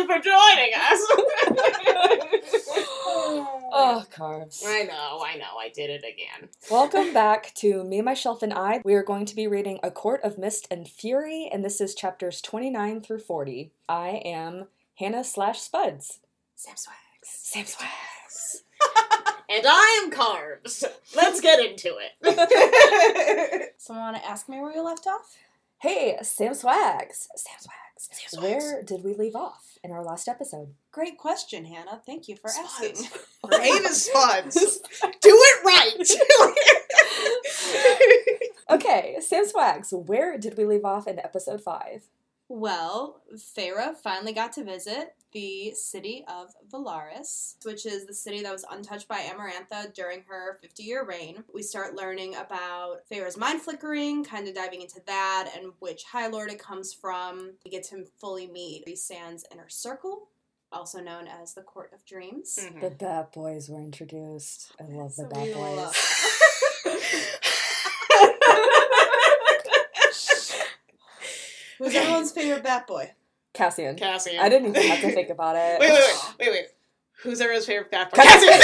you 0.00 0.06
for 0.06 0.18
joining 0.22 0.72
us. 0.74 1.06
Oh, 3.72 4.04
carbs. 4.12 4.64
I 4.66 4.82
know, 4.82 5.22
I 5.24 5.36
know, 5.36 5.56
I 5.58 5.68
did 5.68 5.90
it 5.90 6.02
again. 6.04 6.48
Welcome 6.68 7.14
back 7.14 7.54
to 7.54 7.84
Me, 7.84 8.02
Myself, 8.02 8.42
and 8.42 8.52
I. 8.52 8.82
We 8.84 8.94
are 8.94 9.04
going 9.04 9.26
to 9.26 9.36
be 9.36 9.46
reading 9.46 9.78
A 9.84 9.92
Court 9.92 10.20
of 10.24 10.38
Mist 10.38 10.66
and 10.72 10.88
Fury, 10.88 11.48
and 11.52 11.64
this 11.64 11.80
is 11.80 11.94
chapters 11.94 12.40
29 12.40 13.00
through 13.00 13.20
40. 13.20 13.70
I 13.88 14.08
am 14.24 14.66
Hannah 14.96 15.22
slash 15.22 15.60
Spuds. 15.60 16.18
Sam 16.56 16.74
Swags. 16.76 16.96
Sam 17.22 17.64
Swags. 17.64 18.62
And 19.52 19.64
I 19.66 20.02
am 20.04 20.12
Carbs. 20.12 20.84
Let's 21.16 21.40
get 21.40 21.58
into 21.58 21.96
it. 22.22 23.72
Someone 23.78 24.12
want 24.12 24.16
to 24.22 24.28
ask 24.28 24.48
me 24.48 24.60
where 24.60 24.72
you 24.72 24.80
left 24.80 25.08
off? 25.08 25.36
Hey, 25.80 26.18
Sam 26.22 26.52
Swags. 26.52 27.28
Sam 27.36 27.56
Swags. 27.58 28.30
Swags. 28.30 28.42
Where 28.42 28.82
did 28.82 29.02
we 29.02 29.14
leave 29.14 29.34
off 29.34 29.78
in 29.82 29.90
our 29.92 30.04
last 30.04 30.28
episode? 30.28 30.74
Great 30.92 31.16
question, 31.16 31.64
Hannah. 31.64 32.02
Thank 32.04 32.28
you 32.28 32.36
for 32.36 32.50
asking. 32.50 32.96
Spuds. 32.96 33.26
Her 33.50 33.58
name 33.58 33.86
is 33.86 34.04
Spuds. 34.04 34.80
Do 35.20 35.30
it 35.32 35.64
right. 35.64 36.10
Okay, 38.70 39.16
Sam 39.20 39.44
Swags, 39.48 39.92
where 39.92 40.38
did 40.38 40.56
we 40.56 40.64
leave 40.64 40.84
off 40.84 41.08
in 41.08 41.18
episode 41.18 41.60
5? 41.60 42.02
Well, 42.52 43.22
Feyre 43.36 43.94
finally 43.94 44.32
got 44.32 44.52
to 44.54 44.64
visit 44.64 45.14
the 45.30 45.70
city 45.70 46.24
of 46.26 46.52
Velaris, 46.68 47.54
which 47.64 47.86
is 47.86 48.06
the 48.06 48.12
city 48.12 48.42
that 48.42 48.52
was 48.52 48.64
untouched 48.68 49.06
by 49.06 49.20
Amarantha 49.20 49.94
during 49.94 50.24
her 50.28 50.58
50 50.60 50.82
year 50.82 51.04
reign. 51.04 51.44
We 51.54 51.62
start 51.62 51.94
learning 51.94 52.34
about 52.34 53.02
Feyre's 53.08 53.36
mind 53.36 53.62
flickering, 53.62 54.24
kind 54.24 54.48
of 54.48 54.56
diving 54.56 54.82
into 54.82 55.00
that 55.06 55.52
and 55.56 55.74
which 55.78 56.02
High 56.02 56.26
Lord 56.26 56.50
it 56.50 56.58
comes 56.58 56.92
from. 56.92 57.52
We 57.64 57.70
get 57.70 57.84
to 57.90 58.06
fully 58.20 58.48
meet 58.48 58.84
the 58.84 58.96
Sands 58.96 59.44
inner 59.52 59.68
circle, 59.68 60.30
also 60.72 60.98
known 60.98 61.28
as 61.28 61.54
the 61.54 61.62
Court 61.62 61.92
of 61.94 62.04
Dreams. 62.04 62.58
Mm-hmm. 62.60 62.80
The 62.80 62.90
Bat 62.90 63.32
Boys 63.32 63.68
were 63.68 63.80
introduced. 63.80 64.72
I 64.80 64.92
love 64.92 65.14
the 65.14 65.22
So 65.22 65.28
Bat 65.28 65.46
we 65.46 65.54
Boys. 65.54 67.36
Who's 71.80 71.94
everyone's 71.94 72.30
favorite 72.30 72.62
Bat 72.62 72.86
Boy? 72.86 73.10
Cassian. 73.54 73.96
Cassian. 73.96 74.38
I 74.38 74.50
didn't 74.50 74.68
even 74.68 74.82
have 74.82 75.00
to 75.00 75.12
think 75.12 75.30
about 75.30 75.56
it. 75.56 75.80
Wait, 75.80 75.90
wait, 75.90 75.98
wait, 75.98 76.20
wait, 76.38 76.50
wait. 76.50 76.66
Who's 77.22 77.40
everyone's 77.40 77.64
favorite 77.66 77.90
fat 77.90 78.10
boy? 78.10 78.16
Cassian. 78.16 78.48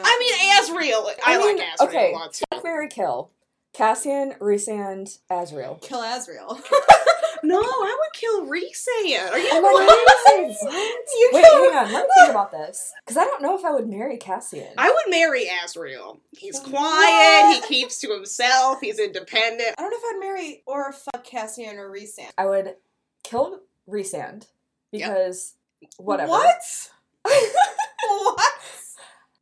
I 0.00 0.18
mean, 0.18 0.34
Azriel. 0.52 1.14
I, 1.24 1.34
I 1.34 1.38
mean, 1.38 1.58
like 1.58 1.66
Azriel 1.66 1.88
okay. 1.88 2.12
a 2.12 2.16
lot 2.16 2.32
too. 2.32 2.44
Fuck 2.52 2.64
Mary 2.64 2.88
Kill. 2.88 3.30
Cassian, 3.72 4.34
Rhysand, 4.40 5.18
Azriel. 5.30 5.80
Kill 5.82 6.00
Azriel. 6.00 6.60
No, 7.46 7.60
I 7.60 7.96
would 8.00 8.12
kill 8.14 8.46
Rhysand. 8.46 9.30
Are 9.32 9.38
you 9.38 9.48
Oh 9.52 9.60
my 9.62 9.86
god, 10.46 10.56
what? 10.62 11.06
You 11.16 11.30
Wait, 11.32 11.42
kill- 11.44 11.70
hang 11.72 11.86
on, 11.86 11.92
let 11.92 12.02
me 12.04 12.08
think 12.18 12.30
about 12.30 12.50
this. 12.52 12.92
Because 13.04 13.16
I 13.16 13.24
don't 13.24 13.42
know 13.42 13.56
if 13.56 13.64
I 13.64 13.70
would 13.72 13.88
marry 13.88 14.16
Cassian. 14.16 14.72
I 14.78 14.90
would 14.90 15.10
marry 15.10 15.46
Azriel. 15.46 16.20
He's 16.36 16.58
What? 16.60 16.70
quiet. 16.70 17.54
He 17.54 17.60
keeps 17.80 18.00
to 18.00 18.12
himself. 18.12 18.80
He's 18.80 18.98
independent. 18.98 19.74
I 19.78 19.82
don't 19.82 19.90
know 19.90 19.96
if 19.98 20.14
I'd 20.16 20.20
marry 20.20 20.62
or 20.66 20.92
fuck 20.92 21.24
Cassian 21.24 21.76
or 21.76 21.90
Rhysand. 21.90 22.30
I 22.38 22.46
would 22.46 22.76
kill 23.22 23.60
Rhysand 23.88 24.46
because 24.90 25.54
whatever. 25.98 26.30
What? 26.30 26.90
what? 27.24 28.52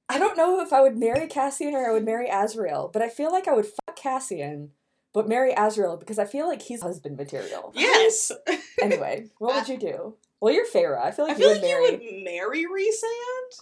I 0.09 0.19
don't 0.19 0.37
know 0.37 0.61
if 0.61 0.73
I 0.73 0.83
would 0.83 0.97
marry 0.97 1.27
Cassian 1.27 1.75
or 1.75 1.89
I 1.89 1.93
would 1.93 2.05
marry 2.05 2.29
Azriel, 2.29 2.93
but 2.93 3.01
I 3.03 3.09
feel 3.09 3.33
like 3.33 3.49
I 3.49 3.55
would 3.55 3.67
fuck 3.67 3.97
Cassian, 3.97 4.73
but 5.13 5.29
marry 5.29 5.53
Azriel 5.55 5.99
because 5.99 6.19
I 6.19 6.25
feel 6.25 6.47
like 6.49 6.63
he's 6.63 6.83
husband 6.83 7.17
material. 7.17 7.73
Yes. 7.75 8.33
Anyway, 8.83 9.27
what 9.39 9.55
would 9.55 9.69
you 9.69 9.79
do? 9.79 10.17
Well, 10.41 10.53
you're 10.53 10.67
Feyre. 10.67 10.99
I 11.01 11.13
feel 11.13 11.27
I 11.27 11.29
like 11.29 11.37
feel 11.37 11.49
you 11.49 11.53
like 11.55 11.63
would 11.63 11.69
marry. 11.69 11.85
you 11.85 12.15
would 12.17 12.25
marry 12.25 12.65
Rhysand. 12.65 13.61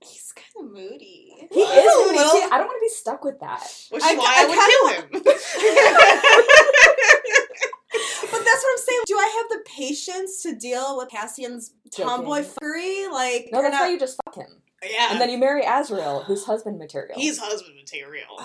He's 0.02 0.32
kind 0.32 0.66
of 0.68 0.72
moody. 0.72 1.34
He 1.50 1.60
Well, 1.60 1.70
is 1.72 1.84
a 1.84 2.06
moody. 2.06 2.18
little- 2.18 2.32
See, 2.32 2.44
I 2.44 2.58
don't 2.58 2.66
want 2.68 2.78
to 2.78 2.84
be 2.84 2.88
stuck 2.88 3.24
with 3.24 3.40
that. 3.40 3.66
Which 3.90 4.02
I 4.02 4.10
is 4.12 4.16
ca- 4.16 4.22
why 4.22 4.34
I 4.36 4.42
I, 4.42 4.46
would 4.46 4.58
kill 4.70 5.20
him. 5.20 5.34
But 8.30 8.44
that's 8.44 8.62
what 8.62 8.72
I'm 8.72 8.78
saying. 8.78 9.00
Do 9.06 9.16
I 9.18 9.28
have 9.38 9.48
the 9.58 9.64
patience 9.76 10.42
to 10.42 10.54
deal 10.54 10.96
with 10.96 11.08
Cassian's 11.08 11.72
tomboy 11.90 12.42
Joking. 12.42 12.52
fuckery? 12.62 13.10
Like, 13.12 13.48
No, 13.52 13.58
or 13.58 13.62
that's 13.62 13.72
not- 13.72 13.80
why 13.82 13.88
you 13.90 13.98
just 13.98 14.18
fuck 14.24 14.36
him, 14.36 14.62
yeah. 14.88 15.08
and 15.10 15.20
then 15.20 15.30
you 15.30 15.38
marry 15.38 15.62
Azriel, 15.64 16.24
who's 16.24 16.44
husband 16.44 16.78
material. 16.78 17.18
he's 17.18 17.38
husband 17.38 17.74
material. 17.76 18.40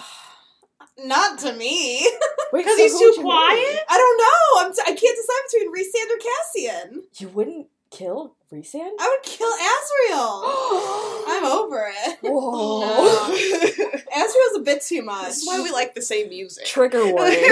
Not 1.04 1.40
to 1.40 1.54
me. 1.54 2.10
Because 2.54 2.78
so 2.78 2.84
he's 2.84 2.94
too 2.98 3.06
would 3.08 3.16
you 3.18 3.22
quiet? 3.24 3.80
I 3.90 3.98
don't 3.98 4.18
know. 4.18 4.62
I'm 4.62 4.74
t- 4.74 4.82
I 4.86 4.96
can't 4.96 5.18
decide 5.18 5.44
between 5.52 5.74
Rhysand 5.74 6.10
or 6.10 6.20
Cassian. 6.24 7.04
You 7.18 7.28
wouldn't 7.30 7.68
kill 7.92 8.36
Rhysand? 8.54 8.92
I 8.98 9.10
would 9.10 9.24
kill 9.24 9.52
Azriel. 9.52 10.44
I'm 11.28 11.46
over 11.46 11.92
it. 11.94 12.20
Whoa. 12.22 13.36
Azriel's 14.16 14.58
a 14.58 14.62
bit 14.64 14.84
too 14.84 15.02
much. 15.02 15.26
This 15.26 15.38
is 15.40 15.48
why 15.48 15.62
we 15.62 15.72
like 15.72 15.96
the 15.96 16.02
same 16.02 16.30
music. 16.30 16.66
Trigger 16.66 17.04
warning. 17.14 17.44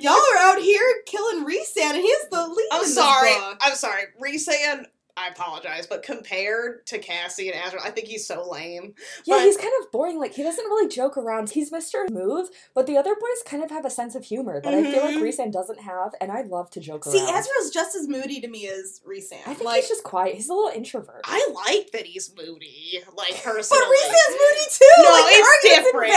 Y'all 0.00 0.14
are 0.14 0.38
out 0.40 0.58
here 0.60 0.82
killing 1.06 1.44
Rhysand, 1.46 1.92
and 1.94 1.96
he's 2.02 2.28
the 2.30 2.46
lead. 2.48 2.68
I'm 2.72 2.82
in 2.82 2.88
sorry. 2.88 3.34
book. 3.34 3.58
I'm 3.60 3.76
sorry. 3.76 4.02
Rhysand, 4.20 4.86
I 5.14 5.28
apologize, 5.28 5.86
but 5.86 6.02
compared 6.02 6.86
to 6.86 6.98
Cassie 6.98 7.50
and 7.50 7.60
Azriel, 7.60 7.84
I 7.84 7.90
think 7.90 8.08
he's 8.08 8.26
so 8.26 8.48
lame. 8.48 8.94
yeah, 9.26 9.36
But- 9.36 9.42
he's 9.44 9.58
kind 9.58 9.72
of 9.82 9.92
boring. 9.92 10.18
Like 10.18 10.32
he 10.32 10.42
doesn't 10.42 10.64
really 10.64 10.88
joke 10.88 11.18
around. 11.18 11.50
He's 11.50 11.70
Mr. 11.70 12.08
Move, 12.10 12.48
but 12.74 12.86
the 12.86 12.96
other 12.96 13.14
boys 13.14 13.42
kind 13.44 13.62
of 13.62 13.70
have 13.70 13.84
a 13.84 13.90
sense 13.90 14.14
of 14.14 14.24
humor 14.24 14.58
that 14.62 14.72
I 14.72 14.82
feel 14.90 15.02
like 15.04 15.16
Mhm. 15.16 15.20
Rhysand 15.22 15.52
doesn't 15.52 15.80
have, 15.80 16.14
and 16.20 16.32
I 16.32 16.42
love 16.42 16.70
to 16.70 16.80
joke 16.80 17.06
around. 17.06 17.12
See, 17.14 17.22
around. 17.24 17.42
Azriel's 17.42 17.70
just 17.70 17.94
as 17.94 18.08
moody 18.08 18.40
to 18.40 18.48
me 18.48 18.66
as 18.68 19.02
Rhysand. 19.06 19.42
I 19.46 19.52
think 19.52 19.64
like, 19.64 19.80
he's 19.82 19.90
just 19.90 20.02
quiet. 20.02 20.34
He's 20.36 20.48
a 20.48 20.54
little 20.54 20.70
introvert. 20.74 21.20
I 21.24 21.46
like 21.66 21.90
that 21.92 22.06
he's 22.06 22.34
moody, 22.34 23.02
like 23.14 23.34
person. 23.42 23.76
but 23.78 23.84
personally. 23.84 23.90
Rhysand's 23.92 24.38
moody 24.40 24.66
too. 24.70 25.02
No, 25.02 25.10
like, 25.10 25.24
it's 25.28 25.84
different. 25.84 26.12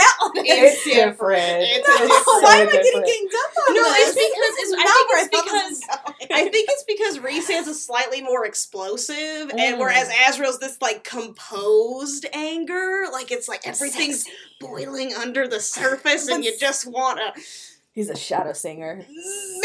It's 0.46 0.74
It's 0.76 0.84
different. 0.84 1.62
It's 1.62 1.86
no, 1.88 1.96
different. 1.98 2.42
why 2.42 2.56
am 2.60 2.68
I 2.68 2.72
getting 2.72 3.02
ganged 3.04 3.34
up 3.34 3.52
on 3.68 3.76
him? 3.76 3.82
No, 3.82 3.88
this? 3.92 4.08
it's 4.08 4.16
because 4.16 4.54
it's- 4.56 4.74
I 4.78 4.86
think 4.86 5.10
it's 5.10 5.36
thought 5.36 5.44
this 5.44 5.70
was 5.70 5.80
going. 5.84 6.32
I 6.32 6.48
think 6.48 6.68
it's 6.70 6.84
because 6.84 7.18
Rhysand's 7.18 7.68
a 7.68 7.74
slightly 7.74 8.22
more 8.22 8.46
explosive, 8.46 8.85
and 8.94 9.50
Mm. 9.76 9.78
whereas 9.78 10.08
Azriel's 10.08 10.58
this 10.58 10.78
like 10.80 11.04
composed 11.04 12.26
anger, 12.32 13.04
like 13.12 13.30
it's 13.32 13.48
like 13.48 13.66
everything's 13.66 14.24
Sexy. 14.24 14.36
boiling 14.60 15.14
under 15.14 15.46
the 15.48 15.60
surface, 15.60 16.28
and 16.28 16.44
you 16.44 16.56
just 16.58 16.86
want 16.86 17.18
to 17.18 17.42
He's 17.92 18.10
a 18.10 18.16
shadow 18.16 18.52
singer. 18.52 19.06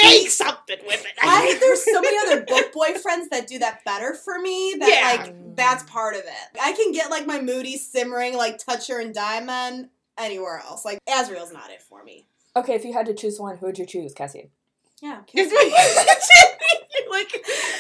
make 0.02 0.30
something 0.30 0.78
with 0.88 1.04
it. 1.06 1.12
I, 1.22 1.58
there's 1.62 1.84
so 1.84 2.00
many 2.02 2.18
other 2.20 2.46
book 2.46 2.72
boyfriends 2.74 3.28
that 3.32 3.46
do 3.48 3.60
that 3.60 3.84
better 3.84 4.14
for 4.14 4.40
me. 4.40 4.76
That 4.80 4.90
Yeah. 4.90 5.24
like 5.24 5.56
that's 5.56 5.84
part 5.84 6.16
of 6.16 6.22
it. 6.22 6.60
I 6.62 6.72
can 6.72 6.92
get 6.94 7.10
like 7.12 7.26
my 7.28 7.42
moody 7.42 7.78
simmering 7.78 8.36
like 8.38 8.58
Toucher 8.58 9.00
and 9.00 9.14
Diamond 9.14 9.90
anywhere 10.18 10.60
else. 10.66 10.86
Like 10.86 11.00
Azriel's 11.10 11.52
not 11.52 11.72
it 11.72 11.82
for 11.82 12.04
me. 12.06 12.28
Okay, 12.56 12.74
if 12.76 12.84
you 12.86 12.94
had 12.94 13.06
to 13.08 13.14
choose 13.14 13.38
one, 13.40 13.58
who 13.58 13.66
would 13.66 13.78
you 13.78 13.86
choose, 13.86 14.14
Cassie? 14.14 14.50
Yeah, 15.02 15.22
like 17.12 17.30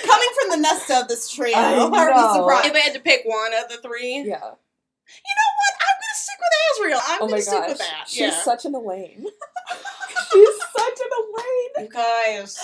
coming 0.06 0.30
from 0.40 0.50
the 0.52 0.58
nest 0.58 0.92
of 0.92 1.08
this 1.08 1.30
trio, 1.30 1.56
I 1.58 1.74
are 1.80 1.88
we 1.90 2.34
surprised? 2.38 2.68
if 2.68 2.76
I 2.76 2.80
had 2.80 2.94
to 2.94 3.00
pick 3.00 3.22
one 3.26 3.52
of 3.54 3.70
the 3.70 3.78
three, 3.78 4.18
Yeah. 4.18 4.24
you 4.24 5.34
know 5.40 5.50
what? 5.58 5.74
I'm 5.82 5.98
gonna 5.98 6.14
stick 6.14 6.40
with 6.40 6.54
Azriel. 6.70 7.02
I'm 7.08 7.18
oh 7.18 7.20
gonna 7.22 7.32
my 7.32 7.40
stick 7.40 7.60
gosh. 7.60 7.70
with 7.70 7.78
that. 7.80 8.04
She's 8.08 8.20
yeah. 8.20 8.42
such 8.44 8.66
an 8.66 8.76
Elain. 8.76 9.26
She's 10.32 10.56
such 10.78 11.00
an 11.00 11.12
Elain. 11.20 11.88
You 11.88 11.90
guys 11.94 12.58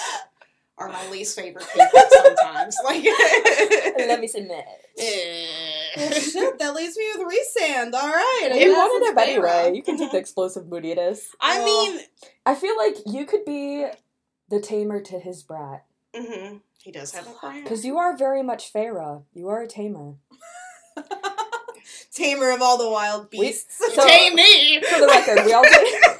are 0.78 0.90
my 0.90 1.10
least 1.10 1.36
favorite 1.36 1.66
people 1.74 1.88
sometimes. 2.24 2.78
Like, 2.86 3.04
Let 3.98 4.20
me 4.20 4.28
submit. 4.28 4.64
Well, 4.98 5.08
Eh. 6.10 6.20
shit, 6.20 6.60
that 6.60 6.76
leaves 6.76 6.96
me 6.98 7.06
with 7.16 7.28
Rhysand. 7.28 7.94
All 7.94 8.08
right, 8.10 8.50
I 8.52 8.56
You 8.58 8.66
guess 8.66 8.78
wanted 8.78 9.02
it's 9.06 9.12
him 9.12 9.18
anyway. 9.18 9.72
You 9.76 9.82
can 9.84 9.98
take 9.98 10.12
the 10.12 10.18
explosive 10.18 10.68
moodiness. 10.68 11.36
I 11.42 11.64
mean, 11.64 12.00
I 12.46 12.54
feel 12.56 12.76
like 12.78 12.96
you 13.06 13.26
could 13.26 13.44
be 13.46 13.86
the 14.50 14.60
tamer 14.60 15.02
to 15.02 15.20
his 15.20 15.44
brat. 15.44 15.84
Mhm, 16.18 16.62
he 16.82 16.92
does 16.92 17.12
have 17.14 17.28
a 17.28 17.32
plan. 17.32 17.64
Because 17.64 17.86
you 17.86 17.98
are 17.98 18.16
very 18.18 18.42
much 18.44 18.72
Feyre. 18.74 19.24
You 19.34 19.48
are 19.50 19.62
a 19.62 19.68
tamer. 19.68 20.16
tamer 22.14 22.52
of 22.52 22.62
all 22.62 22.78
the 22.78 22.90
wild 22.90 23.28
We- 23.32 23.40
beasts. 23.48 23.78
So- 23.94 24.08
Tame 24.08 24.36
me. 24.36 24.82
For 24.82 25.00
the 25.00 25.08
record, 25.08 25.46
we 25.46 25.54
all 25.54 25.64
did. 25.64 26.04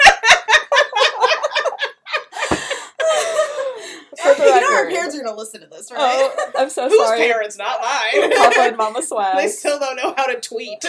You 4.40 4.62
know 4.62 4.74
our 4.74 4.90
parents 4.90 5.16
are 5.16 5.24
gonna 5.24 5.38
listen 5.38 5.62
to 5.62 5.68
this, 5.68 5.92
right? 5.92 6.00
Oh, 6.02 6.52
I'm 6.58 6.70
so 6.70 6.90
Whose 6.90 7.00
sorry. 7.00 7.20
parents? 7.20 7.58
Not 7.58 7.80
mine. 7.82 8.32
Papa 8.36 8.60
and 8.62 8.78
Mama 8.78 9.02
they 9.36 9.48
still 9.48 9.80
don't 9.80 9.96
know 9.96 10.14
how 10.18 10.26
to 10.26 10.40
tweet. 10.40 10.84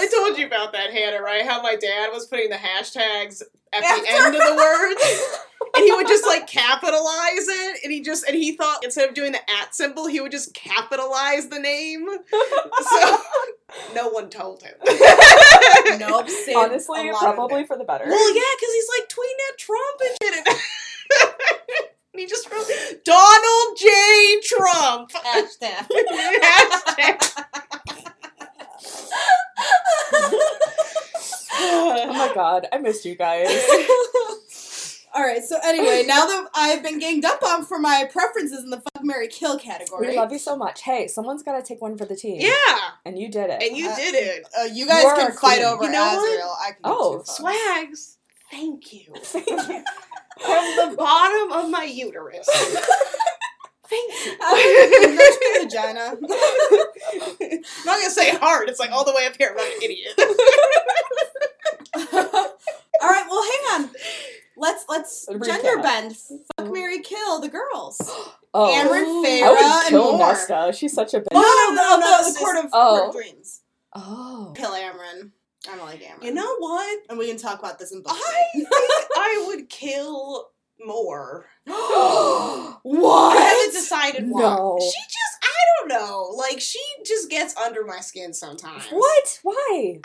I 0.00 0.06
told 0.06 0.38
you 0.38 0.46
about 0.46 0.72
that, 0.72 0.90
Hannah, 0.90 1.20
right? 1.22 1.44
How 1.44 1.62
my 1.62 1.76
dad 1.76 2.10
was 2.12 2.26
putting 2.26 2.50
the 2.50 2.56
hashtags 2.56 3.42
at 3.72 3.82
After. 3.84 4.02
the 4.02 4.10
end 4.10 4.34
of 4.34 4.40
the 4.40 4.56
words. 4.56 5.38
and 5.76 5.84
he 5.84 5.92
would 5.92 6.06
just 6.08 6.26
like 6.26 6.46
capitalize 6.46 7.46
it, 7.48 7.80
and 7.84 7.92
he 7.92 8.00
just 8.00 8.26
and 8.26 8.34
he 8.36 8.56
thought 8.56 8.82
instead 8.84 9.08
of 9.08 9.14
doing 9.14 9.32
the 9.32 9.38
at 9.38 9.74
symbol, 9.74 10.06
he 10.06 10.20
would 10.20 10.32
just 10.32 10.54
capitalize 10.54 11.48
the 11.48 11.58
name. 11.58 12.06
So 12.30 13.18
no 13.94 14.08
one 14.08 14.30
told 14.30 14.62
him. 14.62 14.74
Nope. 15.98 16.28
saved 16.28 16.56
Honestly, 16.56 17.08
a 17.08 17.12
lot 17.12 17.26
of 17.26 17.34
probably 17.34 17.64
for 17.64 17.76
the 17.76 17.84
better. 17.84 18.04
Well, 18.06 18.34
yeah, 18.34 18.42
because 18.58 18.74
he's 18.74 18.88
like 18.98 19.08
tweeting 19.08 19.40
at 19.50 19.58
Trump 19.58 20.00
and 20.00 20.16
shit. 20.22 20.58
And 22.12 22.20
he 22.20 22.26
just 22.26 22.50
wrote 22.50 22.66
Donald 23.04 23.76
J. 23.78 24.40
Trump. 24.42 25.12
Hashtag. 25.12 25.88
Hashtag. 26.42 27.29
My 32.28 32.32
god, 32.34 32.66
I 32.72 32.78
missed 32.78 33.04
you 33.04 33.14
guys. 33.14 33.48
All 35.12 35.22
right. 35.24 35.42
So 35.42 35.58
anyway, 35.64 36.04
now 36.06 36.24
that 36.26 36.46
I've 36.54 36.82
been 36.84 36.98
ganged 37.00 37.24
up 37.24 37.42
on 37.42 37.64
for 37.64 37.78
my 37.80 38.08
preferences 38.12 38.62
in 38.62 38.70
the 38.70 38.76
fuck 38.80 39.02
Mary 39.02 39.26
Kill 39.26 39.58
category, 39.58 40.08
We 40.08 40.16
love 40.16 40.30
you 40.30 40.38
so 40.38 40.56
much. 40.56 40.82
Hey, 40.82 41.08
someone's 41.08 41.42
got 41.42 41.56
to 41.56 41.62
take 41.66 41.80
one 41.82 41.98
for 41.98 42.04
the 42.04 42.14
team. 42.14 42.40
Yeah, 42.40 42.52
And 43.04 43.18
you 43.18 43.28
did 43.28 43.50
it. 43.50 43.60
and 43.62 43.76
you 43.76 43.88
Uh, 43.90 43.96
did 43.96 44.14
it. 44.14 44.46
uh, 44.58 44.64
you 44.64 44.86
guys 44.86 45.02
You're 45.02 45.16
can 45.16 45.32
fight 45.32 45.56
queen. 45.58 45.64
over 45.64 45.84
You 45.84 45.90
know 45.90 46.04
what? 46.16 46.40
Azriel. 46.40 46.54
I 46.60 46.70
can. 46.72 46.80
Oh, 46.84 47.16
give 47.16 47.26
two 47.26 47.32
fucks. 47.32 47.36
Swags, 47.36 48.16
thank 48.52 48.92
you. 48.92 49.12
Thank 49.22 49.48
you. 49.48 49.84
From 50.46 50.90
the 50.90 50.94
bottom 50.96 51.52
of 51.52 51.68
my 51.70 51.84
uterus. 51.84 52.48
Thank 53.90 54.12
you. 54.24 54.32
Uh, 54.40 54.52
my 54.52 55.58
vagina. 55.64 56.16
I'm 56.16 56.20
not 57.84 57.98
gonna 57.98 58.10
say 58.10 58.30
hard, 58.36 58.68
it's 58.70 58.78
like 58.78 58.92
all 58.92 59.04
the 59.04 59.12
way 59.12 59.26
up 59.26 59.34
here, 59.36 59.50
I'm 59.58 59.66
an 59.66 59.82
idiot. 59.82 60.14
All 62.12 63.08
right. 63.08 63.24
Well, 63.28 63.42
hang 63.42 63.82
on. 63.84 63.90
Let's 64.56 64.84
let's 64.88 65.26
gender 65.44 65.80
bend. 65.82 66.16
Fuck 66.16 66.72
Mary 66.72 67.00
Kill 67.00 67.40
the 67.40 67.48
girls. 67.48 68.00
Oh, 68.52 68.68
Cameron, 68.74 69.04
Ooh. 69.04 69.22
Feyre, 69.24 69.44
I 69.44 69.50
would 69.52 69.60
and 69.60 69.88
kill 69.90 70.18
Mor. 70.18 70.26
Nesta. 70.26 70.72
She's 70.76 70.92
such 70.92 71.14
a 71.14 71.20
bitch. 71.20 71.26
No, 71.32 71.40
no, 71.40 71.66
no, 71.68 71.74
No, 71.74 71.98
no, 72.00 72.18
no, 72.20 72.32
the 72.32 72.36
Court 72.36 72.56
of, 72.58 72.64
Oh. 72.72 72.96
Court 72.98 73.08
of 73.10 73.14
Dreams. 73.14 73.60
Oh. 73.94 74.52
Kill 74.56 74.72
Amren. 74.72 75.30
I 75.70 75.76
don't 75.76 75.86
like 75.86 76.00
Amren. 76.02 76.24
You 76.24 76.34
know 76.34 76.56
what? 76.58 76.98
and 77.08 77.16
we 77.16 77.28
can 77.28 77.36
talk 77.36 77.60
about 77.60 77.78
this 77.78 77.92
in 77.92 78.02
book. 78.02 78.10
I 78.12 78.42
think 78.52 78.66
I 79.16 79.44
would 79.46 79.68
kill 79.68 80.48
Mor. 80.84 81.46
what? 81.64 81.76
I 83.36 83.40
haven't 83.40 83.72
decided 83.72 84.24
why. 84.28 84.40
No. 84.40 84.78
She 84.80 85.00
just, 85.00 85.44
I 85.44 85.56
don't 85.78 85.88
know. 85.90 86.34
Like, 86.36 86.58
she 86.60 86.80
just 87.06 87.30
gets 87.30 87.56
under 87.56 87.84
my 87.84 88.00
skin 88.00 88.32
sometimes. 88.34 88.82
What? 88.88 89.38
Why? 89.44 90.00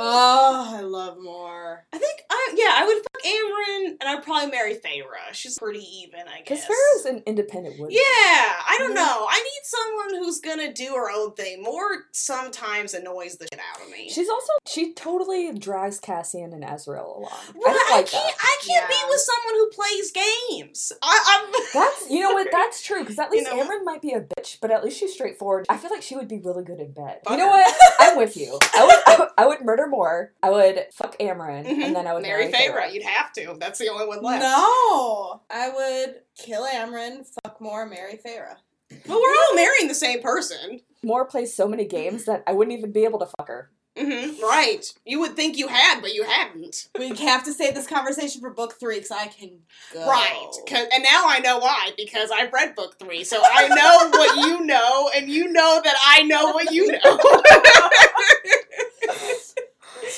Oh, 0.00 0.74
I 0.76 0.80
love 0.80 1.16
Mor. 1.20 1.84
I 1.92 1.98
think, 1.98 2.20
I 2.30 2.54
yeah, 2.56 2.70
I 2.74 2.86
would 2.86 2.96
fuck 2.98 3.22
Amren 3.26 3.96
and 4.00 4.08
I'd 4.08 4.22
probably 4.22 4.50
marry 4.50 4.74
Feyre. 4.74 5.32
She's 5.32 5.58
pretty 5.58 5.80
even, 6.02 6.20
I 6.20 6.42
guess. 6.42 6.44
Because 6.44 6.58
guess. 6.60 6.68
Farrah's 6.70 7.04
an 7.06 7.22
independent 7.26 7.78
woman. 7.78 7.92
Yeah, 7.92 8.00
I 8.00 8.76
don't 8.78 8.92
Mhm. 8.92 8.96
know. 8.96 9.26
I 9.28 9.38
need 9.42 9.60
someone 9.64 10.14
who's 10.22 10.40
gonna 10.40 10.72
do 10.72 10.94
her 10.94 11.10
own 11.10 11.34
thing. 11.34 11.62
Mor 11.62 12.04
sometimes 12.12 12.94
annoys 12.94 13.36
the 13.36 13.46
shit 13.52 13.60
out 13.74 13.82
of 13.84 13.90
me. 13.90 14.08
She's 14.08 14.28
also 14.28 14.52
she 14.66 14.92
totally 14.94 15.52
drags 15.58 15.98
Cassian 15.98 16.52
and 16.52 16.62
Azriel 16.62 17.16
along. 17.16 17.30
Right, 17.54 17.64
I 17.66 17.72
don't 17.72 17.90
like 17.90 18.06
can't. 18.06 18.24
that. 18.26 18.34
I 18.40 18.56
can't 18.66 18.90
Yeah. 18.90 18.96
be 18.96 19.08
with 19.08 19.20
someone 19.20 19.54
who 19.54 19.70
plays 19.70 20.12
games. 20.12 20.92
I, 21.02 21.42
I'm. 21.46 21.64
That's 21.74 22.10
you 22.10 22.20
know 22.20 22.32
what 22.34 22.48
that's 22.52 22.82
true 22.82 23.00
because 23.00 23.18
at 23.18 23.30
You 23.32 23.38
least 23.40 23.50
know 23.50 23.56
what? 23.56 23.68
Amren 23.68 23.84
might 23.84 24.00
be 24.02 24.12
a 24.12 24.20
bitch, 24.20 24.58
but 24.60 24.70
at 24.70 24.84
least 24.84 24.98
she's 24.98 25.12
straightforward. 25.12 25.66
I 25.68 25.76
feel 25.76 25.90
like 25.90 26.02
she 26.02 26.16
would 26.16 26.28
be 26.28 26.38
really 26.38 26.64
good 26.64 26.78
in 26.80 26.92
bed. 26.92 27.20
Fuck 27.24 27.32
you 27.32 27.36
know 27.38 27.46
her. 27.52 27.58
what? 27.62 27.74
I'm 28.00 28.16
with 28.16 28.36
you. 28.36 28.58
I 28.74 28.84
would 29.16 29.28
I 29.38 29.46
would 29.46 29.62
murder 29.62 29.86
Mor. 29.88 30.32
I 30.42 30.50
would 30.50 30.86
fuck 30.92 31.18
Amren 31.18 31.66
Mhm. 31.66 31.82
and 31.84 31.96
then 31.96 32.06
I 32.06 32.14
would 32.14 32.22
marry 32.22 32.48
marry, 32.48 32.68
Feyre. 32.68 32.92
You'd 32.92 33.02
have 33.04 33.32
to. 33.34 33.56
That's 33.58 33.78
the 33.78 33.88
only 33.88 34.06
one 34.06 34.22
left. 34.22 34.42
No, 34.42 35.42
I 35.50 35.68
would 35.70 36.22
kill 36.38 36.66
Amren, 36.66 37.26
fuck 37.42 37.60
Mor, 37.60 37.86
marry 37.86 38.18
Feyre. 38.24 38.56
But 38.90 39.20
we're 39.20 39.36
all 39.36 39.54
marrying 39.54 39.88
the 39.88 39.94
same 39.94 40.22
person. 40.22 40.80
Mor 41.02 41.24
plays 41.26 41.54
so 41.54 41.68
many 41.68 41.84
games 41.84 42.24
that 42.24 42.42
I 42.46 42.52
wouldn't 42.52 42.76
even 42.78 42.90
be 42.92 43.04
able 43.04 43.18
to 43.20 43.26
fuck 43.26 43.48
her. 43.48 43.70
hmm 43.98 44.40
Right. 44.40 44.84
You 45.04 45.18
would 45.20 45.34
think 45.34 45.58
you 45.58 45.66
had, 45.66 46.00
but 46.00 46.14
you 46.14 46.22
hadn't. 46.22 46.86
We 46.98 47.08
have 47.16 47.42
to 47.44 47.52
save 47.52 47.74
this 47.74 47.86
conversation 47.88 48.40
for 48.40 48.50
book 48.50 48.78
three 48.78 48.94
because 48.96 49.10
I 49.10 49.26
can 49.26 49.58
go. 49.92 50.06
Right. 50.06 50.48
'Cause- 50.68 50.86
and 50.92 51.02
now 51.02 51.24
I 51.26 51.40
know 51.40 51.58
why, 51.58 51.90
because 51.96 52.30
I've 52.30 52.52
read 52.52 52.76
book 52.76 52.96
three. 53.00 53.24
So 53.24 53.42
I 53.42 53.66
know 53.68 54.08
what 54.16 54.46
you 54.46 54.60
know, 54.64 55.10
and 55.16 55.28
you 55.28 55.48
know 55.48 55.80
that 55.82 55.96
I 56.06 56.22
know 56.22 56.52
what 56.52 56.70
you 56.72 56.86
know. 56.92 56.98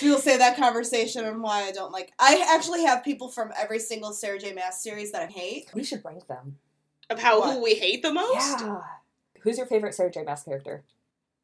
So 0.00 0.06
we'll 0.06 0.18
save 0.18 0.38
that 0.38 0.56
conversation 0.56 1.24
and 1.24 1.42
why 1.42 1.64
I 1.64 1.72
don't 1.72 1.92
like. 1.92 2.12
I 2.18 2.44
actually 2.54 2.82
have 2.84 3.04
people 3.04 3.28
from 3.28 3.52
every 3.56 3.78
single 3.78 4.12
Sarah 4.12 4.38
J. 4.38 4.52
Maas 4.52 4.82
series 4.82 5.12
that 5.12 5.22
I 5.22 5.26
hate. 5.26 5.70
We 5.74 5.84
should 5.84 6.04
rank 6.04 6.26
them. 6.26 6.56
of 7.10 7.18
how 7.18 7.40
What? 7.40 7.54
who 7.54 7.62
we 7.62 7.74
hate 7.74 8.02
the 8.02 8.12
most? 8.12 8.60
Yeah. 8.60 8.80
Who's 9.42 9.58
your 9.58 9.66
favorite 9.66 9.94
Sarah 9.94 10.10
J. 10.10 10.22
Maas 10.22 10.42
character? 10.42 10.84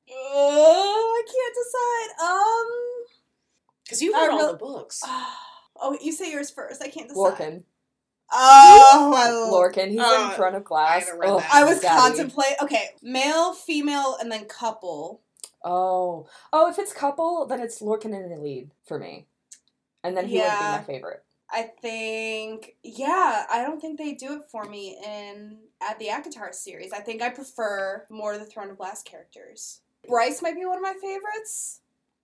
Uh, 0.08 0.14
I 0.14 1.22
can't 1.26 1.54
decide. 1.54 2.26
Um. 2.26 2.66
Because 3.84 4.02
you've 4.02 4.14
read 4.14 4.30
all 4.30 4.36
really- 4.38 4.52
the 4.52 4.58
books. 4.58 5.02
Oh, 5.78 5.94
you 6.00 6.10
say 6.10 6.30
yours 6.32 6.50
first. 6.50 6.80
I 6.82 6.88
can't 6.88 7.06
decide. 7.06 7.18
Lorcan. 7.36 7.64
Oh, 8.32 9.12
I 9.14 9.30
love 9.30 9.52
Lorcan. 9.52 9.90
He's 9.90 10.00
Uh, 10.00 10.28
in 10.30 10.34
front 10.36 10.56
of 10.56 10.64
glass. 10.64 11.06
haven't 11.06 11.22
Oh. 11.22 11.44
I 11.52 11.64
was 11.64 11.80
contemplating. 11.82 12.56
Okay, 12.62 12.88
male, 13.02 13.52
female, 13.52 14.16
and 14.18 14.32
then 14.32 14.46
couple. 14.46 15.20
Oh. 15.64 16.26
Oh, 16.52 16.70
if 16.70 16.78
it's 16.78 16.92
couple, 16.92 17.46
then 17.46 17.60
it's 17.60 17.80
Lorcan 17.80 18.14
in 18.14 18.30
the 18.30 18.36
lead 18.36 18.70
for 18.84 18.98
me. 18.98 19.26
And 20.04 20.16
then 20.16 20.26
he 20.26 20.38
would 20.38 20.44
be 20.44 20.48
my 20.48 20.84
favorite. 20.86 21.24
I 21.50 21.70
think, 21.80 22.76
yeah, 22.82 23.44
I 23.50 23.62
don't 23.62 23.80
think 23.80 23.98
they 23.98 24.14
do 24.14 24.34
it 24.34 24.42
for 24.50 24.64
me 24.64 24.98
in 25.04 25.58
at 25.80 25.98
the 25.98 26.06
ACOTAR 26.06 26.52
series. 26.52 26.92
I 26.92 26.98
think 27.00 27.22
I 27.22 27.30
prefer 27.30 28.04
more 28.10 28.34
of 28.34 28.40
the 28.40 28.46
Throne 28.46 28.70
of 28.70 28.78
Glass 28.78 29.02
characters. 29.02 29.80
Bryce 30.08 30.42
might 30.42 30.56
be 30.56 30.64
one 30.64 30.76
of 30.76 30.82
my 30.82 30.94
favorites. 31.00 31.80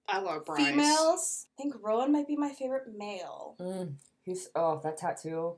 I 0.09 0.19
love 0.19 0.45
Bryce. 0.45 0.67
Females. 0.67 1.47
I 1.59 1.63
think 1.63 1.75
Rowan 1.81 2.13
might 2.13 2.27
be 2.27 2.37
my 2.37 2.51
favorite 2.51 2.89
male. 2.97 3.57
Mm, 3.61 3.95
he's 4.25 4.49
oh 4.55 4.81
that 4.83 4.97
tattoo. 4.97 5.57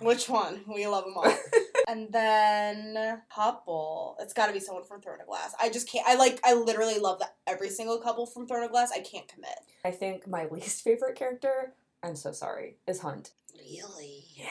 Which 0.00 0.28
one? 0.28 0.64
We 0.66 0.86
love 0.86 1.04
them 1.04 1.14
all. 1.16 1.24
and 1.88 2.12
then 2.12 3.22
couple. 3.34 4.16
It's 4.20 4.32
got 4.32 4.46
to 4.46 4.52
be 4.52 4.60
someone 4.60 4.84
from 4.84 5.00
Throne 5.00 5.20
of 5.20 5.26
Glass. 5.26 5.54
I 5.60 5.70
just 5.70 5.88
can't. 5.88 6.06
I 6.06 6.14
like. 6.16 6.40
I 6.44 6.54
literally 6.54 6.98
love 6.98 7.18
that 7.20 7.36
every 7.46 7.70
single 7.70 7.98
couple 7.98 8.26
from 8.26 8.46
Throne 8.46 8.64
of 8.64 8.70
Glass. 8.70 8.90
I 8.92 9.00
can't 9.00 9.28
commit. 9.28 9.58
I 9.84 9.90
think 9.90 10.26
my 10.26 10.46
least 10.50 10.82
favorite 10.82 11.16
character. 11.16 11.74
I'm 12.02 12.16
so 12.16 12.32
sorry. 12.32 12.76
Is 12.86 13.00
Hunt. 13.00 13.32
Really? 13.56 14.24
Yeah. 14.34 14.46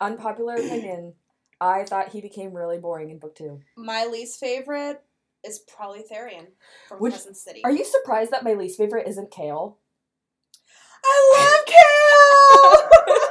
Unpopular 0.00 0.54
opinion. 0.56 1.14
I 1.60 1.84
thought 1.84 2.08
he 2.08 2.20
became 2.20 2.54
really 2.54 2.78
boring 2.78 3.10
in 3.10 3.18
book 3.18 3.34
two. 3.34 3.60
My 3.76 4.06
least 4.06 4.40
favorite 4.40 5.02
is 5.44 5.58
probably 5.58 6.02
Tharion 6.10 6.46
from 6.88 6.98
Crescent 6.98 7.36
City. 7.36 7.62
Are 7.64 7.70
you 7.72 7.84
surprised 7.84 8.30
that 8.30 8.44
my 8.44 8.54
least 8.54 8.78
favorite 8.78 9.06
isn't 9.08 9.30
Chaol? 9.30 9.76
I 11.04 11.36
love 11.38 11.64
Chaol. 11.66 13.26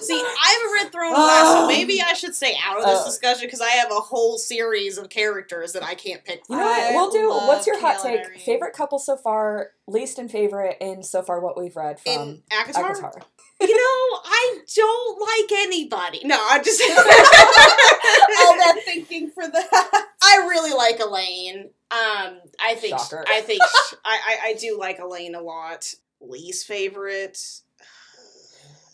See, 0.00 0.14
I 0.14 0.58
haven't 0.60 0.72
read 0.84 0.92
Throne 0.92 1.12
of 1.12 1.16
Glass, 1.16 1.52
so 1.54 1.66
maybe 1.66 2.00
I 2.00 2.12
should 2.12 2.34
stay 2.34 2.56
out 2.64 2.78
of 2.78 2.84
this 2.84 3.00
Oh. 3.02 3.04
discussion 3.06 3.46
because 3.46 3.60
I 3.60 3.70
have 3.70 3.90
a 3.90 4.00
whole 4.00 4.38
series 4.38 4.96
of 4.98 5.08
characters 5.10 5.72
that 5.72 5.82
I 5.82 5.94
can't 5.94 6.24
pick. 6.24 6.42
You 6.48 6.56
know 6.56 6.62
what? 6.64 6.94
We'll 6.94 7.10
do. 7.10 7.28
What's 7.46 7.66
your 7.66 7.78
hot 7.80 7.96
Kale 8.02 8.16
take? 8.16 8.26
Irene. 8.26 8.38
Favorite 8.40 8.72
couple 8.74 8.98
so 8.98 9.16
far, 9.16 9.72
least 9.86 10.18
and 10.18 10.30
favorite 10.30 10.76
in 10.80 11.02
so 11.02 11.22
far 11.22 11.40
what 11.40 11.58
we've 11.58 11.74
read 11.76 11.98
from 12.00 12.12
In 12.12 12.42
ACOTAR? 12.50 12.94
ACOTAR. 12.96 13.22
You 13.60 13.74
know, 13.76 14.20
I 14.24 14.58
don't 14.72 15.20
like 15.20 15.58
anybody. 15.60 16.20
No, 16.24 16.36
I 16.38 16.62
just. 16.62 16.80
All 16.90 18.56
that 18.56 18.80
thinking 18.84 19.30
for 19.30 19.46
that. 19.48 20.06
I 20.22 20.36
really 20.48 20.72
like 20.72 21.00
Elain. 21.00 21.70
Um, 21.90 22.38
I 22.60 22.74
think 22.76 22.96
Shocker. 22.98 23.24
I 23.28 23.40
think 23.40 23.60
I, 24.04 24.18
I 24.44 24.48
I 24.50 24.54
do 24.54 24.78
like 24.78 24.98
Elain 25.00 25.34
a 25.34 25.40
lot. 25.40 25.92
Least 26.20 26.66
favorite. 26.68 27.38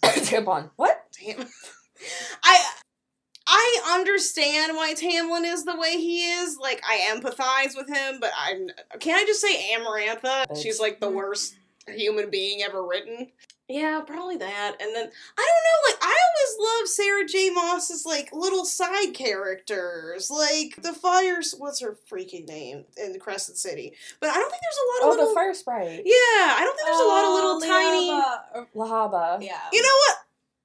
Tampon. 0.24 0.70
What? 0.76 1.02
I 2.44 2.70
I 3.46 3.94
understand 3.94 4.76
why 4.76 4.94
Tamlin 4.94 5.44
is 5.44 5.64
the 5.64 5.76
way 5.76 5.96
he 5.96 6.24
is. 6.24 6.58
Like 6.58 6.82
I 6.86 7.08
empathize 7.14 7.76
with 7.76 7.88
him, 7.88 8.18
but 8.20 8.30
I'm 8.38 8.68
can 9.00 9.16
I 9.16 9.24
just 9.24 9.40
say 9.40 9.72
Amarantha? 9.74 10.60
She's 10.60 10.80
like 10.80 11.00
the 11.00 11.10
worst 11.10 11.56
human 11.88 12.30
being 12.30 12.62
ever 12.62 12.84
written. 12.86 13.30
Yeah, 13.68 14.02
probably 14.06 14.36
that. 14.36 14.76
And 14.80 14.94
then 14.94 15.06
I 15.38 15.48
don't 15.48 15.64
know, 15.64 15.88
like 15.88 15.98
I 16.02 16.14
always 16.14 16.80
love 16.80 16.88
Sarah 16.88 17.26
J. 17.26 17.48
Maas's 17.50 18.04
like 18.04 18.28
little 18.32 18.64
side 18.64 19.14
characters. 19.14 20.30
Like 20.30 20.76
the 20.82 20.92
fires 20.92 21.54
what's 21.56 21.80
her 21.80 21.96
freaking 22.10 22.46
name 22.46 22.84
in 23.02 23.18
Crescent 23.18 23.56
City. 23.56 23.94
But 24.20 24.30
I 24.30 24.34
don't 24.34 24.50
think 24.50 24.60
there's 24.62 24.76
a 24.76 24.88
lot 24.88 24.98
of 24.98 25.04
Oh, 25.06 25.10
little 25.16 25.28
the 25.28 25.34
fire 25.34 25.54
sprite. 25.54 26.02
Yeah, 26.04 26.12
I 26.14 26.60
don't 26.62 26.76
think 26.76 26.86
there's 26.88 27.00
a 27.00 27.04
lot 27.04 27.24
of 27.24 27.32
little 27.32 27.56
oh, 27.56 27.66
tiny 27.66 28.10
Liaba. 28.10 28.66
Lehabah. 28.74 29.42
Yeah. 29.42 29.60
You 29.72 29.82
know 29.82 29.88
what? 30.06 30.16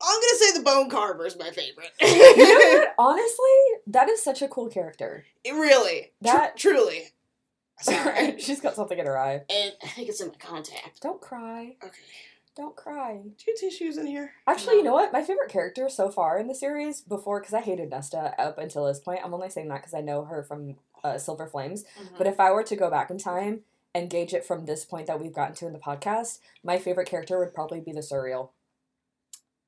I'm 0.01 0.19
gonna 0.19 0.37
say 0.37 0.57
the 0.57 0.63
Bone 0.63 0.89
Carver 0.89 1.25
is 1.25 1.37
my 1.37 1.51
favorite. 1.51 1.91
You 2.01 2.37
know 2.37 2.79
what? 2.79 2.95
Honestly, 2.99 3.81
that 3.87 4.09
is 4.09 4.21
such 4.23 4.41
a 4.41 4.47
cool 4.47 4.67
character. 4.69 5.25
It 5.43 5.53
really. 5.53 6.11
Tr- 6.23 6.27
That- 6.31 6.57
truly. 6.57 7.09
Sorry. 7.81 8.37
She's 8.39 8.59
got 8.59 8.75
something 8.75 8.99
in 8.99 9.05
her 9.05 9.17
eye. 9.17 9.41
and 9.49 9.73
I 9.81 9.87
think 9.87 10.09
it's 10.09 10.19
in 10.19 10.27
my 10.27 10.33
contact. 10.35 11.01
Don't 11.01 11.21
cry. 11.21 11.77
Okay. 11.81 11.93
Don't 12.59 12.75
cry. 12.75 13.21
Two 13.37 13.53
tissues 13.57 13.95
in 13.95 14.05
here. 14.05 14.33
Actually, 14.45 14.75
you 14.75 14.83
know 14.83 14.91
what? 14.91 15.13
My 15.13 15.23
favorite 15.23 15.49
character 15.49 15.87
so 15.87 16.09
far 16.09 16.37
in 16.37 16.49
the 16.49 16.53
series, 16.53 16.99
before, 16.99 17.39
because 17.39 17.53
I 17.53 17.61
hated 17.61 17.89
Nesta 17.89 18.33
up 18.37 18.57
until 18.57 18.85
this 18.85 18.99
point, 18.99 19.21
I'm 19.23 19.33
only 19.33 19.49
saying 19.49 19.69
that 19.69 19.77
because 19.77 19.93
I 19.93 20.01
know 20.01 20.25
her 20.25 20.43
from 20.43 20.75
uh, 21.01 21.17
Silver 21.17 21.47
Flames. 21.47 21.85
Mm-hmm. 21.85 22.15
But 22.17 22.27
if 22.27 22.37
I 22.37 22.51
were 22.51 22.63
to 22.63 22.75
go 22.75 22.89
back 22.89 23.09
in 23.09 23.17
time 23.17 23.61
and 23.95 24.09
gauge 24.09 24.33
it 24.33 24.43
from 24.43 24.65
this 24.65 24.83
point 24.83 25.07
that 25.07 25.21
we've 25.21 25.31
gotten 25.31 25.55
to 25.55 25.67
in 25.67 25.71
the 25.71 25.79
podcast, 25.79 26.39
my 26.61 26.77
favorite 26.77 27.07
character 27.07 27.39
would 27.39 27.53
probably 27.53 27.79
be 27.79 27.93
the 27.93 28.01
Suriel. 28.01 28.49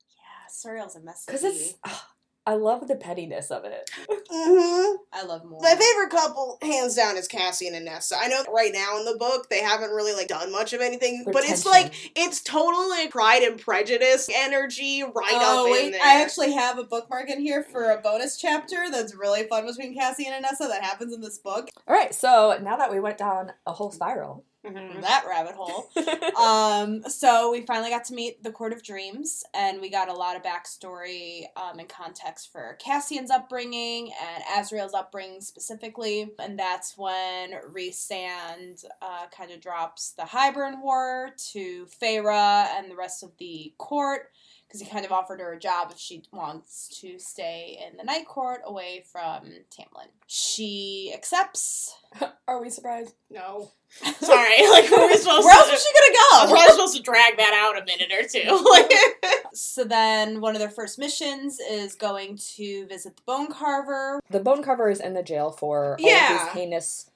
yeah, 0.10 0.50
Suriel's 0.52 0.98
a 0.98 1.00
mess. 1.00 1.24
Because 1.26 1.46
it's. 1.46 1.76
ah, 1.86 2.10
I 2.46 2.56
love 2.56 2.88
the 2.88 2.96
pettiness 2.96 3.52
of 3.52 3.66
it. 3.66 3.90
Mm-hmm. 4.10 4.96
I 5.14 5.24
love 5.24 5.46
Mor. 5.46 5.60
My 5.62 5.76
favorite 5.76 6.10
couple, 6.10 6.58
hands 6.62 6.96
down, 6.96 7.16
is 7.18 7.28
Cassian 7.28 7.76
and 7.76 7.86
Nesta. 7.86 8.16
I 8.18 8.28
know 8.28 8.44
right 8.52 8.72
now 8.74 8.98
in 8.98 9.06
the 9.06 9.16
book 9.18 9.50
they 9.50 9.62
haven't 9.62 9.92
really 9.92 10.14
like 10.14 10.28
done 10.28 10.52
much 10.52 10.74
of 10.74 10.82
anything, 10.82 11.24
Their 11.24 11.34
but 11.34 11.44
it's 11.44 11.66
like 11.66 11.94
it's 12.16 12.42
totally 12.42 13.10
Pride 13.10 13.44
and 13.44 13.60
Prejudice 13.60 14.30
energy 14.34 15.04
right 15.04 15.34
oh 15.34 15.62
up 15.62 15.68
in 15.68 15.72
wait, 15.72 15.92
there. 15.92 16.02
I 16.04 16.22
actually 16.22 16.54
have 16.54 16.80
a 16.80 16.84
bookmark 16.84 17.30
in 17.30 17.40
here 17.40 17.64
for 17.64 17.92
a 17.92 18.02
bonus 18.02 18.38
chapter 18.38 18.90
that's 18.90 19.14
really 19.14 19.44
fun 19.44 19.66
between 19.66 19.94
Cassie 19.94 20.28
and 20.28 20.44
Anessa 20.44 20.68
that 20.68 20.84
happens 20.84 21.14
in 21.14 21.22
this 21.22 21.38
book. 21.38 21.70
All 21.88 21.96
right, 21.96 22.14
so 22.14 22.58
now 22.62 22.78
that 22.78 22.92
we 22.92 23.00
went 23.00 23.18
down 23.18 23.52
a 23.68 23.74
whole 23.74 23.92
spiral. 23.92 24.46
Mhm. 24.66 25.02
That 25.02 25.26
rabbit 25.28 25.56
hole. 25.56 25.90
um, 26.40 27.04
so 27.10 27.52
we 27.52 27.62
finally 27.62 27.90
got 27.90 28.06
to 28.06 28.14
meet 28.14 28.44
the 28.44 28.52
Court 28.52 28.74
of 28.74 28.84
Dreams, 28.84 29.44
and 29.56 29.82
we 29.82 29.90
got 29.90 30.08
a 30.08 30.14
lot 30.14 30.36
of 30.36 30.44
backstory 30.44 31.46
um, 31.58 31.80
and 31.80 31.90
context 31.90 32.52
for 32.52 32.78
Cassian's 32.80 33.32
upbringing 33.32 34.12
and 34.22 34.44
Azriel's 34.44 34.94
upbringing 34.94 35.42
specifically. 35.42 36.32
And 36.38 36.60
that's 36.60 36.96
when 36.96 37.54
Rhysand 37.74 38.86
uh, 39.02 39.26
kind 39.36 39.52
of 39.52 39.62
drops 39.62 40.12
the 40.12 40.24
Hybern 40.24 40.82
War 40.82 41.32
to 41.54 41.88
Feyre 42.00 42.68
and 42.78 42.90
the 42.90 42.96
rest 42.96 43.24
of 43.24 43.32
the 43.40 43.74
court. 43.80 44.30
Because 44.72 44.88
he 44.88 44.90
kind 44.90 45.06
of 45.06 45.12
offered 45.12 45.42
her 45.42 45.52
a 45.52 45.60
job 45.60 45.90
if 45.92 46.00
she 46.00 46.24
wants 46.32 46.88
to 47.02 47.20
stay 47.20 47.78
in 47.86 47.98
the 47.98 48.06
Night 48.06 48.26
Court 48.26 48.62
away 48.66 49.04
from 49.12 49.50
Tamlin. 49.70 50.08
She 50.28 51.12
accepts. 51.14 51.94
Are 52.48 52.62
we 52.62 52.70
surprised? 52.70 53.14
No, 53.30 53.72
sorry. 54.22 54.54
Like 54.70 54.90
were 54.90 55.08
we 55.08 55.18
supposed 55.18 55.44
Where 55.46 55.54
else 55.54 55.66
to? 55.68 55.72
was 55.74 55.84
she 55.84 55.92
gonna 55.94 56.16
I 56.16 56.44
was 56.44 56.50
go? 56.52 56.56
probably 56.56 56.72
supposed 56.76 56.96
to 56.96 57.02
drag 57.04 57.36
that 57.36 57.54
out 57.54 57.82
a 57.82 57.86
minute 57.86 58.12
or 58.14 58.26
two. 58.26 59.50
So 59.54 59.84
then 59.84 60.40
one 60.40 60.56
of 60.56 60.60
their 60.60 60.70
first 60.70 60.98
missions 60.98 61.60
is 61.60 61.96
going 61.96 62.38
to 62.56 62.86
visit 62.88 63.18
the 63.18 63.24
bone 63.26 63.48
carver. 63.52 64.22
The 64.30 64.40
bone 64.40 64.64
carver 64.64 64.90
is 64.90 65.02
in 65.02 65.14
the 65.14 65.24
jail 65.24 65.52
for 65.52 65.98
all 66.00 66.08
Yeah. 66.08 66.34
of 66.34 66.40
these 66.46 66.54
heinous 66.54 67.10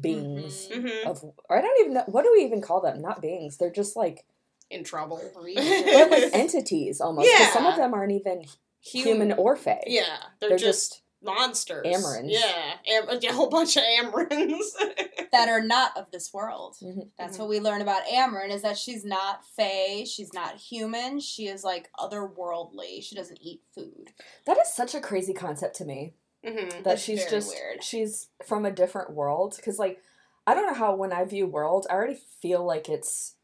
beings. 0.00 0.68
Mhm. 0.68 0.84
Mhm. 0.84 1.04
Of, 1.04 1.24
or 1.50 1.58
I 1.58 1.60
don't 1.60 1.78
even 1.80 1.92
know. 1.92 2.04
What 2.06 2.22
do 2.22 2.32
we 2.34 2.42
even 2.44 2.62
call 2.62 2.80
them? 2.80 3.02
Not 3.02 3.20
beings. 3.20 3.58
They're 3.58 3.68
just 3.70 3.94
like, 3.96 4.24
in 4.72 4.84
trouble. 4.84 5.20
they're 5.56 6.08
like 6.08 6.30
entities 6.32 7.00
almost. 7.00 7.28
'cause 7.36 7.52
some 7.52 7.66
of 7.66 7.76
them 7.76 7.94
aren't 7.94 8.12
even 8.12 8.44
Human- 8.84 9.12
human 9.28 9.32
or 9.38 9.54
fae. 9.56 9.82
Yeah, 9.86 10.04
they're, 10.40 10.48
They're 10.50 10.58
just, 10.58 10.90
just 10.90 11.02
monsters. 11.22 11.86
Amrens. 11.86 12.30
Yeah, 12.30 12.74
Am- 12.88 13.08
a 13.08 13.32
whole 13.32 13.48
bunch 13.48 13.76
of 13.76 13.82
Amrens. 13.84 14.64
that 15.32 15.48
are 15.48 15.62
not 15.62 15.96
of 15.96 16.10
this 16.10 16.32
world. 16.34 16.76
Mhm. 16.82 17.10
That's 17.18 17.36
Mhm. 17.36 17.40
what 17.40 17.48
we 17.48 17.60
learn 17.60 17.80
about 17.80 18.04
Amren 18.06 18.50
is 18.50 18.62
that 18.62 18.76
she's 18.76 19.04
not 19.04 19.44
fae, 19.56 20.04
she's 20.04 20.32
not 20.34 20.56
human, 20.56 21.20
she 21.20 21.46
is 21.46 21.62
like 21.64 21.90
otherworldly. 21.98 23.02
She 23.02 23.14
doesn't 23.14 23.38
eat 23.40 23.62
food. 23.74 24.12
That 24.46 24.58
is 24.58 24.72
such 24.74 24.94
a 24.94 25.00
crazy 25.00 25.32
concept 25.32 25.76
to 25.76 25.84
me. 25.84 26.14
Mhm. 26.44 26.82
that 26.82 26.94
It's 26.94 27.02
she's 27.02 27.24
just 27.30 27.50
weird. 27.54 27.84
she's 27.84 28.28
from 28.44 28.64
a 28.64 28.72
different 28.72 29.12
world 29.12 29.54
because 29.54 29.78
like 29.78 30.02
i 30.44 30.54
don't 30.54 30.66
know 30.66 30.74
how 30.74 30.92
when 30.96 31.12
i 31.12 31.22
view 31.24 31.46
world 31.46 31.86
i 31.88 31.92
already 31.94 32.16
feel 32.40 32.64
like 32.64 32.88
it's 32.88 33.36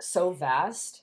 so 0.00 0.30
vast 0.30 1.02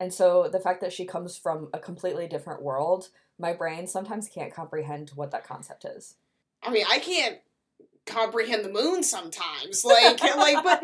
and 0.00 0.12
so 0.14 0.48
the 0.48 0.60
fact 0.60 0.80
that 0.80 0.92
she 0.92 1.04
comes 1.04 1.36
from 1.36 1.68
a 1.72 1.78
completely 1.78 2.26
different 2.26 2.62
world 2.62 3.08
my 3.38 3.52
brain 3.52 3.86
sometimes 3.86 4.28
can't 4.28 4.54
comprehend 4.54 5.10
what 5.14 5.30
that 5.30 5.46
concept 5.46 5.84
is 5.84 6.16
I 6.62 6.70
mean, 6.70 6.84
I 6.88 6.98
can't 6.98 7.38
comprehend 8.06 8.64
the 8.64 8.70
moon 8.70 9.02
sometimes. 9.02 9.84
Like, 9.88 10.22
like, 10.22 10.62
but 10.62 10.82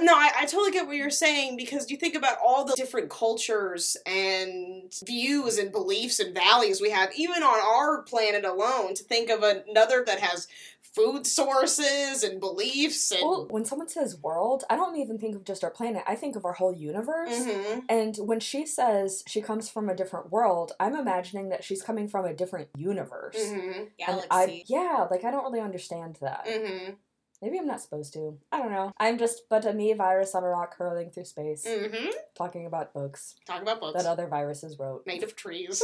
no, 0.00 0.14
I, 0.14 0.30
I 0.40 0.46
totally 0.46 0.70
get 0.70 0.86
what 0.86 0.96
you're 0.96 1.10
saying 1.10 1.56
because 1.56 1.90
you 1.90 1.96
think 1.96 2.14
about 2.14 2.38
all 2.44 2.64
the 2.64 2.74
different 2.74 3.10
cultures 3.10 3.96
and 4.06 4.92
views 5.04 5.58
and 5.58 5.72
beliefs 5.72 6.20
and 6.20 6.34
values 6.34 6.80
we 6.80 6.90
have, 6.90 7.10
even 7.16 7.42
on 7.42 7.58
our 7.60 8.02
planet 8.02 8.44
alone. 8.44 8.94
To 8.94 9.02
think 9.02 9.30
of 9.30 9.42
another 9.42 10.04
that 10.06 10.20
has 10.20 10.48
food 10.94 11.26
sources 11.26 12.22
and 12.22 12.40
beliefs 12.40 13.10
and. 13.12 13.22
well 13.22 13.46
when 13.50 13.64
someone 13.64 13.88
says 13.88 14.16
world 14.22 14.64
i 14.70 14.76
don't 14.76 14.96
even 14.96 15.18
think 15.18 15.34
of 15.36 15.44
just 15.44 15.62
our 15.64 15.70
planet 15.70 16.02
i 16.06 16.14
think 16.14 16.36
of 16.36 16.44
our 16.44 16.52
whole 16.54 16.72
universe 16.72 17.30
Mhm. 17.46 17.84
and 17.88 18.16
when 18.18 18.40
she 18.40 18.64
says 18.66 19.22
she 19.26 19.40
comes 19.42 19.68
from 19.68 19.88
a 19.88 19.94
different 19.94 20.30
world 20.30 20.72
i'm 20.80 20.94
imagining 20.94 21.48
that 21.50 21.64
she's 21.64 21.82
coming 21.82 22.08
from 22.08 22.24
a 22.24 22.34
different 22.34 22.68
universe 22.76 23.36
Mhm. 23.36 23.90
and 24.06 24.24
i 24.30 24.46
Galaxy. 24.46 24.64
yeah 24.68 25.06
like 25.10 25.24
i 25.24 25.30
don't 25.30 25.44
really 25.44 25.60
understand 25.60 26.18
that 26.20 26.46
Mhm. 26.46 26.96
Maybe 27.42 27.58
I'm 27.58 27.66
not 27.66 27.80
supposed 27.82 28.12
to. 28.14 28.38
I 28.50 28.58
don't 28.58 28.72
know. 28.72 28.92
I'm 28.98 29.18
just 29.18 29.42
but 29.50 29.64
a 29.66 29.72
me 29.72 29.92
virus 29.92 30.34
on 30.34 30.42
a 30.42 30.48
rock 30.48 30.76
hurling 30.76 31.10
through 31.10 31.24
space, 31.26 31.66
Mhm. 31.66 32.12
talking 32.34 32.66
about 32.66 32.92
books 32.94 33.34
Talking 33.46 33.62
about 33.62 33.80
books 33.80 34.02
that 34.02 34.08
other 34.10 34.26
viruses 34.26 34.78
wrote. 34.78 35.04
made 35.06 35.22
of 35.22 35.36
trees. 35.42 35.82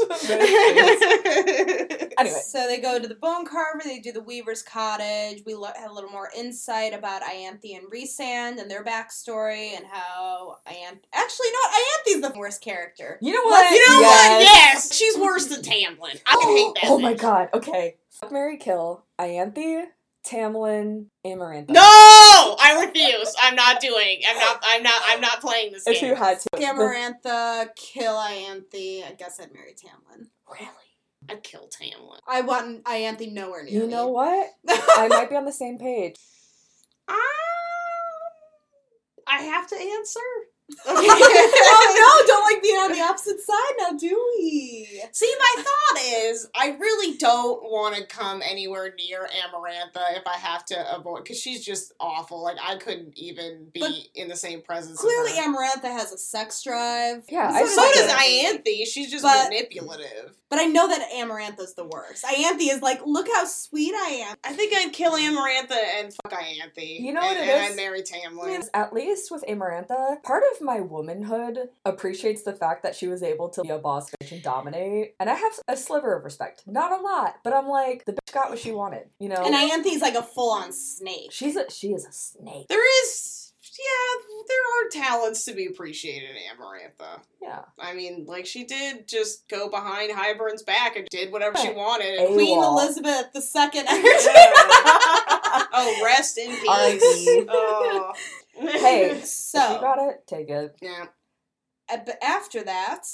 Anyway, 2.19 2.41
So 2.45 2.67
they 2.67 2.79
go 2.81 2.99
to 2.99 3.09
the 3.09 3.15
bone 3.15 3.45
carver, 3.47 3.81
they 3.85 3.99
do 3.99 4.13
the 4.13 4.21
weaver's 4.23 4.63
cottage. 4.63 5.43
We 5.45 5.55
lo- 5.55 5.71
have 5.77 5.91
a 5.91 5.95
little 5.95 6.11
more 6.11 6.31
insight 6.37 6.93
about 6.95 7.23
Ianthe 7.23 7.77
and 7.77 7.91
Rhysand 7.91 8.61
and 8.61 8.71
their 8.71 8.85
backstory 8.85 9.75
and 9.77 9.85
how 9.87 10.59
Ianthe. 10.67 11.01
Actually, 11.13 11.49
no, 11.53 11.59
Ianthe's 11.79 12.33
the 12.33 12.39
worst 12.39 12.61
character. 12.63 13.19
you 13.21 13.33
know 13.33 13.43
what? 13.45 13.71
You 13.73 13.89
know 13.89 14.01
what? 14.03 14.41
Yes. 14.43 14.53
Yes, 14.91 14.95
she's 14.95 15.17
worse 15.19 15.47
than 15.47 15.63
Tamlin. 15.63 16.21
I 16.27 16.37
can 16.41 16.57
hate 16.57 16.75
that. 16.75 16.85
Oh 16.91 16.99
my 16.99 17.15
god. 17.15 17.49
Okay. 17.55 17.97
Fuck 18.11 18.31
Mary 18.33 18.57
Kill, 18.59 19.05
Ianthe, 19.19 19.87
Tamlin, 20.27 21.07
Amarantha. 21.27 21.71
No, 21.71 21.81
I 21.83 22.85
refuse. 22.87 23.35
I'm 23.41 23.55
not 23.57 23.81
doing. 23.81 24.21
I'm 24.29 24.39
not. 24.39 24.59
I'm 24.65 24.83
not. 24.83 25.03
I'm 25.07 25.21
not 25.21 25.41
playing 25.41 25.73
this 25.73 25.87
If 25.87 26.01
game. 26.01 26.11
you 26.11 26.15
had 26.17 26.39
to. 26.41 26.49
Amarantha, 26.57 27.69
kill 27.77 28.15
Ianthe. 28.15 29.05
I 29.07 29.13
guess 29.19 29.41
I'd 29.41 29.53
marry 29.53 29.75
Tamlin. 29.75 30.27
Really? 30.51 30.69
I'd 31.29 31.43
kill 31.43 31.69
Tamlin. 31.69 32.19
I 32.27 32.41
want 32.43 32.85
Ianthe 32.85 33.33
nowhere 33.33 33.65
near 33.65 33.75
You 33.75 33.81
me. 33.83 33.87
know 33.89 34.09
what? 34.09 34.49
I 34.69 35.09
might 35.09 35.31
be 35.31 35.37
on 35.37 35.45
the 35.45 35.53
same 35.53 35.79
page. 35.79 36.17
Um, 37.09 37.17
I 39.27 39.43
have 39.43 39.67
to 39.69 39.77
answer. 39.77 40.21
oh 40.87 42.23
no! 42.23 42.27
Don't 42.27 42.53
like 42.53 42.63
being 42.63 42.77
on 42.77 42.93
the 42.93 43.01
opposite 43.01 43.41
side 43.41 43.75
now, 43.79 43.97
do 43.97 44.33
we? 44.39 45.03
See, 45.13 45.33
my 45.39 45.63
thought 45.63 46.03
is, 46.03 46.49
I 46.55 46.77
really 46.79 47.17
don't 47.17 47.63
want 47.63 47.97
to 47.97 48.05
come 48.07 48.43
anywhere 48.49 48.95
near 48.97 49.29
Amarantha 49.45 50.17
if 50.17 50.27
I 50.27 50.37
have 50.37 50.65
to 50.67 50.95
avoid, 50.97 51.25
because 51.25 51.41
she's 51.41 51.65
just 51.65 51.93
awful. 52.01 52.43
Like 52.43 52.57
I 52.63 52.77
couldn't 52.77 53.19
even 53.19 53.69
be 53.73 53.81
But 53.81 53.93
in 54.15 54.29
the 54.29 54.37
same 54.37 54.63
presence. 54.63 55.01
Clearly. 55.01 55.33
Amarantha 55.33 55.85
has 55.85 56.13
a 56.13 56.19
sex 56.19 56.63
drive. 56.63 57.25
Yeah, 57.29 57.51
So 57.51 57.57
I 57.57 57.61
does 57.63 57.75
so 57.75 57.93
does 57.95 58.13
Ianthe. 58.13 58.63
Ianthe. 58.65 58.87
She's 58.87 59.11
just 59.11 59.23
But- 59.25 59.49
manipulative. 59.49 60.37
But 60.49 60.59
I 60.61 60.65
know 60.67 60.87
that 60.87 61.09
Amarantha's 61.15 61.73
the 61.73 61.85
worst. 61.87 62.25
Ianthe 62.25 62.71
is 62.71 62.83
like, 62.83 63.01
look 63.07 63.27
how 63.35 63.47
sweet 63.47 63.95
I 63.95 64.27
am. 64.29 64.37
I 64.45 64.53
think 64.53 64.75
I'd 64.75 64.93
kill 64.93 65.13
Amarantha 65.13 65.79
and 65.99 66.13
fuck 66.13 66.31
Ianthe. 66.39 67.01
You 67.01 67.15
know 67.15 67.21
and, 67.21 67.29
what 67.29 67.37
it 67.39 67.49
and 67.49 67.65
is? 67.65 67.71
I'd 67.71 67.77
marry 67.77 68.03
Tamlin. 68.03 68.63
At 68.75 68.93
least 68.93 69.31
with 69.31 69.43
Amarantha, 69.49 70.23
part 70.23 70.43
of 70.53 70.61
my 70.63 70.81
womanhood 70.81 71.69
appreciates 71.85 72.43
the 72.43 72.53
fact 72.53 72.83
that 72.83 72.95
she 72.95 73.09
was 73.09 73.23
able 73.23 73.49
to 73.51 73.63
be 73.63 73.71
a 73.71 73.79
boss 73.79 74.11
bitch 74.11 74.33
and 74.33 74.43
dominate. 74.43 75.15
And 75.21 75.29
I 75.29 75.35
have 75.35 75.53
a 75.69 75.77
sliver 75.77 76.17
of 76.17 76.25
respect. 76.25 76.63
Not 76.67 76.93
a 76.93 77.03
lot, 77.03 77.37
but 77.45 77.53
I'm 77.53 77.69
like, 77.69 78.05
the 78.05 78.13
bitch 78.13 78.33
got 78.33 78.51
what 78.51 78.59
she 78.59 78.73
wanted, 78.73 79.09
you 79.19 79.29
know? 79.29 79.43
And 79.45 79.55
Ianthe's 79.55 80.03
like 80.03 80.15
a 80.15 80.23
full 80.23 80.53
on 80.53 80.73
snake. 80.73 81.31
She's 81.31 81.57
a 81.57 81.71
she 81.71 81.89
is 81.89 82.07
a 82.07 82.13
snake. 82.13 82.69
There 82.69 83.05
is, 83.05 83.53
yeah, 83.79 84.23
there 84.49 84.59
are 84.59 84.89
talents 84.91 85.45
to 85.45 85.53
be 85.53 85.67
appreciated 85.67 86.31
in 86.31 86.37
Amarantha. 86.37 87.21
Yeah. 87.41 87.63
I 87.79 87.95
mean, 87.95 88.25
like 88.27 88.47
she 88.47 88.65
did 88.65 89.09
just 89.09 89.49
go 89.49 89.69
behind 89.69 90.13
Hybern's 90.13 90.63
back 90.63 90.97
and 90.97 91.07
did 91.11 91.33
whatever 91.33 91.59
she 91.59 91.71
wanted. 91.71 92.27
Queen. 92.29 92.63
Elizabeth 92.63 93.33
the 93.33 93.43
Second. 93.43 93.87
oh, 95.73 96.03
rest 96.05 96.39
in 96.39 96.51
peace. 96.61 96.69
R.I.P.. 96.69 97.47
Oh. 97.49 98.13
Hey, 98.55 99.05
if 99.11 99.21
you 99.21 99.27
so, 99.27 99.59
got 99.81 99.99
it, 99.99 100.27
take 100.27 100.49
it. 100.51 100.77
yeah. 100.81 101.07
uh, 101.93 101.99
but 102.05 102.19
after 102.23 102.63
that, 102.65 103.05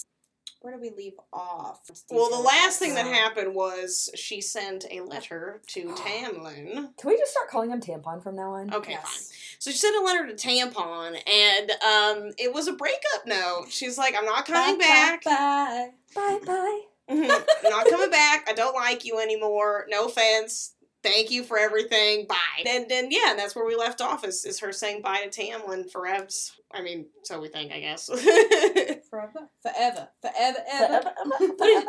where 0.61 0.75
do 0.75 0.81
we 0.81 0.91
leave 0.91 1.13
off? 1.33 1.89
Well, 2.11 2.29
the 2.31 2.43
last 2.43 2.81
thing 2.81 2.95
that 2.95 3.07
Uh, 3.07 3.13
happened 3.13 3.55
was 3.55 4.11
she 4.17 4.41
sent 4.41 4.85
a 4.91 5.01
letter 5.03 5.61
to 5.69 5.85
Tamlin. 5.97 6.73
Can 6.97 7.11
we 7.11 7.17
just 7.17 7.31
start 7.31 7.49
calling 7.49 7.71
him 7.71 7.81
tampon 7.81 8.21
from 8.23 8.35
now 8.35 8.55
on? 8.55 8.75
Okay, 8.75 8.93
Yes. 8.93 9.03
fine. 9.05 9.39
So 9.61 9.71
she 9.71 9.77
sent 9.79 9.97
a 9.97 10.05
letter 10.05 10.27
to 10.27 10.35
Tampon, 10.35 11.17
and 11.29 11.71
um, 11.83 12.33
it 12.39 12.53
was 12.53 12.67
a 12.69 12.73
breakup 12.73 13.27
note. 13.27 13.67
She's 13.71 13.97
like, 13.99 14.15
"I'm 14.17 14.25
not 14.25 14.47
coming 14.47 14.79
Bye, 14.79 14.85
back. 14.87 15.25
Bye. 15.25 15.91
Bye 16.15 16.39
bye. 16.45 16.81
Mhm. 17.11 17.31
I'm 17.65 17.71
not 17.71 17.89
coming 17.89 18.11
back. 18.11 18.49
I 18.49 18.53
don't 18.53 18.75
like 18.75 19.05
you 19.05 19.19
anymore. 19.19 19.87
No 19.89 20.07
offense. 20.07 20.75
Thank 21.03 21.31
you 21.31 21.43
for 21.45 21.59
everything. 21.59 22.27
Bye. 22.29 22.65
And 22.67 22.89
then 22.89 23.11
yeah, 23.11 23.31
and 23.31 23.39
that's 23.39 23.55
where 23.57 23.65
we 23.67 23.77
left 23.77 24.01
off 24.01 24.25
is, 24.25 24.45
is 24.45 24.61
her 24.61 24.73
saying 24.73 25.03
bye 25.03 25.21
to 25.21 25.29
Tamlin 25.29 25.91
for 25.91 26.03
Evs. 26.03 26.53
I 26.73 26.83
mean, 26.83 27.07
so 27.25 27.41
we 27.41 27.49
think, 27.49 27.73
I 27.73 27.81
guess. 27.81 28.07
Forever, 29.11 29.49
forever, 29.63 30.09
forever, 30.21 30.59
ever. 30.71 31.03
Forever, 31.03 31.11
ever, 31.11 31.13
forever, 31.39 31.61
it- 31.61 31.89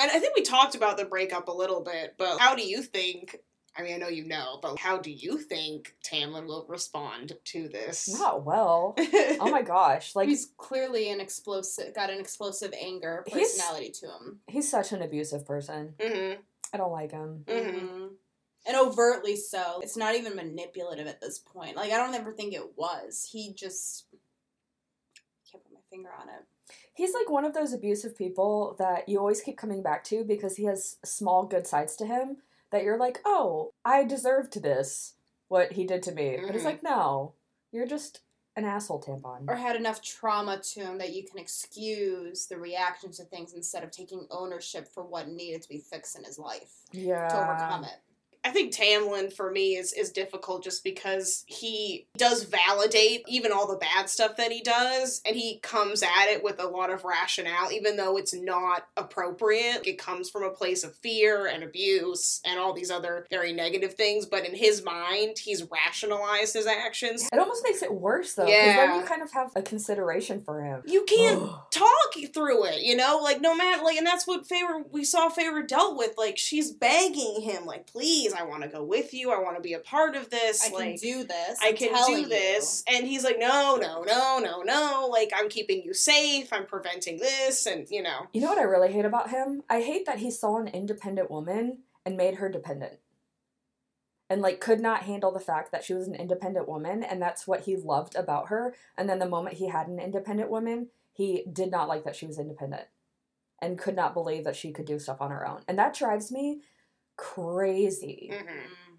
And 0.00 0.10
I 0.10 0.18
think 0.18 0.34
we 0.34 0.42
talked 0.42 0.74
about 0.74 0.96
the 0.96 1.04
breakup 1.04 1.48
a 1.48 1.52
little 1.52 1.82
bit, 1.82 2.14
but 2.18 2.38
how 2.38 2.54
do 2.54 2.66
you 2.66 2.82
think? 2.82 3.36
I 3.76 3.82
mean, 3.82 3.94
I 3.94 3.98
know 3.98 4.08
you 4.08 4.24
know, 4.24 4.60
but 4.62 4.78
how 4.78 4.98
do 4.98 5.10
you 5.10 5.36
think 5.36 5.96
Tamlin 6.08 6.46
will 6.46 6.64
respond 6.68 7.32
to 7.46 7.68
this? 7.68 8.08
Not 8.18 8.44
well. 8.44 8.94
Oh 9.40 9.50
my 9.50 9.62
gosh. 9.62 10.14
Like, 10.14 10.28
He's 10.28 10.52
clearly 10.56 11.10
an 11.10 11.20
explosive, 11.20 11.92
got 11.92 12.08
an 12.08 12.20
explosive 12.20 12.72
anger 12.80 13.24
personality 13.30 13.90
to 14.00 14.06
him. 14.06 14.38
he's 14.46 14.70
such 14.70 14.92
an 14.92 15.02
abusive 15.02 15.44
person. 15.44 15.94
hmm 16.00 16.34
I 16.72 16.76
don't 16.76 16.92
like 16.92 17.10
him. 17.10 17.44
Mhm. 17.46 18.08
And 18.66 18.76
overtly 18.76 19.36
so. 19.36 19.80
It's 19.82 19.96
not 19.96 20.14
even 20.14 20.36
manipulative 20.36 21.06
at 21.06 21.20
this 21.20 21.38
point. 21.38 21.76
Like 21.76 21.92
I 21.92 21.96
don't 21.96 22.14
ever 22.14 22.32
think 22.32 22.54
it 22.54 22.76
was. 22.76 23.28
He 23.30 23.52
just 23.52 24.06
can't 25.50 25.62
put 25.62 25.72
my 25.72 25.80
finger 25.90 26.10
on 26.18 26.28
it. 26.28 26.44
He's 26.94 27.12
like 27.12 27.28
one 27.28 27.44
of 27.44 27.54
those 27.54 27.72
abusive 27.72 28.16
people 28.16 28.76
that 28.78 29.08
you 29.08 29.18
always 29.18 29.42
keep 29.42 29.58
coming 29.58 29.82
back 29.82 30.04
to 30.04 30.24
because 30.24 30.56
he 30.56 30.64
has 30.64 30.96
small 31.04 31.44
good 31.44 31.66
sides 31.66 31.96
to 31.96 32.06
him 32.06 32.38
that 32.70 32.84
you're 32.84 32.98
like, 32.98 33.20
oh, 33.24 33.72
I 33.84 34.04
deserved 34.04 34.62
this, 34.62 35.14
what 35.48 35.72
he 35.72 35.84
did 35.84 36.02
to 36.04 36.12
me. 36.12 36.38
But 36.40 36.54
it's 36.54 36.62
Mhm. 36.62 36.66
like, 36.66 36.82
no, 36.82 37.34
you're 37.70 37.86
just 37.86 38.20
an 38.56 38.64
asshole 38.64 39.02
tampon. 39.02 39.48
Or 39.48 39.56
had 39.56 39.76
enough 39.76 40.00
trauma 40.00 40.58
to 40.60 40.80
him 40.80 40.98
that 40.98 41.12
you 41.12 41.24
can 41.24 41.38
excuse 41.38 42.46
the 42.46 42.56
reactions 42.56 43.16
to 43.18 43.24
things 43.24 43.52
instead 43.52 43.82
of 43.82 43.90
taking 43.90 44.26
ownership 44.30 44.88
for 44.88 45.04
what 45.04 45.28
needed 45.28 45.62
to 45.62 45.68
be 45.68 45.78
fixed 45.78 46.16
in 46.16 46.24
his 46.24 46.38
life 46.38 46.72
yeah. 46.92 47.28
to 47.28 47.36
overcome 47.36 47.84
it. 47.84 48.00
I 48.44 48.50
think 48.50 48.74
Tamlin 48.74 49.32
for 49.32 49.50
me 49.50 49.76
is 49.76 49.92
is 49.92 50.10
difficult 50.10 50.62
just 50.62 50.84
because 50.84 51.44
he 51.46 52.06
does 52.16 52.44
validate 52.44 53.22
even 53.26 53.52
all 53.52 53.66
the 53.66 53.76
bad 53.76 54.08
stuff 54.08 54.36
that 54.36 54.52
he 54.52 54.60
does, 54.60 55.20
and 55.26 55.36
he 55.36 55.58
comes 55.62 56.02
at 56.02 56.26
it 56.28 56.44
with 56.44 56.60
a 56.60 56.66
lot 56.66 56.90
of 56.90 57.04
rationale, 57.04 57.72
even 57.72 57.96
though 57.96 58.16
it's 58.16 58.34
not 58.34 58.86
appropriate. 58.96 59.86
It 59.86 59.98
comes 59.98 60.30
from 60.30 60.42
a 60.42 60.50
place 60.50 60.84
of 60.84 60.94
fear 60.96 61.46
and 61.46 61.62
abuse 61.64 62.40
and 62.44 62.58
all 62.58 62.72
these 62.72 62.90
other 62.90 63.26
very 63.30 63.52
negative 63.52 63.94
things, 63.94 64.26
but 64.26 64.46
in 64.46 64.54
his 64.54 64.84
mind, 64.84 65.38
he's 65.38 65.64
rationalized 65.70 66.54
his 66.54 66.66
actions. 66.66 67.28
It 67.32 67.38
almost 67.38 67.64
makes 67.64 67.82
it 67.82 67.92
worse 67.92 68.34
though, 68.34 68.46
because 68.46 68.76
then 68.76 69.00
you 69.00 69.06
kind 69.06 69.22
of 69.22 69.32
have 69.32 69.52
a 69.56 69.62
consideration 69.62 70.42
for 70.42 70.62
him. 70.62 70.82
You 70.86 71.04
can't 71.04 71.50
talk 71.70 72.14
through 72.32 72.64
it, 72.66 72.82
you 72.82 72.96
know? 72.96 73.20
Like, 73.22 73.40
no 73.40 73.54
matter, 73.54 73.82
like, 73.82 73.96
and 73.96 74.06
that's 74.06 74.26
what 74.26 74.46
Favor, 74.46 74.84
we 74.90 75.04
saw 75.04 75.28
Favor 75.28 75.62
dealt 75.62 75.96
with. 75.96 76.12
Like, 76.18 76.36
she's 76.36 76.70
begging 76.70 77.40
him, 77.40 77.64
like, 77.64 77.86
please, 77.86 78.33
I 78.36 78.44
want 78.44 78.62
to 78.62 78.68
go 78.68 78.82
with 78.82 79.14
you. 79.14 79.32
I 79.32 79.38
want 79.38 79.56
to 79.56 79.62
be 79.62 79.74
a 79.74 79.78
part 79.78 80.16
of 80.16 80.30
this. 80.30 80.64
I 80.66 80.70
can 80.70 80.96
do 80.96 81.24
this. 81.24 81.58
I 81.62 81.68
I'm 81.68 81.76
can 81.76 81.90
telling 81.90 82.14
do 82.14 82.20
you. 82.22 82.28
this. 82.28 82.84
And 82.88 83.06
he's 83.06 83.24
like, 83.24 83.38
no, 83.38 83.76
no, 83.80 84.02
no, 84.02 84.38
no, 84.38 84.62
no. 84.62 85.08
Like, 85.10 85.32
I'm 85.34 85.48
keeping 85.48 85.82
you 85.82 85.94
safe. 85.94 86.52
I'm 86.52 86.66
preventing 86.66 87.18
this. 87.18 87.66
And, 87.66 87.88
you 87.90 88.02
know. 88.02 88.26
You 88.32 88.40
know 88.40 88.48
what 88.48 88.58
I 88.58 88.62
really 88.62 88.92
hate 88.92 89.04
about 89.04 89.30
him? 89.30 89.62
I 89.68 89.80
hate 89.80 90.06
that 90.06 90.18
he 90.18 90.30
saw 90.30 90.58
an 90.58 90.68
independent 90.68 91.30
woman 91.30 91.78
and 92.04 92.16
made 92.16 92.36
her 92.36 92.48
dependent. 92.48 92.94
And 94.30 94.40
like 94.40 94.58
could 94.58 94.80
not 94.80 95.02
handle 95.02 95.30
the 95.30 95.38
fact 95.38 95.70
that 95.70 95.84
she 95.84 95.94
was 95.94 96.08
an 96.08 96.14
independent 96.14 96.66
woman 96.66 97.02
and 97.04 97.20
that's 97.20 97.46
what 97.46 97.60
he 97.60 97.76
loved 97.76 98.16
about 98.16 98.48
her. 98.48 98.74
And 98.96 99.08
then 99.08 99.18
the 99.18 99.28
moment 99.28 99.58
he 99.58 99.68
had 99.68 99.86
an 99.86 100.00
independent 100.00 100.50
woman, 100.50 100.88
he 101.12 101.44
did 101.52 101.70
not 101.70 101.88
like 101.88 102.04
that 102.04 102.16
she 102.16 102.26
was 102.26 102.38
independent 102.38 102.86
and 103.60 103.78
could 103.78 103.94
not 103.94 104.14
believe 104.14 104.44
that 104.44 104.56
she 104.56 104.72
could 104.72 104.86
do 104.86 104.98
stuff 104.98 105.20
on 105.20 105.30
her 105.30 105.46
own. 105.46 105.60
And 105.68 105.78
that 105.78 105.94
drives 105.94 106.32
me 106.32 106.60
crazy. 107.16 108.30
mhm. 108.32 108.46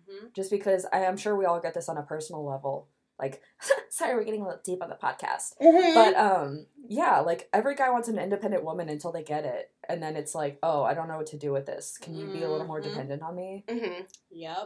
Mhm. 0.10 0.34
Just 0.36 0.52
because 0.52 0.86
I 0.94 1.00
am 1.00 1.18
sure 1.18 1.36
we 1.36 1.46
all 1.46 1.60
get 1.60 1.74
this 1.74 1.90
on 1.90 1.98
a 1.98 2.04
personal 2.04 2.46
level. 2.46 2.90
Like, 3.18 3.42
sorry, 3.90 4.14
we're 4.16 4.24
getting 4.26 4.42
a 4.42 4.46
little 4.46 4.62
deep 4.64 4.84
on 4.84 4.90
the 4.90 4.96
podcast. 4.96 5.54
But 5.60 6.16
um, 6.16 6.66
yeah, 6.88 7.20
like 7.22 7.48
every 7.54 7.76
guy 7.76 7.90
wants 7.90 8.08
an 8.10 8.20
independent 8.20 8.64
woman 8.64 8.90
until 8.90 9.12
they 9.12 9.24
get 9.24 9.46
it, 9.46 9.72
and 9.90 10.04
then 10.04 10.16
it's 10.16 10.36
like, 10.36 10.60
oh, 10.64 10.84
I 10.84 10.94
don't 10.94 11.08
know 11.08 11.18
what 11.18 11.28
to 11.28 11.38
do 11.38 11.52
with 11.52 11.66
this. 11.66 11.98
Can 11.98 12.16
you 12.16 12.28
be 12.32 12.44
a 12.44 12.52
little 12.52 12.68
more 12.68 12.82
Mhm. 12.82 12.84
dependent 12.84 13.22
on 13.24 13.36
me? 13.36 13.64
hmm 13.70 14.02
Yep. 14.32 14.58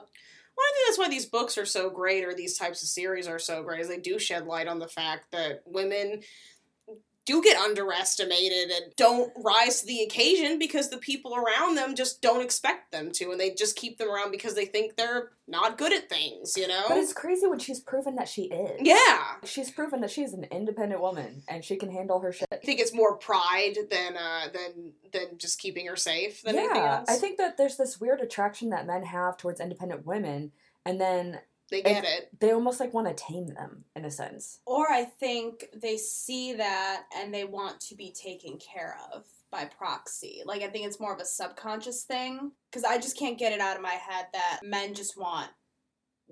Well, 0.58 0.68
I 0.68 0.72
think 0.74 0.88
that's 0.88 0.98
why 1.00 1.08
these 1.10 1.26
books 1.28 1.58
are 1.58 1.66
so 1.66 1.90
great, 1.90 2.26
or 2.26 2.34
these 2.34 2.58
types 2.58 2.82
of 2.84 2.90
series 2.90 3.28
are 3.30 3.40
so 3.40 3.64
great, 3.64 3.80
is 3.82 3.88
they 3.88 3.98
do 4.00 4.20
shed 4.20 4.46
light 4.46 4.68
on 4.68 4.80
the 4.80 4.90
fact 4.90 5.32
that 5.32 5.62
women 5.66 6.22
do 7.30 7.44
get 7.44 7.58
underestimated 7.58 8.72
and 8.72 8.92
don't 8.96 9.32
rise 9.44 9.82
to 9.82 9.86
the 9.86 10.02
occasion 10.02 10.58
because 10.58 10.90
the 10.90 10.98
people 10.98 11.36
around 11.36 11.76
them 11.76 11.94
just 11.94 12.24
don't 12.24 12.42
expect 12.42 12.92
them 12.92 13.12
to, 13.12 13.30
and 13.30 13.40
they 13.40 13.52
just 13.52 13.76
keep 13.76 14.00
them 14.00 14.10
around 14.10 14.32
because 14.32 14.56
they 14.56 14.66
think 14.66 14.96
they're 14.96 15.30
not 15.48 15.78
good 15.78 15.94
at 15.94 16.10
things, 16.10 16.58
you 16.58 16.68
know? 16.68 16.86
But 16.88 16.98
it's 16.98 17.14
crazy 17.14 17.46
when 17.46 17.60
she's 17.60 17.80
proven 17.80 18.16
that 18.16 18.28
she 18.28 18.46
is. 18.46 18.80
yeah. 18.82 19.36
she's 19.46 19.70
proven 19.70 20.02
that 20.02 20.10
she's 20.10 20.34
an 20.34 20.46
independent 20.46 21.02
woman 21.02 21.44
and 21.48 21.64
she 21.64 21.76
can 21.76 21.92
handle 21.92 22.20
her 22.20 22.34
shit. 22.34 22.48
I 22.52 22.56
think 22.58 22.80
it's 22.80 22.96
more 22.96 23.18
pride 23.18 23.76
than 23.92 24.18
uh 24.18 24.48
than 24.52 24.94
than 25.14 25.38
just 25.38 25.60
keeping 25.60 25.86
her 25.86 25.96
safe 25.96 26.42
than 26.42 26.58
anything 26.58 26.82
else. 26.82 27.10
I 27.10 27.16
think 27.16 27.38
that 27.38 27.58
there's 27.58 27.78
this 27.78 28.00
weird 28.02 28.22
attraction 28.22 28.70
that 28.70 28.88
men 28.88 29.04
have 29.04 29.38
towards 29.38 29.60
independent 29.60 30.06
women, 30.06 30.52
and 30.86 31.00
then 31.00 31.40
they 31.70 31.82
get 31.82 32.04
it. 32.04 32.30
they 32.40 32.52
almost 32.52 32.80
like 32.80 32.94
want 32.94 33.08
to 33.08 33.24
tame 33.24 33.48
them 33.48 33.86
in 33.96 34.06
a 34.06 34.12
sense. 34.12 34.60
Or 34.66 34.90
I 34.90 35.06
think 35.06 35.66
they 35.76 35.98
see 35.98 36.54
that 36.54 37.04
and 37.16 37.34
they 37.34 37.44
want 37.46 37.80
to 37.82 37.96
be 37.96 38.12
taken 38.12 38.58
care 38.58 38.98
of 39.14 39.26
by 39.52 39.66
proxy. 39.66 40.42
Like 40.46 40.62
I 40.62 40.68
think 40.68 40.86
it's 40.86 41.00
more 41.00 41.14
of 41.14 41.20
a 41.20 41.26
subconscious 41.26 42.04
thing 42.04 42.52
because 42.70 42.84
I 42.84 42.98
just 42.98 43.18
can't 43.18 43.38
get 43.38 43.54
it 43.54 43.60
out 43.60 43.76
of 43.76 43.82
my 43.82 43.90
head 43.94 44.28
that 44.34 44.60
men 44.64 44.94
just 44.94 45.18
want 45.18 45.50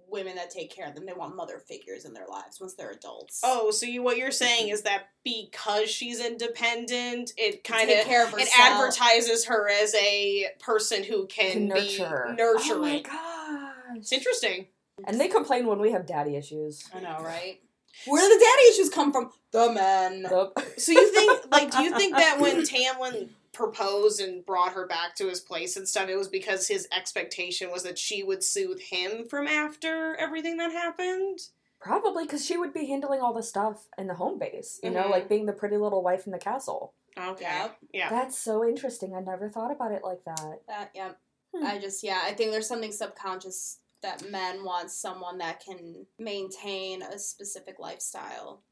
women 0.08 0.36
that 0.36 0.52
take 0.52 0.74
care 0.74 0.88
of 0.88 0.94
them. 0.94 1.06
They 1.06 1.14
want 1.14 1.36
mother 1.36 1.60
figures 1.60 2.06
in 2.06 2.14
their 2.14 2.28
lives 2.28 2.60
once 2.62 2.76
they're 2.76 2.92
adults. 2.92 3.42
Oh, 3.44 3.72
so 3.72 3.86
you 3.86 4.04
what 4.04 4.18
you're 4.18 4.32
saying 4.32 4.70
is 4.70 4.84
that 4.84 5.08
because 5.24 5.90
she's 5.90 6.24
independent, 6.24 7.32
it 7.38 7.64
kind 7.64 7.90
of 7.90 8.06
care 8.06 8.28
it 8.38 8.50
advertises 8.60 9.46
her 9.46 9.70
as 9.70 9.96
a 9.96 10.48
person 10.60 11.04
who 11.04 11.26
can, 11.28 11.52
Can 11.52 11.64
be 11.70 11.98
nurture. 12.00 12.36
nurturing. 12.38 12.72
Oh 12.78 12.82
my 12.82 13.02
gosh. 13.02 13.98
It's 13.98 14.12
interesting. 14.12 14.68
And 15.06 15.20
they 15.20 15.28
complain 15.28 15.68
when 15.68 15.80
we 15.80 15.92
have 15.92 16.06
daddy 16.06 16.36
issues. 16.36 16.84
I 16.94 17.00
know, 17.00 17.18
right? 17.22 17.60
Where 18.06 18.22
do 18.28 18.34
the 18.38 18.44
daddy 18.44 18.64
issues 18.70 18.90
come 18.90 19.12
from? 19.12 19.32
The 19.52 19.72
men. 19.72 20.24
The- 20.24 20.52
So 20.78 20.92
you 20.92 21.12
think 21.12 21.52
like 21.52 21.72
do 21.72 21.84
you 21.84 21.96
think 21.98 22.16
that 22.16 22.40
when 22.40 22.62
Tamlin 22.64 23.30
proposed 23.54 24.22
and 24.22 24.46
brought 24.46 24.74
her 24.74 24.86
back 24.86 25.16
to 25.16 25.28
his 25.28 25.40
place 25.40 25.78
and 25.78 25.88
stuff, 25.88 26.10
it 26.10 26.16
was 26.16 26.28
because 26.28 26.68
his 26.68 26.88
expectation 26.96 27.72
was 27.72 27.84
that 27.84 27.98
she 27.98 28.24
would 28.24 28.44
soothe 28.44 28.80
him 28.80 29.26
from 29.28 29.48
after 29.48 30.16
everything 30.16 30.58
that 30.58 30.72
happened? 30.72 31.40
Probably 31.80 32.24
because 32.26 32.46
she 32.46 32.58
would 32.58 32.74
be 32.74 32.86
handling 32.86 33.22
all 33.22 33.34
the 33.34 33.44
stuff 33.44 33.88
in 33.98 34.08
the 34.08 34.16
home 34.16 34.38
base, 34.40 34.80
you 34.84 34.90
know, 34.90 35.04
Mhm. 35.04 35.12
like 35.12 35.30
being 35.30 35.46
the 35.46 35.54
pretty 35.54 35.78
little 35.78 36.02
wife 36.04 36.26
in 36.26 36.32
the 36.32 36.40
castle. 36.40 36.94
Okay. 37.18 37.44
Yep. 37.46 37.78
Yeah. 37.94 38.10
That's 38.10 38.38
so 38.38 38.64
interesting. 38.68 39.16
I 39.16 39.22
never 39.22 39.50
thought 39.50 39.72
about 39.72 39.92
it 39.92 40.04
like 40.04 40.24
that. 40.26 40.62
That 40.68 40.92
yeah. 40.94 41.12
Hmm. 41.56 41.66
I 41.66 41.80
just 41.80 42.04
yeah, 42.04 42.22
I 42.24 42.34
think 42.34 42.52
there's 42.52 42.68
something 42.68 42.92
subconscious 42.92 43.80
that 44.04 44.30
men 44.30 44.64
want 44.64 44.92
someone 44.92 45.38
that 45.40 45.64
can 45.64 46.06
maintain 46.20 47.02
a 47.02 47.18
specific 47.18 47.80
lifestyle. 47.80 48.64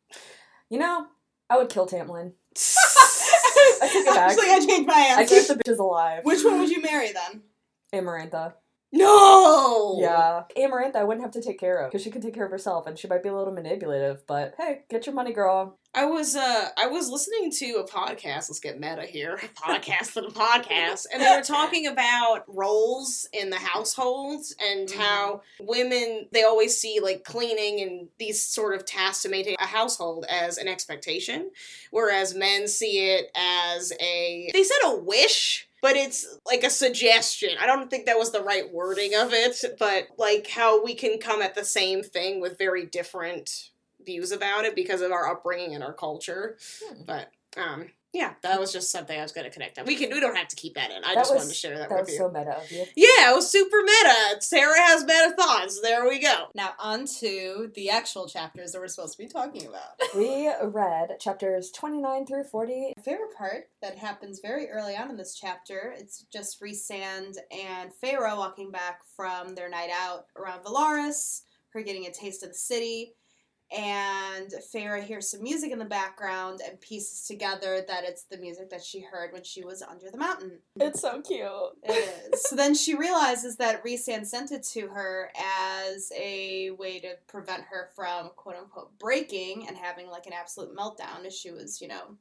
You 0.69 0.79
know, 0.79 1.07
I 1.49 1.57
would 1.57 1.69
kill 1.69 1.88
Tamlin. 1.88 2.33
I 2.57 3.89
take 3.91 3.95
it 3.95 4.05
back. 4.05 4.31
Actually, 4.31 4.49
I 4.49 4.65
changed 4.65 4.88
my 4.88 5.15
I 5.17 5.25
keep 5.25 5.47
the 5.47 5.55
bitches 5.55 5.79
alive. 5.79 6.23
Which 6.23 6.43
one 6.43 6.59
would 6.59 6.69
you 6.69 6.81
marry 6.81 7.11
then? 7.11 7.43
Amarantha. 7.93 8.53
No. 8.95 9.97
Yeah. 10.01 10.43
Amarantha 10.58 10.95
I 10.97 11.03
wouldn't 11.03 11.23
have 11.23 11.34
to 11.34 11.41
take 11.41 11.60
care 11.60 11.77
of 11.79 11.91
because 11.91 12.03
she 12.03 12.12
can 12.12 12.21
take 12.21 12.34
care 12.34 12.45
of 12.45 12.51
herself 12.51 12.88
and 12.88 12.97
she 12.97 13.08
might 13.08 13.23
be 13.23 13.29
a 13.29 13.36
little 13.36 13.53
manipulative, 13.53 14.25
but 14.27 14.55
hey, 14.58 14.81
get 14.89 15.05
your 15.05 15.15
money, 15.15 15.34
girl. 15.34 15.77
I 15.93 16.05
was 16.05 16.36
uh 16.36 16.69
I 16.77 16.88
was 16.88 17.10
listening 17.10 17.51
to 17.51 17.75
a 17.75 17.88
podcast. 17.88 18.49
Let's 18.49 18.60
get 18.60 18.79
meta 18.79 19.03
here. 19.03 19.36
A 19.36 19.47
podcast 19.71 20.15
and 20.17 20.25
a 20.27 20.29
podcast, 20.29 21.05
and 21.13 21.21
they 21.21 21.29
were 21.36 21.41
talking 21.41 21.88
about 21.88 22.43
roles 22.47 23.27
in 23.31 23.49
the 23.49 23.55
households 23.58 24.53
and 24.62 24.89
Mhm. 24.89 24.95
how 24.97 25.41
women 25.62 26.27
they 26.31 26.43
always 26.43 26.77
see 26.77 26.99
like 26.99 27.23
cleaning 27.23 27.79
and 27.81 28.10
these 28.19 28.43
sort 28.45 28.75
of 28.75 28.86
tasks 28.86 29.23
to 29.23 29.29
maintain 29.29 29.55
a 29.60 29.65
household 29.65 30.25
as 30.29 30.58
an 30.58 30.67
expectation, 30.67 31.49
whereas 31.91 32.34
men 32.36 32.67
see 32.67 33.12
it 33.13 33.31
as 33.36 33.93
a 34.01 34.49
they 34.53 34.63
said 34.63 34.77
a 34.84 34.95
wish. 34.97 35.69
But 35.85 35.97
it's 35.97 36.39
like 36.47 36.63
a 36.63 36.69
suggestion. 36.71 37.51
I 37.61 37.67
don't 37.67 37.91
think 37.91 38.07
that 38.07 38.17
was 38.17 38.31
the 38.31 38.41
right 38.41 38.73
wording 38.73 39.13
of 39.13 39.33
it, 39.33 39.63
but 39.77 40.07
like 40.17 40.47
how 40.47 40.83
we 40.83 40.95
can 40.95 41.19
come 41.19 41.43
at 41.43 41.53
the 41.53 41.63
same 41.63 42.01
thing 42.01 42.41
with 42.41 42.57
very 42.57 42.87
different 42.87 43.69
views 44.03 44.31
about 44.31 44.65
it 44.65 44.75
because 44.75 45.01
of 45.01 45.11
our 45.11 45.31
upbringing 45.31 45.75
and 45.75 45.83
our 45.83 45.93
culture. 45.93 46.57
Hmm. 46.83 47.03
But 47.05 47.29
um, 47.55 47.91
Yeah, 48.15 48.34
that 48.43 48.60
was 48.62 48.71
just 48.71 48.91
something 48.91 49.19
I 49.19 49.21
was 49.23 49.34
going 49.34 49.43
to 49.43 49.51
connect 49.51 49.78
on. 49.78 49.86
We 49.86 49.97
can. 49.97 50.10
We 50.10 50.21
don't 50.21 50.38
have 50.38 50.47
to 50.47 50.56
keep 50.56 50.75
that 50.75 50.89
in. 50.89 51.04
I 51.04 51.15
That 51.15 51.15
just 51.15 51.34
was- 51.34 51.39
wanted 51.41 51.49
to 51.49 51.56
share 51.56 51.78
that, 51.78 51.89
That 51.89 51.95
with 51.99 52.06
was 52.06 52.13
you. 52.13 52.17
so 52.19 52.30
meta 52.32 52.58
of 52.58 52.71
you. 52.71 52.86
yeah, 52.95 53.32
it 53.32 53.36
was 53.36 53.51
super 53.51 53.78
meta. 53.84 54.38
Sarah 54.41 54.80
has 54.80 55.04
meta 55.04 55.34
thoughts. 55.38 55.82
There 55.82 56.08
we 56.08 56.19
go. 56.19 56.45
Now 56.56 56.73
on 56.80 57.06
to 57.19 57.71
the 57.75 57.89
actual 57.89 58.28
chapters 58.30 58.71
that 58.71 58.80
we're 58.80 58.88
supposed 58.88 59.17
to 59.17 59.23
be 59.23 59.28
talking 59.28 59.67
about. 59.67 59.99
We 60.15 60.49
read 60.63 61.19
chapters 61.19 61.71
29 61.71 62.25
through 62.25 62.45
40. 62.45 62.93
My 62.95 63.04
favorite 63.04 63.36
part 63.38 63.65
that 63.82 63.97
happens 63.97 64.39
very 64.41 64.69
early 64.69 64.95
on 64.95 65.10
in 65.10 65.17
this 65.17 65.36
chapter, 65.36 65.93
it's 65.97 66.25
just 66.32 66.58
Sand 66.88 67.36
and 67.51 67.91
Pharaoh 67.99 68.38
walking 68.38 68.71
back 68.71 69.01
from 69.15 69.56
their 69.56 69.69
night 69.69 69.89
out 69.93 70.25
around 70.38 70.63
Velaris, 70.63 71.41
her 71.73 71.82
getting 71.82 72.06
a 72.06 72.12
taste 72.12 72.43
of 72.43 72.49
the 72.49 72.56
city, 72.56 73.13
and 73.75 74.51
Feyre 74.73 75.03
hears 75.03 75.29
some 75.31 75.43
music 75.43 75.71
in 75.71 75.79
the 75.79 75.85
background 75.85 76.61
and 76.65 76.79
pieces 76.79 77.27
together 77.27 77.83
that 77.88 78.03
it's 78.05 78.23
the 78.23 78.38
music 78.38 78.69
that 78.69 78.83
she 78.83 79.01
heard 79.01 79.33
when 79.33 79.43
she 79.43 79.63
was 79.65 79.81
under 79.81 80.09
the 80.09 80.17
mountain. 80.17 80.59
It's 80.79 81.01
so 81.01 81.21
cute. 81.21 81.41
It 81.83 82.33
is. 82.33 82.43
so 82.43 82.55
then 82.55 82.73
she 82.73 82.95
realizes 82.95 83.57
that 83.57 83.83
Rhysand 83.83 84.25
sent 84.27 84.51
it 84.51 84.63
to 84.73 84.88
her 84.88 85.29
as 85.91 86.11
a 86.17 86.69
way 86.71 86.99
to 86.99 87.15
prevent 87.27 87.63
her 87.63 87.89
from 87.95 88.29
quote 88.35 88.55
unquote 88.55 88.97
breaking 88.97 89.67
and 89.67 89.75
having 89.77 90.07
like 90.09 90.25
an 90.25 90.33
absolute 90.33 90.75
meltdown 90.75 91.25
as 91.25 91.35
she 91.38 91.51
was, 91.51 91.81
you 91.81 91.88
know, 91.89 92.15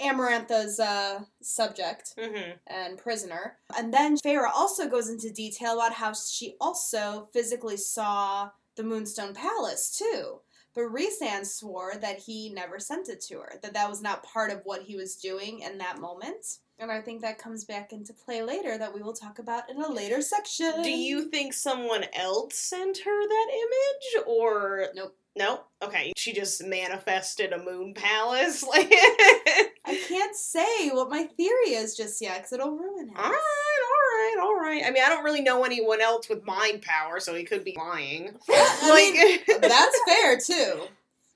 Amarantha's 0.00 0.78
uh, 0.78 1.20
subject 1.40 2.14
Mm-hmm. 2.18 2.52
and 2.66 2.98
prisoner. 2.98 3.56
And 3.76 3.92
then 3.94 4.16
Feyre 4.16 4.48
also 4.52 4.88
goes 4.88 5.08
into 5.08 5.30
detail 5.32 5.74
about 5.74 5.94
how 5.94 6.12
she 6.14 6.56
also 6.60 7.28
physically 7.32 7.76
saw 7.76 8.50
the 8.76 8.82
Moonstone 8.82 9.32
Palace 9.34 9.96
too. 9.96 10.40
But 10.76 10.92
Rhysand 10.92 11.46
swore 11.46 11.94
that 12.02 12.18
he 12.18 12.50
never 12.50 12.78
sent 12.78 13.08
it 13.08 13.22
to 13.22 13.38
her, 13.38 13.54
that 13.62 13.72
that 13.72 13.88
was 13.88 14.02
not 14.02 14.22
part 14.22 14.52
of 14.52 14.60
what 14.64 14.82
he 14.82 14.94
was 14.94 15.16
doing 15.16 15.60
in 15.60 15.78
that 15.78 15.98
moment. 15.98 16.58
And 16.78 16.92
I 16.92 17.00
think 17.00 17.22
that 17.22 17.38
comes 17.38 17.64
back 17.64 17.94
into 17.94 18.12
play 18.12 18.42
later 18.42 18.76
that 18.76 18.94
we 18.94 19.00
will 19.00 19.14
talk 19.14 19.38
about 19.38 19.70
in 19.70 19.80
a 19.80 19.90
later 19.90 20.20
section. 20.20 20.82
Do 20.82 20.90
you 20.90 21.30
think 21.30 21.54
someone 21.54 22.04
else 22.12 22.56
sent 22.56 22.98
her 22.98 23.28
that 23.28 23.46
image, 23.50 24.26
or 24.26 24.88
Nope. 24.94 25.16
No. 25.34 25.60
Okay. 25.82 26.12
She 26.16 26.32
just 26.32 26.64
manifested 26.64 27.52
a 27.52 27.62
moon 27.62 27.94
palace. 27.94 28.62
Like. 28.62 28.90
I 28.90 30.02
can't 30.08 30.34
say 30.34 30.90
what 30.90 31.10
my 31.10 31.24
theory 31.24 31.74
is 31.74 31.96
just 31.96 32.20
yet 32.20 32.38
because 32.38 32.52
it'll 32.52 32.76
ruin 32.76 33.10
it. 33.10 33.16
All 33.16 33.30
right, 33.30 33.75
right, 34.16 34.36
all 34.42 34.56
right. 34.56 34.82
I 34.84 34.90
mean, 34.90 35.02
I 35.04 35.08
don't 35.08 35.24
really 35.24 35.42
know 35.42 35.64
anyone 35.64 36.00
else 36.00 36.28
with 36.28 36.44
mind 36.44 36.82
power, 36.82 37.20
so 37.20 37.34
he 37.34 37.44
could 37.44 37.64
be 37.64 37.74
lying. 37.76 38.30
I 38.50 39.42
like, 39.48 39.60
That's 39.62 40.00
fair 40.06 40.38
too. 40.38 40.82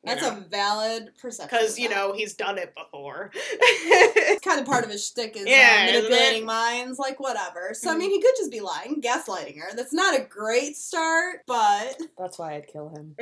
That's 0.03 0.23
you 0.23 0.29
a 0.29 0.45
valid 0.49 1.11
perception. 1.21 1.59
because 1.59 1.79
you 1.79 1.91
know 1.91 2.15
he's 2.15 2.33
done 2.33 2.57
it 2.57 2.73
before. 2.75 3.31
it's 3.35 4.43
kind 4.43 4.59
of 4.59 4.65
part 4.65 4.83
of 4.83 4.91
his 4.91 5.07
shtick 5.07 5.37
is 5.37 5.47
Yeah, 5.47 5.81
uh, 5.83 5.87
manipulating 5.93 6.47
minds, 6.47 6.99
like 6.99 7.21
whatever. 7.21 7.73
So 7.75 7.91
I 7.91 7.95
Mhm. 7.95 7.99
mean, 7.99 8.11
he 8.11 8.21
could 8.23 8.35
just 8.39 8.51
be 8.51 8.61
lying, 8.61 9.03
gaslighting 9.03 9.59
her. 9.61 9.75
That's 9.77 9.93
not 9.93 10.19
a 10.19 10.23
great 10.25 10.77
start, 10.79 11.43
but 11.47 12.01
That's 12.17 12.39
why 12.39 12.55
I'd 12.55 12.67
kill 12.67 12.89
him. 12.89 13.15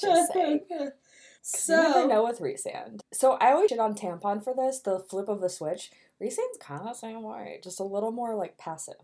just 0.00 0.32
saying. 0.32 0.60
So 1.42 1.72
you 1.74 1.82
never 1.82 2.06
know 2.08 2.24
with 2.24 2.40
Rhysand. 2.40 3.00
So 3.12 3.32
I 3.34 3.52
always 3.52 3.70
shit 3.70 3.78
on 3.78 3.94
Tampon 3.94 4.42
for 4.42 4.54
this, 4.54 4.80
the 4.80 4.98
flip 4.98 5.28
of 5.28 5.40
the 5.40 5.48
switch. 5.48 5.90
Rhysand's 6.20 6.58
kind 6.60 6.80
of 6.80 6.86
the 6.88 6.94
same 6.94 7.22
way, 7.22 7.60
just 7.62 7.80
a 7.80 7.84
little 7.84 8.10
more 8.12 8.34
like 8.34 8.58
passive. 8.58 8.96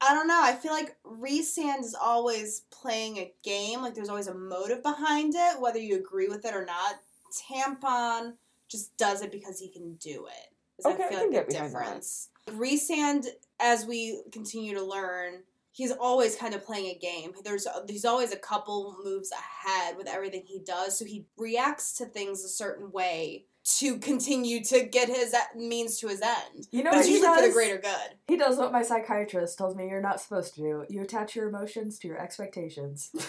I 0.00 0.12
don't 0.14 0.28
know. 0.28 0.40
I 0.42 0.52
feel 0.54 0.72
like 0.72 0.96
Rhysand 1.04 1.80
is 1.80 1.96
always 2.00 2.62
playing 2.70 3.16
a 3.18 3.32
game. 3.42 3.80
Like 3.80 3.94
there's 3.94 4.08
always 4.08 4.26
a 4.26 4.34
motive 4.34 4.82
behind 4.82 5.34
it, 5.34 5.60
whether 5.60 5.78
you 5.78 5.96
agree 5.96 6.28
with 6.28 6.44
it 6.44 6.54
or 6.54 6.64
not. 6.64 6.96
Tampon 7.32 8.34
just 8.68 8.96
does 8.96 9.22
it 9.22 9.32
because 9.32 9.58
he 9.58 9.68
can 9.68 9.94
do 9.94 10.26
it. 10.26 10.52
Is 10.78 10.86
Okay, 10.86 11.04
I 11.04 11.06
I 11.06 11.10
can 11.10 11.20
like 11.20 11.30
get 11.30 11.46
the 11.48 11.52
behind 11.54 11.74
that. 11.74 11.80
difference. 11.84 12.28
Rhysand, 12.50 13.26
as 13.60 13.86
we 13.86 14.20
continue 14.30 14.74
to 14.74 14.82
learn, 14.84 15.42
he's 15.72 15.92
always 15.92 16.36
kind 16.36 16.54
of 16.54 16.64
playing 16.64 16.86
a 16.94 16.98
game. 16.98 17.32
There's 17.44 17.66
he's 17.88 18.04
always 18.04 18.32
a 18.32 18.36
couple 18.36 18.96
moves 19.04 19.32
ahead 19.32 19.96
with 19.96 20.06
everything 20.08 20.42
he 20.44 20.58
does, 20.60 20.98
so 20.98 21.04
he 21.04 21.24
reacts 21.36 21.94
to 21.98 22.04
things 22.06 22.44
a 22.44 22.48
certain 22.48 22.92
way 22.92 23.44
to 23.64 23.96
continue 23.98 24.62
to 24.62 24.84
get 24.84 25.08
his 25.08 25.34
means 25.56 25.98
to 26.00 26.08
his 26.08 26.20
end. 26.20 26.68
You 26.70 26.82
know 26.82 26.90
But 26.90 27.00
it's 27.00 27.08
usually 27.08 27.34
for 27.40 27.46
the 27.46 27.52
greater 27.52 27.78
good. 27.78 28.16
He 28.28 28.36
does 28.36 28.58
what 28.58 28.72
my 28.72 28.82
psychiatrist 28.82 29.56
tells 29.56 29.74
me 29.74 29.88
you're 29.88 30.02
not 30.02 30.20
supposed 30.20 30.54
to 30.56 30.60
do. 30.60 30.84
You 30.90 31.00
attach 31.02 31.34
your 31.34 31.48
emotions 31.48 31.98
to 32.00 32.08
your 32.08 32.18
expectations. 32.20 33.10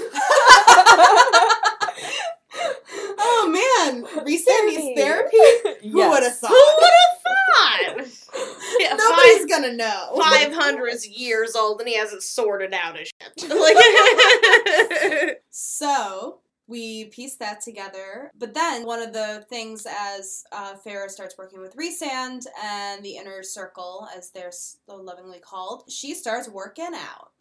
Oh 3.28 3.48
man, 3.50 4.04
Rhysand 4.26 4.66
needs 4.68 5.00
therapy. 5.00 5.38
Who 5.90 6.00
Yes. 6.00 6.10
would 6.10 6.24
have 6.24 6.34
Who 6.40 6.48
thought? 6.48 6.76
would 6.80 6.94
have 7.02 7.22
thought? 7.24 8.80
Yeah, 8.80 8.96
Nobody's 8.96 9.40
five, 9.40 9.50
gonna 9.50 9.74
know. 9.74 10.20
five 10.22 10.54
hundred 10.54 11.04
years 11.06 11.56
old, 11.56 11.80
and 11.80 11.88
he 11.90 11.96
hasn't 11.98 12.24
sorted 12.24 12.74
out 12.74 12.98
his 12.98 13.12
shit. 13.38 13.50
Like, 13.50 15.38
So 15.50 16.40
we 16.68 17.06
piece 17.06 17.36
that 17.38 17.62
together. 17.62 18.32
But 18.38 18.54
then 18.54 18.86
one 18.86 19.02
of 19.02 19.14
the 19.14 19.46
things 19.50 19.86
as 19.88 20.44
uh, 20.52 20.74
Feyre 20.86 21.10
starts 21.10 21.38
working 21.38 21.62
with 21.62 21.76
Rhysand 21.76 22.46
and 22.64 23.04
the 23.04 23.18
inner 23.18 23.44
circle, 23.44 24.08
as 24.16 24.32
they're 24.32 24.52
so 24.52 24.96
lovingly 24.96 25.40
called, 25.40 25.84
she 25.90 26.14
starts 26.16 26.50
working 26.50 26.92
out. 26.94 27.32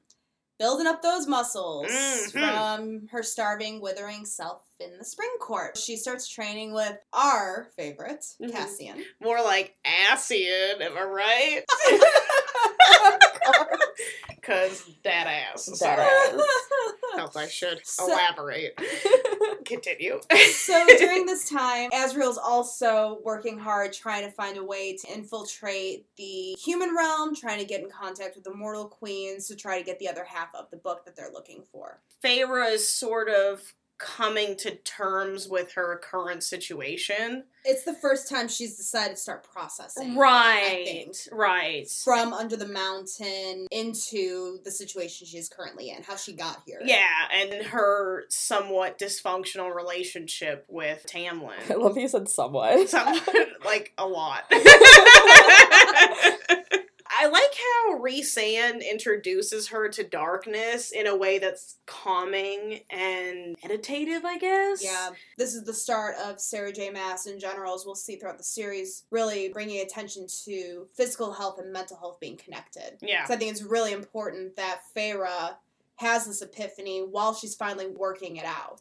Building 0.59 0.87
up 0.87 1.03
those 1.03 1.27
muscles 1.27 1.87
Mhm. 1.91 2.31
from 2.31 3.09
her 3.09 3.25
starving, 3.25 3.81
withering 3.81 4.25
self 4.25 4.63
in 4.79 4.97
the 4.99 5.05
spring 5.05 5.35
court. 5.41 5.77
She 5.77 5.97
starts 5.97 6.29
training 6.29 6.73
with 6.73 6.97
our 7.13 7.73
favorite, 7.77 8.25
Mhm. 8.41 8.53
Cassian. 8.53 9.05
more 9.21 9.43
like 9.43 9.77
Asian, 9.85 10.81
am 10.81 10.97
I 10.97 11.03
right? 11.03 11.65
Cause 14.43 14.91
that 15.05 15.27
ass. 15.27 15.65
That 15.67 15.77
Sorry. 15.77 16.03
ass. 16.03 16.47
Felt 17.17 17.37
I 17.37 17.49
should 17.49 17.81
So- 17.87 18.07
elaborate. 18.07 18.79
Continue. 19.65 20.21
so 20.53 20.87
during 20.99 21.25
this 21.25 21.49
time, 21.49 21.91
Azriel's 21.93 22.37
also 22.37 23.21
working 23.25 23.59
hard 23.59 23.95
trying 23.95 24.23
to 24.25 24.31
find 24.31 24.59
a 24.59 24.65
way 24.65 24.95
to 24.99 25.13
infiltrate 25.15 26.05
the 26.19 26.55
human 26.63 26.95
realm, 26.95 27.35
trying 27.35 27.59
to 27.59 27.65
get 27.65 27.81
in 27.81 27.89
contact 27.89 28.35
with 28.35 28.45
the 28.45 28.53
mortal 28.55 28.85
queens 28.87 29.49
to 29.49 29.57
try 29.57 29.79
to 29.79 29.85
get 29.85 29.99
the 29.99 30.09
other 30.09 30.25
half 30.25 30.55
of 30.55 30.71
the 30.71 30.77
book 30.77 31.07
that 31.07 31.17
they're 31.17 31.33
looking 31.33 31.63
for. 31.73 32.01
Feyre 32.23 32.71
is 32.71 32.87
sort 32.87 33.31
of 33.31 33.63
coming 33.99 34.57
to 34.57 34.75
terms 34.77 35.49
with 35.49 35.73
her 35.73 36.01
current 36.03 36.43
situation. 36.43 37.45
It's 37.65 37.85
the 37.85 37.95
first 37.95 38.29
time 38.29 38.49
she's 38.49 38.77
decided 38.77 39.17
to 39.17 39.21
start 39.21 39.47
processing. 39.51 40.17
Right. 40.17 40.83
think. 40.85 41.17
Right. 41.33 41.89
From 41.89 42.33
under 42.33 42.57
the 42.57 42.69
mountain 42.69 43.67
into 43.71 44.59
the 44.65 44.71
situation 44.71 45.27
she's 45.27 45.49
currently 45.49 45.91
in, 45.91 46.03
how 46.03 46.17
she 46.17 46.35
got 46.35 46.63
here. 46.67 46.81
Yeah, 46.85 47.07
and 47.33 47.67
her 47.67 48.25
somewhat 48.29 48.99
dysfunctional 48.99 49.75
relationship 49.75 50.67
with 50.69 51.07
Tamlin. 51.09 51.53
I 51.71 51.75
love 51.75 51.97
you 51.97 52.09
said 52.09 52.29
somewhat. 52.29 52.89
Some, 52.89 53.19
like 53.65 53.93
a 53.97 54.07
lot. 54.07 54.45
I 57.17 57.27
like 57.27 57.55
how 57.55 57.99
Rhysand 57.99 58.89
introduces 58.89 59.69
her 59.69 59.89
to 59.91 60.03
darkness 60.03 60.91
in 60.91 61.07
a 61.07 61.17
way 61.17 61.39
that's 61.39 61.79
calming 61.87 62.81
and 62.91 63.57
meditative, 63.63 64.25
I 64.25 64.39
guess. 64.39 64.83
Yeah, 64.83 65.11
this 65.39 65.55
is 65.55 65.65
the 65.65 65.75
start 65.75 66.17
of 66.25 66.41
Sarah 66.41 66.73
J. 66.73 66.91
Maas 66.91 67.27
in 67.27 67.39
general, 67.39 67.75
as 67.75 67.85
we'll 67.87 67.95
see 67.95 68.17
throughout 68.17 68.39
the 68.39 68.45
series, 68.45 69.05
really 69.11 69.49
bringing 69.51 69.81
attention 69.81 70.27
to 70.45 70.89
physical 70.95 71.33
health 71.33 71.59
and 71.59 71.73
mental 71.73 71.97
health 71.97 72.19
being 72.21 72.37
connected. 72.37 72.99
Yeah. 73.01 73.27
So 73.27 73.35
I 73.35 73.37
think 73.37 73.53
it's 73.53 73.63
really 73.63 73.93
important 73.93 74.57
that 74.57 74.81
Feyre 74.97 75.57
has 75.97 76.27
this 76.27 76.43
epiphany 76.43 77.01
while 77.01 77.35
she's 77.35 77.55
finally 77.55 77.87
working 77.87 78.37
it 78.37 78.45
out. 78.45 78.81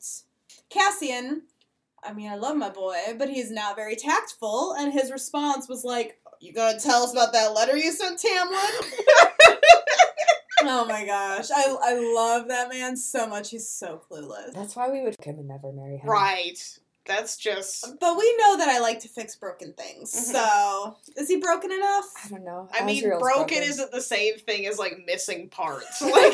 Cassian, 0.69 1.43
I 2.03 2.13
mean, 2.13 2.31
I 2.31 2.35
love 2.35 2.57
my 2.57 2.69
boy, 2.69 2.97
but 3.17 3.29
he's 3.29 3.51
not 3.51 3.75
very 3.75 3.95
tactful, 3.95 4.73
and 4.73 4.91
his 4.91 5.11
response 5.11 5.69
was 5.69 5.83
like, 5.83 6.19
You 6.43 6.51
gonna 6.51 6.77
tell 6.77 7.03
us 7.03 7.13
about 7.13 7.31
that 7.31 7.53
letter 7.53 7.77
you 7.77 7.89
sent 7.89 8.19
Tamlin? 8.19 8.89
oh 10.63 10.85
my 10.89 11.05
gosh. 11.05 11.49
I, 11.49 11.73
I 11.81 12.13
love 12.13 12.49
that 12.49 12.67
man 12.69 12.97
so 12.97 13.25
much. 13.25 13.51
He's 13.51 13.69
so 13.69 14.01
clueless. 14.11 14.51
That's 14.53 14.75
why 14.75 14.89
we 14.89 15.01
would 15.03 15.15
fuck 15.15 15.25
him 15.25 15.39
and 15.39 15.47
never 15.47 15.71
marry 15.71 15.95
him. 15.95 16.09
Right. 16.09 16.59
That's 17.05 17.37
just. 17.37 17.97
But 17.97 18.17
we 18.17 18.37
know 18.37 18.57
that 18.57 18.67
I 18.67 18.79
like 18.79 18.99
to 19.01 19.07
fix 19.07 19.37
broken 19.37 19.73
things. 19.73 20.11
Mhm. 20.13 20.33
So, 20.33 20.97
is 21.15 21.29
he 21.29 21.37
broken 21.37 21.71
enough? 21.71 22.11
I 22.25 22.27
don't 22.27 22.43
know. 22.43 22.67
I 22.73 22.83
mean, 22.83 23.05
Azriel's 23.05 23.21
broken, 23.21 23.63
isn't 23.63 23.91
the 23.91 24.01
same 24.01 24.37
thing 24.37 24.65
as 24.67 24.77
like 24.77 24.97
missing 25.05 25.47
parts. 25.47 26.01
Like, 26.01 26.11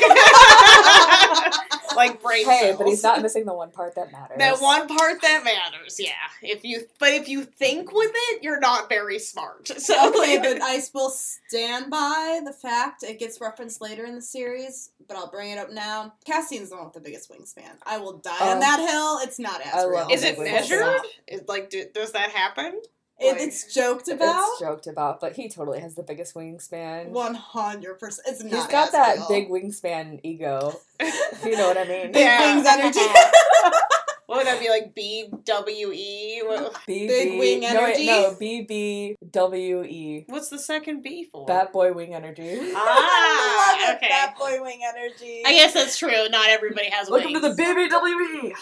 like 1.96 2.22
brain 2.22 2.44
Hey, 2.44 2.60
cells. 2.62 2.78
but 2.78 2.86
he's 2.86 3.02
not 3.02 3.20
missing 3.22 3.44
the 3.44 3.54
one 3.54 3.70
part 3.70 3.94
that 3.96 4.12
matters. 4.12 4.38
That 4.38 4.60
one 4.60 4.86
part 4.88 5.20
that 5.22 5.44
matters, 5.44 5.96
yeah. 5.98 6.10
If 6.42 6.64
you, 6.64 6.82
but 6.98 7.10
if 7.10 7.28
you 7.28 7.44
think 7.44 7.92
with 7.92 8.10
it, 8.14 8.42
you're 8.42 8.60
not 8.60 8.88
very 8.88 9.18
smart. 9.18 9.70
So 9.80 10.08
okay, 10.10 10.38
but 10.38 10.60
I 10.62 10.80
will 10.94 11.10
stand 11.10 11.90
by 11.90 12.40
the 12.44 12.52
fact 12.52 13.02
it 13.02 13.18
gets 13.18 13.40
referenced 13.40 13.80
later 13.80 14.04
in 14.04 14.14
the 14.14 14.22
series, 14.22 14.90
but 15.08 15.16
I'll 15.16 15.30
bring 15.30 15.50
it 15.50 15.58
up 15.58 15.72
now. 15.72 16.14
Cassian's 16.26 16.70
the 16.70 16.76
one 16.76 16.84
with 16.84 16.94
the 16.94 17.00
biggest 17.00 17.30
wingspan. 17.30 17.70
I 17.84 17.98
will 17.98 18.18
die 18.18 18.30
on 18.40 18.58
Oh. 18.58 18.60
that 18.60 18.78
hill. 18.88 19.18
It's 19.22 19.38
not 19.38 19.60
as 19.64 19.86
real. 19.86 20.06
is 20.10 20.22
it 20.22 20.38
measured? 20.38 21.00
Is 21.26 21.42
like, 21.48 21.70
do, 21.70 21.84
does 21.94 22.12
that 22.12 22.30
happen? 22.30 22.80
It, 23.20 23.32
Like- 23.32 23.40
it's 23.42 23.72
joked 23.74 24.08
about. 24.08 24.48
It's 24.52 24.60
joked 24.60 24.86
about, 24.86 25.20
but 25.20 25.34
he 25.34 25.48
totally 25.48 25.80
has 25.80 25.94
the 25.94 26.02
biggest 26.02 26.34
wingspan. 26.34 27.08
One 27.08 27.34
hundred 27.34 27.98
percent. 27.98 28.26
It's 28.28 28.42
not. 28.42 28.52
He's 28.52 28.66
got 28.66 28.92
that 28.92 29.16
real. 29.18 29.28
big 29.28 29.48
wingspan 29.50 30.20
ego. 30.22 30.80
If 30.98 31.44
you 31.44 31.56
know 31.56 31.68
what 31.68 31.78
I 31.78 31.84
mean. 31.84 32.12
Big 32.12 32.22
Yeah. 32.22 32.54
wings 32.54 32.66
energy. 32.66 33.00
What 34.30 34.36
would 34.36 34.46
that 34.46 34.60
be 34.60 34.68
like? 34.68 34.94
B 34.94 35.28
W 35.44 35.92
E. 35.92 36.40
Big 36.86 37.36
wing 37.36 37.64
energy? 37.64 38.06
No, 38.06 38.36
B 38.38 38.62
B 38.62 39.16
W 39.28 39.82
E. 39.82 40.24
What's 40.28 40.50
the 40.50 40.58
second 40.60 41.02
B 41.02 41.24
for? 41.24 41.46
Bat 41.46 41.72
boy 41.72 41.92
wing 41.92 42.14
energy. 42.14 42.60
Ah, 42.72 42.76
I 42.76 43.82
love 43.82 43.90
it. 43.90 43.96
okay. 43.96 44.08
That 44.08 44.36
boy 44.38 44.62
wing 44.62 44.82
energy. 44.88 45.42
I 45.44 45.52
guess 45.52 45.74
that's 45.74 45.98
true. 45.98 46.28
Not 46.28 46.48
everybody 46.48 46.90
has 46.90 47.10
Welcome 47.10 47.34
to 47.34 47.40
the 47.40 47.48
BBWE. 47.60 48.54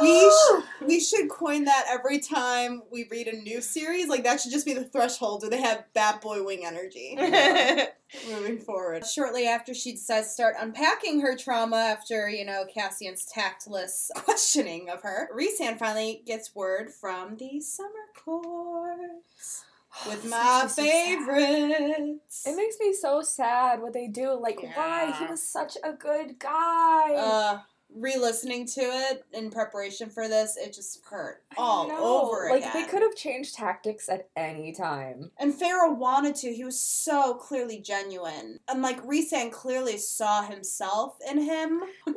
We 0.00 0.30
sh- 0.30 0.86
we 0.86 1.00
should 1.00 1.28
coin 1.28 1.64
that 1.64 1.86
every 1.88 2.20
time 2.20 2.82
we 2.92 3.08
read 3.10 3.26
a 3.26 3.34
new 3.36 3.60
series. 3.60 4.06
Like 4.06 4.22
that 4.22 4.40
should 4.40 4.52
just 4.52 4.64
be 4.64 4.74
the 4.74 4.84
threshold 4.84 5.42
where 5.42 5.50
they 5.50 5.60
have 5.60 5.86
Bat 5.92 6.20
Boy 6.22 6.44
Wing 6.44 6.64
energy. 6.64 7.16
moving 8.28 8.58
forward. 8.58 9.04
Shortly 9.06 9.46
after 9.46 9.74
she 9.74 9.92
decides 9.92 10.28
to 10.28 10.32
start 10.32 10.56
unpacking 10.58 11.20
her 11.20 11.36
trauma 11.36 11.76
after, 11.76 12.28
you 12.28 12.44
know, 12.44 12.64
Cassian's 12.72 13.24
tactless 13.26 14.10
questioning 14.16 14.88
of 14.88 15.02
her, 15.02 15.28
Rhysand 15.36 15.78
finally 15.78 16.22
gets 16.26 16.54
word 16.54 16.92
from 16.92 17.36
the 17.36 17.60
summer 17.60 17.90
court 18.14 18.98
with 20.06 20.24
my 20.28 20.62
me 20.62 20.68
so 20.68 20.82
favorites. 20.82 22.46
It 22.46 22.56
makes 22.56 22.76
me 22.80 22.92
so 22.92 23.22
sad 23.22 23.80
what 23.80 23.92
they 23.92 24.06
do. 24.08 24.38
Like, 24.40 24.60
why? 24.74 25.14
He 25.18 25.26
was 25.26 25.42
such 25.42 25.76
a 25.82 25.92
good 25.92 26.38
guy. 26.38 27.14
uh 27.14 27.58
re-listening 27.96 28.66
to 28.66 28.80
it 28.82 29.24
in 29.32 29.50
preparation 29.50 30.10
for 30.10 30.28
this, 30.28 30.56
it 30.56 30.72
just 30.74 31.02
hurt 31.04 31.42
all 31.56 31.90
over 31.90 32.48
Like, 32.50 32.60
again. 32.62 32.72
they 32.74 32.84
could 32.88 33.02
have 33.02 33.14
changed 33.16 33.54
tactics 33.54 34.08
at 34.08 34.28
any 34.36 34.72
time. 34.72 35.30
And 35.38 35.54
Pharaoh 35.54 35.94
wanted 35.94 36.34
to. 36.36 36.52
He 36.52 36.64
was 36.64 36.80
so 36.80 37.34
clearly 37.34 37.78
genuine. 37.80 38.60
And 38.68 38.82
like 38.82 39.02
Rhysand 39.04 39.52
clearly 39.52 39.98
saw 39.98 40.42
himself 40.42 41.16
in 41.30 41.38
him. 41.42 41.82
Why 42.04 42.14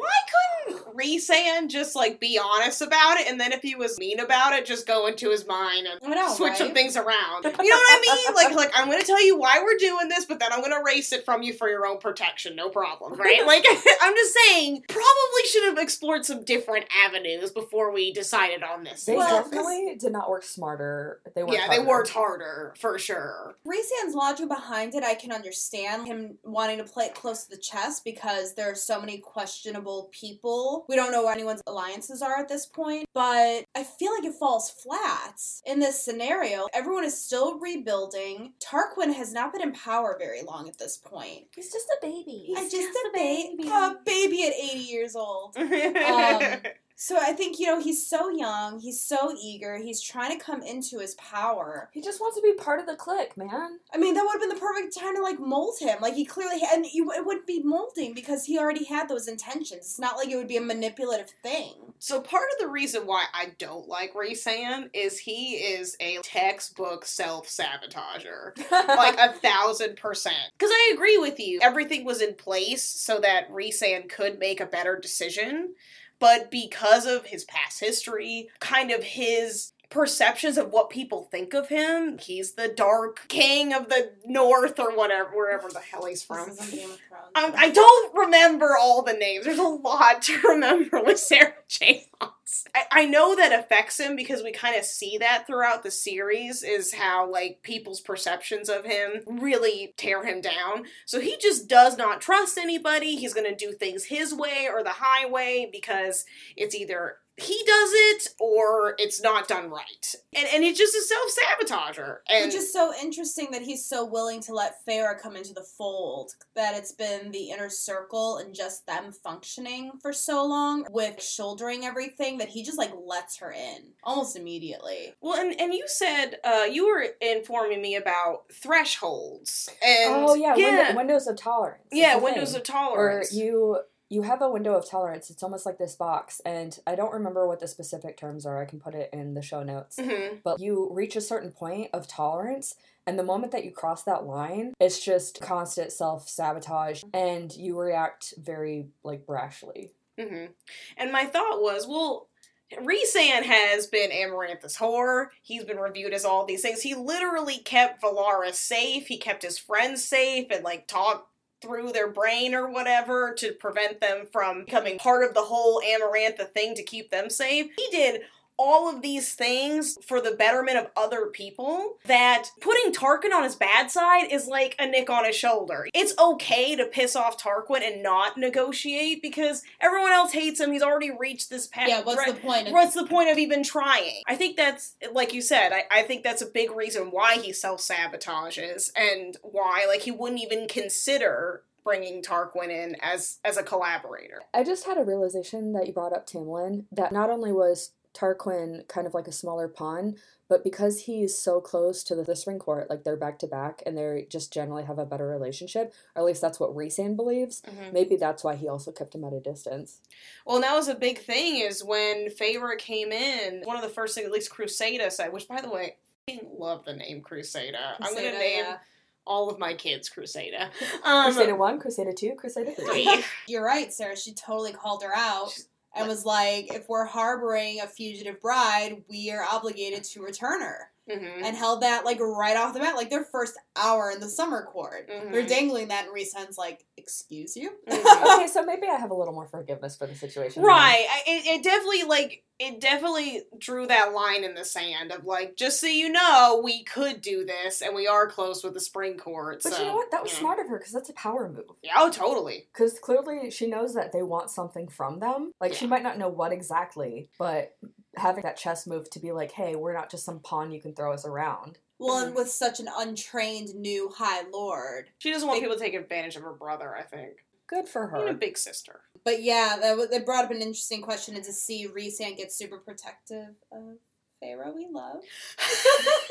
couldn't 0.67 0.95
Rhysand 0.95 1.69
just 1.69 1.95
like 1.95 2.19
be 2.19 2.39
honest 2.43 2.81
about 2.81 3.19
it, 3.19 3.27
and 3.27 3.39
then 3.39 3.51
if 3.51 3.61
he 3.61 3.75
was 3.75 3.97
mean 3.99 4.19
about 4.19 4.53
it, 4.53 4.65
just 4.65 4.85
go 4.87 5.07
into 5.07 5.29
his 5.29 5.47
mind 5.47 5.87
and 5.87 6.01
know, 6.11 6.33
switch 6.33 6.49
right? 6.51 6.57
some 6.57 6.73
things 6.73 6.95
around? 6.97 7.45
You 7.59 7.69
know 7.69 7.75
what 7.75 7.99
I 7.99 8.15
mean? 8.25 8.35
Like, 8.35 8.55
like 8.55 8.71
I'm 8.75 8.87
going 8.87 8.99
to 9.01 9.05
tell 9.05 9.23
you 9.23 9.37
why 9.37 9.61
we're 9.63 9.77
doing 9.77 10.07
this, 10.07 10.25
but 10.25 10.39
then 10.39 10.51
I'm 10.51 10.59
going 10.59 10.71
to 10.71 10.79
erase 10.79 11.11
it 11.11 11.25
from 11.25 11.43
you 11.43 11.53
for 11.53 11.69
your 11.69 11.85
own 11.85 11.97
protection. 11.99 12.55
No 12.55 12.69
problem, 12.69 13.13
right? 13.19 13.39
Like, 13.45 13.65
I'm 14.01 14.15
just 14.15 14.33
saying, 14.45 14.83
probably 14.87 15.43
should 15.49 15.63
have 15.65 15.68
explored 15.77 16.25
some 16.25 16.43
different 16.43 16.85
avenues 17.05 17.51
before 17.51 17.91
we 17.91 18.11
decided 18.11 18.63
on 18.63 18.83
this. 18.83 19.05
They 19.05 19.15
Well, 19.15 19.27
'cause- 19.43 19.51
definitely 19.51 19.95
did 19.95 20.11
not 20.11 20.29
work 20.29 20.43
smarter. 20.43 21.21
They 21.35 21.43
worked 21.43 21.53
yeah, 21.53 21.67
they 21.67 21.75
harder. 21.75 21.89
worked 21.89 22.09
harder 22.09 22.73
for 22.79 22.97
sure. 22.97 23.55
Rhysand's 23.65 24.15
logic 24.15 24.47
behind 24.47 24.95
it, 24.95 25.03
I 25.03 25.15
can 25.15 25.31
understand 25.31 26.07
him 26.07 26.37
wanting 26.43 26.77
to 26.79 26.83
play 26.83 27.05
it 27.05 27.15
close 27.15 27.43
to 27.43 27.49
the 27.51 27.57
chest 27.57 28.03
because 28.03 28.53
there 28.55 28.69
are 28.71 28.75
so 28.75 28.99
many 28.99 29.17
questionable 29.19 30.09
people. 30.11 30.85
We 30.87 30.95
don't 30.95 31.11
know 31.11 31.23
what 31.23 31.35
anyone's 31.35 31.61
alliances 31.67 32.21
are 32.21 32.37
at 32.37 32.47
this 32.47 32.65
point, 32.65 33.05
but 33.13 33.65
I 33.75 33.83
feel 33.83 34.13
like 34.13 34.25
it 34.25 34.33
falls 34.35 34.69
flat 34.69 35.39
in 35.65 35.79
this 35.79 36.01
scenario. 36.03 36.67
Everyone 36.73 37.03
is 37.03 37.19
still 37.19 37.59
rebuilding. 37.59 38.53
Tarquin 38.59 39.13
has 39.13 39.33
not 39.33 39.51
been 39.53 39.61
in 39.61 39.71
power 39.73 40.15
very 40.17 40.41
long 40.41 40.67
at 40.67 40.77
this 40.77 40.97
point. 40.97 41.47
He's 41.55 41.71
just 41.71 41.87
a 41.89 41.97
baby. 42.01 42.45
He's 42.55 42.71
just 42.71 42.89
a 42.89 43.09
baby, 43.13 43.67
a 43.69 43.95
baby 44.05 44.43
at 44.45 44.53
80 44.53 44.79
years 44.79 45.15
old. 45.15 45.55
Um, 45.59 46.61
So 47.01 47.17
I 47.17 47.31
think, 47.31 47.59
you 47.59 47.67
know, 47.67 47.79
he's 47.79 48.05
so 48.05 48.29
young, 48.29 48.81
he's 48.81 48.99
so 48.99 49.33
eager, 49.41 49.77
he's 49.77 50.01
trying 50.01 50.37
to 50.37 50.43
come 50.43 50.61
into 50.61 50.99
his 50.99 51.15
power. 51.15 51.89
He 51.93 52.01
just 52.01 52.19
wants 52.19 52.35
to 52.35 52.41
be 52.43 52.61
part 52.61 52.81
of 52.81 52.87
the 52.87 52.97
clique, 52.97 53.37
man. 53.37 53.79
I 53.93 53.97
mean, 53.97 54.15
that 54.15 54.25
would 54.25 54.33
have 54.33 54.41
been 54.41 54.49
the 54.49 54.55
perfect 54.55 54.97
time 54.99 55.15
to 55.15 55.21
like 55.21 55.39
mold 55.39 55.75
him. 55.79 55.99
Like 56.01 56.15
he 56.15 56.25
clearly, 56.25 56.59
and 56.69 56.85
you, 56.85 57.09
it 57.13 57.25
wouldn't 57.25 57.47
be 57.47 57.63
molding 57.63 58.13
because 58.13 58.43
he 58.43 58.59
already 58.59 58.83
had 58.83 59.07
those 59.07 59.29
intentions. 59.29 59.79
It's 59.79 59.99
not 59.99 60.17
like 60.17 60.27
it 60.27 60.35
would 60.35 60.49
be 60.49 60.57
a 60.57 60.61
manipulative 60.61 61.29
thing. 61.41 61.88
So 61.99 62.21
part 62.21 62.47
of 62.53 62.59
the 62.59 62.71
reason 62.71 63.05
why 63.05 63.25
I 63.33 63.51
don't 63.57 63.87
like 63.87 64.13
Rhysand 64.13 64.89
is 64.93 65.19
he 65.19 65.55
is 65.55 65.97
a 65.99 66.17
textbook 66.23 67.05
self-sabotager. 67.05 68.57
like 68.71 69.17
a 69.19 69.33
thousand 69.41 69.97
percent. 69.97 70.51
Because 70.57 70.71
I 70.71 70.91
agree 70.93 71.17
with 71.17 71.39
you. 71.39 71.59
Everything 71.61 72.05
was 72.05 72.21
in 72.21 72.35
place 72.35 72.83
so 72.83 73.19
that 73.19 73.51
Rhysand 73.51 74.09
could 74.09 74.39
make 74.39 74.61
a 74.61 74.65
better 74.65 74.97
decision. 74.97 75.75
But 76.19 76.51
because 76.51 77.05
of 77.05 77.25
his 77.25 77.45
past 77.45 77.79
history, 77.79 78.49
kind 78.59 78.91
of 78.91 79.03
his 79.03 79.71
perceptions 79.89 80.57
of 80.57 80.71
what 80.71 80.89
people 80.89 81.23
think 81.23 81.53
of 81.53 81.69
him, 81.69 82.17
he's 82.19 82.53
the 82.53 82.67
dark 82.67 83.27
king 83.27 83.73
of 83.73 83.89
the 83.89 84.11
north 84.25 84.79
or 84.79 84.95
whatever, 84.95 85.29
wherever 85.31 85.67
the 85.69 85.79
hell 85.79 86.05
he's 86.05 86.23
from. 86.23 86.49
This 86.49 86.59
isn't 86.59 86.79
Game 86.79 86.91
of 86.91 86.99
Thrones. 87.07 87.31
Um, 87.35 87.53
I 87.57 87.69
don't 87.69 88.15
remember 88.15 88.75
all 88.79 89.01
the 89.01 89.13
names. 89.13 89.45
There's 89.45 89.57
a 89.57 89.63
lot 89.63 90.21
to 90.23 90.39
remember 90.47 91.01
with 91.03 91.19
Sarah 91.19 91.53
J. 91.67 92.07
Maas. 92.21 92.65
I, 92.75 92.83
I 92.91 93.05
know 93.05 93.35
that 93.35 93.51
affects 93.51 93.99
him 93.99 94.15
because 94.15 94.43
we 94.43 94.51
kind 94.51 94.75
of 94.75 94.85
see 94.85 95.17
that 95.17 95.45
throughout 95.47 95.83
the 95.83 95.91
series 95.91 96.63
is 96.63 96.93
how 96.93 97.29
like 97.31 97.61
people's 97.63 98.01
perceptions 98.01 98.69
of 98.69 98.85
him 98.85 99.21
really 99.25 99.93
tear 99.97 100.23
him 100.23 100.41
down. 100.41 100.85
So 101.05 101.19
he 101.19 101.37
just 101.37 101.67
does 101.67 101.97
not 101.97 102.21
trust 102.21 102.57
anybody. 102.57 103.15
He's 103.15 103.33
gonna 103.33 103.55
do 103.55 103.71
things 103.71 104.05
his 104.05 104.33
way 104.33 104.67
or 104.71 104.83
the 104.83 104.93
highway 104.93 105.69
because 105.71 106.25
it's 106.55 106.75
either 106.75 107.17
he 107.41 107.63
does 107.65 107.89
it 107.93 108.27
or 108.39 108.95
it's 108.97 109.21
not 109.21 109.47
done 109.47 109.69
right. 109.69 110.15
And 110.35 110.47
and 110.53 110.63
he's 110.63 110.77
just 110.77 110.95
a 110.95 111.01
self-sabotager. 111.01 112.17
And 112.29 112.45
Which 112.45 112.55
is 112.55 112.71
so 112.71 112.93
interesting 113.01 113.51
that 113.51 113.61
he's 113.61 113.85
so 113.85 114.05
willing 114.05 114.41
to 114.41 114.53
let 114.53 114.85
Feyre 114.87 115.19
come 115.19 115.35
into 115.35 115.53
the 115.53 115.65
fold. 115.77 116.31
That 116.55 116.75
it's 116.75 116.91
been 116.91 117.31
the 117.31 117.49
inner 117.51 117.69
circle 117.69 118.37
and 118.37 118.53
just 118.53 118.85
them 118.85 119.11
functioning 119.11 119.91
for 120.01 120.13
so 120.13 120.45
long 120.45 120.85
with 120.91 121.21
shouldering 121.21 121.85
everything 121.85 122.37
that 122.37 122.49
he 122.49 122.63
just 122.63 122.77
like 122.77 122.91
lets 123.05 123.37
her 123.37 123.51
in 123.51 123.93
almost 124.03 124.35
immediately. 124.35 125.13
Well, 125.21 125.39
and, 125.39 125.59
and 125.59 125.73
you 125.73 125.85
said 125.87 126.37
uh, 126.43 126.65
you 126.69 126.87
were 126.87 127.05
informing 127.21 127.81
me 127.81 127.95
about 127.95 128.43
thresholds 128.51 129.69
and 129.83 130.13
oh 130.15 130.35
yeah, 130.35 130.55
yeah, 130.55 130.77
Window, 130.79 130.97
windows 130.97 131.27
of 131.27 131.35
tolerance. 131.37 131.83
Yeah, 131.91 132.17
windows 132.17 132.51
thing. 132.51 132.61
of 132.61 132.69
Or 132.69 132.71
tolerance. 132.71 133.33
you 133.33 133.79
you 134.09 134.23
have 134.23 134.41
a 134.41 134.49
window 134.49 134.75
of 134.75 134.89
tolerance. 134.89 135.29
It's 135.29 135.43
almost 135.43 135.65
like 135.65 135.77
this 135.77 135.95
box, 135.95 136.41
and 136.45 136.77
I 136.87 136.95
don't 136.95 137.13
remember 137.13 137.47
what 137.47 137.59
the 137.59 137.67
specific 137.67 138.17
terms 138.17 138.45
are. 138.45 138.61
I 138.61 138.65
can 138.65 138.79
put 138.79 138.95
it 138.95 139.09
in 139.13 139.35
the 139.35 139.41
show 139.41 139.63
notes. 139.63 139.97
Mhm. 139.97 140.41
But 140.43 140.59
you 140.59 140.89
reach 140.91 141.15
a 141.15 141.21
certain 141.21 141.51
point 141.51 141.91
of 141.93 142.07
tolerance, 142.07 142.75
and 143.05 143.17
the 143.19 143.23
moment 143.23 143.51
that 143.51 143.65
you 143.65 143.71
cross 143.71 144.03
that 144.03 144.25
line, 144.25 144.73
it's 144.79 144.99
just 144.99 145.39
constant 145.41 145.91
self 145.91 146.27
sabotage, 146.27 147.03
and 147.13 147.55
you 147.55 147.77
react 147.79 148.33
very 148.37 148.89
like 149.03 149.25
brashly. 149.25 149.91
Mhm. 150.17 150.53
And 150.97 151.11
my 151.11 151.25
thought 151.25 151.61
was, 151.61 151.87
well, 151.87 152.27
Rhysand 152.73 153.43
has 153.43 153.87
been 153.87 154.11
Amarantha's 154.11 154.77
whore. 154.77 155.29
He's 155.41 155.63
been 155.63 155.79
reviewed 155.79 156.13
as 156.13 156.23
all 156.23 156.45
these 156.45 156.61
things. 156.61 156.81
He 156.83 156.93
literally 156.93 157.57
kept 157.57 158.01
Velaris 158.01 158.55
safe. 158.55 159.07
He 159.07 159.17
kept 159.17 159.41
his 159.41 159.57
friends 159.57 160.03
safe 160.03 160.51
and 160.51 160.63
like 160.63 160.85
talked 160.85 161.28
through 161.61 161.91
their 161.91 162.09
brain 162.09 162.53
or 162.53 162.69
whatever 162.69 163.33
to 163.37 163.51
prevent 163.53 163.99
them 163.99 164.25
from 164.31 164.65
becoming 164.65 164.97
part 164.97 165.27
of 165.27 165.33
the 165.33 165.41
whole 165.41 165.81
Amarantha 165.81 166.49
thing 166.51 166.75
to 166.75 166.83
keep 166.83 167.09
them 167.11 167.29
safe. 167.29 167.67
He 167.75 167.87
did 167.91 168.21
all 168.61 168.93
of 168.93 169.01
these 169.01 169.33
things 169.33 169.97
for 170.05 170.19
the 170.19 170.31
betterment 170.31 170.77
of 170.77 170.87
other 170.97 171.27
people 171.27 171.97
that 172.05 172.49
putting 172.59 172.91
Tarquin 172.91 173.33
on 173.33 173.43
his 173.43 173.55
bad 173.55 173.89
side 173.89 174.29
is 174.29 174.47
like 174.47 174.75
a 174.77 174.85
nick 174.85 175.09
on 175.09 175.23
his 175.23 175.35
shoulder. 175.35 175.87
It's 175.93 176.13
okay 176.19 176.75
to 176.75 176.85
piss 176.85 177.15
off 177.15 177.41
Tarquin 177.41 177.81
and 177.81 178.03
not 178.03 178.37
negotiate 178.37 179.21
because 179.21 179.63
everyone 179.79 180.11
else 180.11 180.33
hates 180.33 180.59
him. 180.59 180.73
He's 180.73 180.81
already 180.83 181.09
reached 181.17 181.49
this 181.49 181.67
path. 181.67 181.87
Yeah, 181.87 182.01
what's 182.03 182.25
the 182.25 182.33
point? 182.37 182.67
Of- 182.67 182.73
What's 182.73 182.93
the 182.95 183.05
point 183.05 183.29
of 183.29 183.37
even 183.37 183.63
trying? 183.63 184.21
I 184.27 184.35
think 184.35 184.57
that's, 184.57 184.95
like 185.13 185.33
you 185.33 185.41
said, 185.41 185.71
I, 185.71 185.83
I 185.89 186.01
think 186.03 186.23
that's 186.23 186.41
a 186.41 186.45
big 186.45 186.71
reason 186.71 187.11
why 187.11 187.37
he 187.37 187.53
self 187.53 187.79
sabotages 187.79 188.91
and 188.95 189.37
why, 189.41 189.85
like, 189.87 190.01
he 190.01 190.11
wouldn't 190.11 190.41
even 190.41 190.67
consider 190.67 191.63
bringing 191.85 192.21
Tarquin 192.21 192.69
in 192.69 192.97
as 193.01 193.39
as 193.45 193.55
a 193.57 193.63
collaborator. 193.63 194.41
I 194.53 194.63
just 194.63 194.85
had 194.85 194.97
a 194.97 195.03
realization 195.03 195.71
that 195.73 195.87
you 195.87 195.93
brought 195.93 196.13
up 196.13 196.27
Tamlin 196.27 196.83
that 196.91 197.11
not 197.13 197.29
only 197.29 197.51
was 197.53 197.91
Tarquin 198.13 198.87
kind 198.87 199.05
of 199.07 199.13
like 199.13 199.27
a 199.27 199.31
smaller 199.31 199.67
pawn, 199.67 200.15
but 200.47 200.63
because 200.63 201.01
he's 201.01 201.37
so 201.37 201.61
close 201.61 202.03
to 202.03 202.15
the, 202.15 202.23
the 202.23 202.35
spring 202.35 202.57
court, 202.59 202.89
like 202.89 203.03
they're 203.03 203.15
back 203.15 203.37
to 203.39 203.47
back 203.47 203.83
and 203.85 203.97
they 203.97 204.25
just 204.29 204.51
generally 204.51 204.83
have 204.83 204.97
a 204.97 205.05
better 205.05 205.27
relationship, 205.27 205.93
or 206.15 206.21
at 206.21 206.25
least 206.25 206.41
that's 206.41 206.59
what 206.59 206.75
Rhysand 206.75 207.15
believes. 207.15 207.61
Mhm. 207.61 207.93
Maybe 207.93 208.15
that's 208.15 208.43
why 208.43 208.55
he 208.55 208.67
also 208.67 208.91
kept 208.91 209.13
him 209.15 209.23
at 209.23 209.33
a 209.33 209.39
distance. 209.39 210.01
Well, 210.45 210.55
and 210.57 210.63
that 210.63 210.75
was 210.75 210.87
a 210.87 210.95
big 210.95 211.19
thing 211.19 211.57
is 211.57 211.83
when 211.83 212.29
Feyre 212.29 212.77
came 212.77 213.11
in, 213.11 213.61
one 213.63 213.75
of 213.77 213.83
the 213.83 213.89
first 213.89 214.15
things, 214.15 214.25
at 214.25 214.33
least 214.33 214.49
Crusader 214.49 215.09
said, 215.09 215.31
which 215.31 215.47
by 215.47 215.61
the 215.61 215.69
way, 215.69 215.95
I 216.29 216.39
love 216.57 216.85
the 216.85 216.93
name 216.93 217.21
Crusader. 217.21 217.77
I'm 218.01 218.13
going 218.13 218.31
to 218.31 218.37
name 218.37 218.65
yeah. 218.65 218.77
all 219.25 219.49
of 219.49 219.57
my 219.59 219.73
kids 219.73 220.09
Crusader. 220.09 220.69
Um, 221.03 221.31
Crusader 221.31 221.55
1, 221.55 221.79
Crusader 221.79 222.11
2, 222.11 222.35
Crusader 222.35 222.71
3. 222.71 222.85
three. 222.85 223.23
You're 223.47 223.63
right, 223.65 223.91
Sarah. 223.93 224.17
She 224.17 224.33
totally 224.33 224.73
called 224.73 225.01
her 225.03 225.15
out 225.15 225.51
She's- 225.51 225.67
and 225.95 226.07
was 226.07 226.25
like, 226.25 226.73
if 226.73 226.87
we're 226.87 227.05
harboring 227.05 227.81
a 227.81 227.87
fugitive 227.87 228.41
bride, 228.41 229.03
we 229.09 229.31
are 229.31 229.45
obligated 229.51 230.03
to 230.03 230.21
return 230.21 230.61
her. 230.61 230.88
Mhm. 231.09 231.43
And 231.43 231.57
held 231.57 231.81
that 231.81 232.05
like 232.05 232.19
right 232.19 232.55
off 232.55 232.73
the 232.73 232.79
bat, 232.79 232.95
like 232.95 233.09
their 233.09 233.23
first 233.23 233.55
hour 233.75 234.11
in 234.11 234.19
the 234.19 234.29
summer 234.29 234.63
court. 234.63 235.09
Mhm. 235.09 235.31
They're 235.31 235.45
dangling 235.45 235.87
that, 235.89 236.05
and 236.05 236.13
Rhysand's 236.13 236.57
like, 236.57 236.85
"Excuse 236.97 237.55
you." 237.55 237.71
Mhm. 237.87 238.35
okay, 238.35 238.47
so 238.47 238.63
maybe 238.63 238.87
I 238.87 238.95
have 238.95 239.11
a 239.11 239.15
little 239.15 239.33
more 239.33 239.47
forgiveness 239.47 239.95
for 239.95 240.07
the 240.07 240.15
situation. 240.15 240.63
Right. 240.63 241.05
I, 241.09 241.23
it, 241.27 241.45
it 241.47 241.63
definitely 241.63 242.03
like 242.03 242.43
it 242.59 242.81
definitely 242.81 243.43
drew 243.57 243.87
that 243.87 244.13
line 244.13 244.43
in 244.43 244.53
the 244.53 244.65
sand 244.65 245.13
of 245.13 245.23
like, 245.23 245.55
just 245.55 245.79
so 245.79 245.87
you 245.87 246.09
know, 246.09 246.59
we 246.61 246.83
could 246.83 247.21
do 247.21 247.45
this, 247.45 247.81
and 247.81 247.95
we 247.95 248.05
are 248.05 248.27
close 248.27 248.63
with 248.63 248.73
the 248.73 248.81
spring 248.81 249.17
court. 249.17 249.61
But 249.63 249.73
so, 249.73 249.81
you 249.81 249.87
know 249.87 249.95
what? 249.95 250.11
That 250.11 250.23
was 250.23 250.31
you 250.31 250.37
know. 250.37 250.41
smart 250.41 250.59
of 250.59 250.67
her 250.67 250.77
because 250.77 250.91
that's 250.91 251.09
a 251.09 251.13
power 251.13 251.49
move. 251.49 251.63
Yeah, 251.81 251.93
oh, 251.97 252.11
totally. 252.11 252.67
Because 252.73 252.99
clearly 252.99 253.49
she 253.49 253.65
knows 253.67 253.93
that 253.93 254.11
they 254.11 254.23
want 254.23 254.51
something 254.51 254.89
from 254.89 255.19
them. 255.19 255.53
Like 255.61 255.73
she 255.73 255.87
might 255.87 256.03
not 256.03 256.17
know 256.17 256.27
what 256.27 256.51
exactly, 256.51 257.29
but 257.39 257.77
having 258.15 258.43
that 258.43 258.57
chess 258.57 258.87
move 258.87 259.09
to 259.11 259.19
be 259.19 259.31
like, 259.31 259.51
hey, 259.51 259.75
we're 259.75 259.93
not 259.93 260.09
just 260.09 260.25
some 260.25 260.39
pawn 260.39 260.71
you 260.71 260.81
can 260.81 260.93
throw 260.93 261.13
us 261.13 261.25
around. 261.25 261.79
Well, 261.99 262.17
and 262.17 262.27
mm-hmm. 262.27 262.37
with 262.37 262.49
such 262.49 262.79
an 262.79 262.87
untrained 262.97 263.75
new 263.75 264.09
High 264.09 264.43
Lord. 264.51 265.09
She 265.17 265.31
doesn't 265.31 265.47
want 265.47 265.61
people 265.61 265.75
to 265.75 265.81
take 265.81 265.93
advantage 265.93 266.35
of 266.35 266.43
her 266.43 266.53
brother. 266.53 266.95
I 266.95 267.03
think. 267.03 267.45
Good 267.67 267.87
for 267.87 268.07
Being 268.07 268.23
a 268.23 268.27
her. 268.29 268.33
big 268.33 268.57
sister. 268.57 269.01
But 269.23 269.43
yeah, 269.43 269.77
that, 269.79 269.91
w- 269.91 270.07
that 270.09 270.25
brought 270.25 270.45
up 270.45 270.51
an 270.51 270.57
interesting 270.57 271.03
question 271.03 271.35
and 271.35 271.43
to 271.43 271.53
see 271.53 271.87
Rhysand 271.87 272.37
get 272.37 272.51
super 272.51 272.79
protective 272.79 273.53
of 273.71 273.97
Pharaoh. 274.39 274.73
We 274.75 274.87
love. 274.89 275.17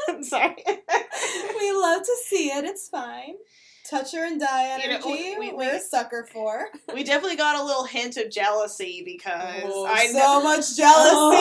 I'm 0.08 0.22
sorry. 0.24 0.56
we 0.66 1.72
love 1.72 2.02
to 2.02 2.16
see 2.26 2.48
it. 2.48 2.64
It's 2.64 2.88
fine. 2.88 3.34
Touch 3.88 4.12
her 4.12 4.24
and 4.26 4.38
die 4.40 4.78
You 4.82 4.88
know, 4.90 5.00
we, 5.06 5.38
we, 5.38 5.52
we're 5.52 5.76
a 5.76 5.80
sucker 5.80 6.26
for. 6.32 6.66
we 6.92 7.04
definitely 7.04 7.36
got 7.36 7.58
a 7.58 7.64
little 7.64 7.84
hint 7.84 8.16
of 8.16 8.30
jealousy 8.30 9.02
because 9.04 9.62
Oh, 9.64 9.86
I 9.86 10.06
so 10.08 10.18
know. 10.18 10.42
much 10.42 10.76
jealousy. 10.76 11.36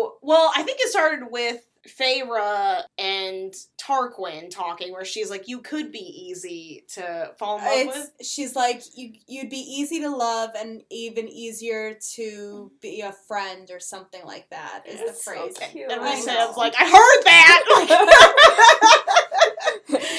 Oh. 0.00 0.16
Well, 0.22 0.50
I 0.56 0.62
think 0.62 0.78
it 0.80 0.88
started 0.88 1.28
with 1.30 1.60
Feyre 1.88 2.82
and 2.98 3.54
Tarquin 3.80 4.50
talking, 4.50 4.92
where 4.92 5.06
she's 5.06 5.30
like, 5.30 5.48
"You 5.48 5.60
could 5.60 5.90
be 5.90 6.00
easy 6.00 6.84
to 6.94 7.32
fall 7.38 7.58
in 7.58 7.64
love 7.64 7.72
It's, 7.74 7.96
with." 7.96 8.26
she's 8.26 8.54
like 8.54 8.82
you. 8.94 9.12
You'd 9.26 9.48
be 9.48 9.56
easy 9.60 10.00
to 10.00 10.10
love 10.14 10.50
and 10.58 10.82
even 10.90 11.28
easier 11.28 11.94
to 12.16 12.70
be 12.82 13.00
a 13.00 13.12
friend 13.26 13.70
or 13.72 13.80
something 13.80 14.22
like 14.26 14.50
that. 14.50 14.82
Is 14.86 14.98
the 15.00 15.06
It's 15.06 15.24
so 15.24 15.30
phrase. 15.32 15.56
cute. 15.70 15.90
And 15.90 16.00
I 16.02 16.04
Rhysand's 16.04 16.26
know. 16.26 16.54
like, 16.58 16.74
"I 16.78 16.84
heard 16.84 17.22
that." 17.24 18.44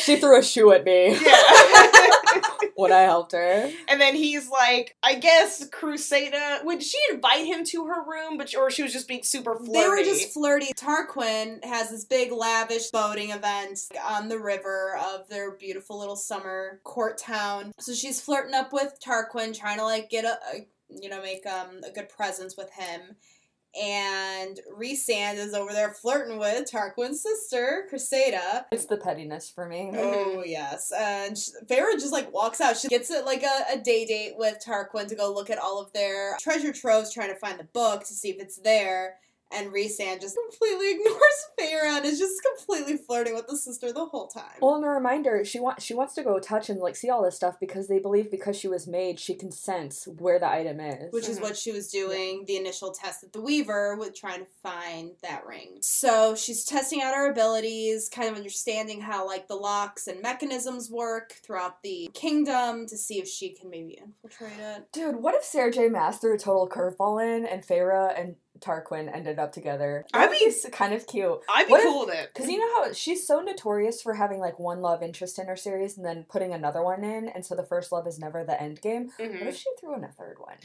she 0.10 0.19
threw 0.19 0.39
a 0.39 0.43
shoe 0.43 0.72
at 0.72 0.84
me 0.84 1.13
yeah. 1.13 2.12
when 2.76 2.91
I 2.91 3.02
helped 3.02 3.34
her. 3.34 3.72
and 3.88 4.02
then 4.02 4.15
he's 4.15 4.50
like, 4.50 4.95
"I 5.04 5.15
guess 5.15 5.67
Crusader." 5.69 6.60
Would 6.63 6.82
she 6.82 6.98
invite 7.12 7.45
him 7.45 7.63
to 7.65 7.86
her 7.86 8.04
room, 8.04 8.38
but 8.38 8.54
or 8.56 8.72
she 8.72 8.84
was 8.84 8.93
just 8.93 9.08
being 9.08 9.24
super 9.24 9.56
flirty? 9.56 9.74
They 9.74 9.88
were 9.88 10.04
just 10.04 10.34
flirty. 10.34 10.74
Tarquin 10.74 11.63
has 11.63 11.89
this 11.89 12.06
big 12.06 12.32
lavish 12.32 12.89
boating 12.89 13.32
event 13.32 13.80
on 14.04 14.30
the 14.30 14.39
river 14.39 14.98
of 15.13 15.30
their 15.30 15.52
beautiful 15.52 16.00
little 16.00 16.15
summer 16.15 16.80
court 16.84 17.17
town. 17.17 17.72
So 17.80 17.93
she's 17.93 18.22
flirting 18.22 18.56
up 18.56 18.74
with 18.74 18.98
Tarquin, 19.06 19.58
trying 19.58 19.78
to 19.78 19.84
like 19.84 20.10
get 20.10 20.26
a, 20.26 20.39
a 20.54 20.67
you 20.89 21.10
know 21.10 21.22
make 21.22 21.45
um 21.45 21.82
a 21.88 21.91
good 21.91 22.10
presence 22.10 22.58
with 22.58 22.72
him. 22.72 23.15
And 23.80 24.60
Rhysand 24.76 25.36
is 25.36 25.54
over 25.54 25.72
there 25.72 25.94
flirting 25.94 26.40
with 26.40 26.70
Tarquin's 26.70 27.22
sister, 27.22 27.86
Cressida. 27.90 28.66
It's 28.72 28.86
the 28.86 28.98
pettiness 28.98 29.50
for 29.50 29.68
me. 29.68 29.92
Oh 29.94 30.44
yes, 30.46 30.92
and 30.98 31.36
Feyre 31.68 31.94
just 31.94 32.12
like 32.12 32.34
walks 32.34 32.62
out. 32.62 32.78
She 32.78 32.88
gets 32.88 33.12
it 33.12 33.26
like 33.26 33.44
a, 33.44 33.74
a 33.74 33.78
day 33.78 34.06
date 34.06 34.34
with 34.38 34.58
Tarquin 34.66 35.08
to 35.08 35.16
go 35.16 35.32
look 35.32 35.50
at 35.50 35.60
all 35.60 35.80
of 35.80 35.94
their 35.94 36.36
treasure 36.40 36.74
troves, 36.74 37.14
trying 37.14 37.30
to 37.30 37.40
find 37.40 37.60
the 37.60 37.66
book 37.66 38.02
to 38.02 38.14
see 38.14 38.30
if 38.30 38.40
it's 38.40 38.58
there. 38.58 39.18
And 39.52 39.72
Rhysand 39.74 40.22
just 40.22 40.38
completely 40.50 40.92
ignores 40.96 41.18
Feyre 41.60 41.84
and 41.98 42.06
is 42.06 42.20
just 42.20 42.40
completely 42.56 42.98
flirting 42.98 43.34
with 43.34 43.48
the 43.48 43.58
sister 43.58 43.92
the 43.92 44.06
whole 44.06 44.28
time. 44.28 44.44
Well, 44.62 44.76
and 44.76 44.86
a 44.86 44.90
reminder, 44.90 45.44
she 45.44 45.60
wants 45.60 45.84
she 45.84 45.94
wants 45.94 46.14
to 46.16 46.24
go 46.24 46.40
touch 46.40 46.70
and 46.70 46.80
like 46.80 46.96
see 46.96 47.10
all 47.10 47.24
this 47.24 47.36
stuff 47.36 47.56
because 47.60 47.88
they 47.88 48.00
believe 48.00 48.30
because 48.30 48.56
she 48.58 48.68
was 48.68 48.88
made, 48.88 49.20
she 49.20 49.34
can 49.34 49.52
sense 49.52 50.08
where 50.08 50.40
the 50.40 50.48
item 50.48 50.80
is. 50.80 51.12
which 51.12 51.28
is 51.28 51.40
Mhm. 51.40 51.42
what 51.42 51.58
she 51.58 51.72
was 51.72 51.90
doing 51.90 52.46
the 52.46 52.58
initial 52.58 52.92
test 52.92 53.24
at 53.24 53.34
the 53.34 53.42
Weaver 53.42 53.96
with 53.98 54.14
trying 54.16 54.42
to 54.46 54.52
find 54.62 55.12
that 55.24 55.46
ring. 55.46 55.78
So 55.82 56.36
she's 56.36 56.64
testing 56.64 57.02
out 57.02 57.16
her 57.16 57.30
abilities, 57.32 58.10
kind 58.10 58.30
of 58.30 58.36
understanding 58.36 59.02
how 59.02 59.26
like 59.26 59.48
the 59.48 59.56
locks 59.56 60.08
and 60.08 60.22
mechanisms 60.22 60.90
work 60.92 61.34
throughout 61.44 61.82
the 61.82 62.10
kingdom 62.14 62.86
to 62.88 62.98
see 62.98 63.20
if 63.20 63.28
she 63.28 63.50
can 63.54 63.70
maybe 63.70 63.98
infiltrate 64.02 64.60
it. 64.60 64.92
Dude, 64.92 65.18
what 65.18 65.36
if 65.36 65.44
Sarah 65.44 65.72
J. 65.72 65.90
Maas 65.90 66.18
threw 66.18 66.36
a 66.36 66.38
total 66.38 66.68
curveball 66.70 67.24
in 67.24 67.46
and 67.46 67.66
Feyre 67.66 68.18
and 68.20 68.36
Tarquin 68.60 69.13
ended 69.13 69.39
up 69.39 69.52
together? 69.52 70.06
I'd 70.13 70.30
That'd 70.30 70.39
be- 70.39 70.54
be 70.63 70.69
kind 70.69 70.93
of 70.93 71.08
cute. 71.08 71.39
I'd 71.50 71.65
be 71.65 71.72
What 71.72 71.80
if- 71.82 71.86
cool 71.88 72.06
with 72.06 72.15
it. 72.15 72.32
Because 72.34 72.50
you 72.50 72.60
know 72.60 72.84
how 72.84 72.93
she's 72.93 73.26
so 73.26 73.39
notorious 73.41 74.02
for 74.02 74.13
having 74.13 74.39
like 74.39 74.60
one 74.60 74.82
love 74.82 75.02
interest 75.02 75.39
in 75.39 75.48
her 75.48 75.56
series 75.56 75.98
and 75.98 76.06
then 76.06 76.26
putting 76.30 76.54
another 76.54 76.84
one 76.84 77.04
in, 77.04 77.28
and 77.30 77.43
so 77.45 77.56
the 77.56 77.63
first 77.63 77.91
love 77.91 78.06
is 78.06 78.19
never 78.19 78.43
the 78.43 78.62
end 78.62 78.82
game. 78.82 79.12
Mhm. 79.19 79.39
What 79.39 79.48
if 79.50 79.58
she 79.58 79.69
threw 79.80 79.95
in 79.95 80.04
a 80.04 80.12
third 80.12 80.38
one? 80.39 80.58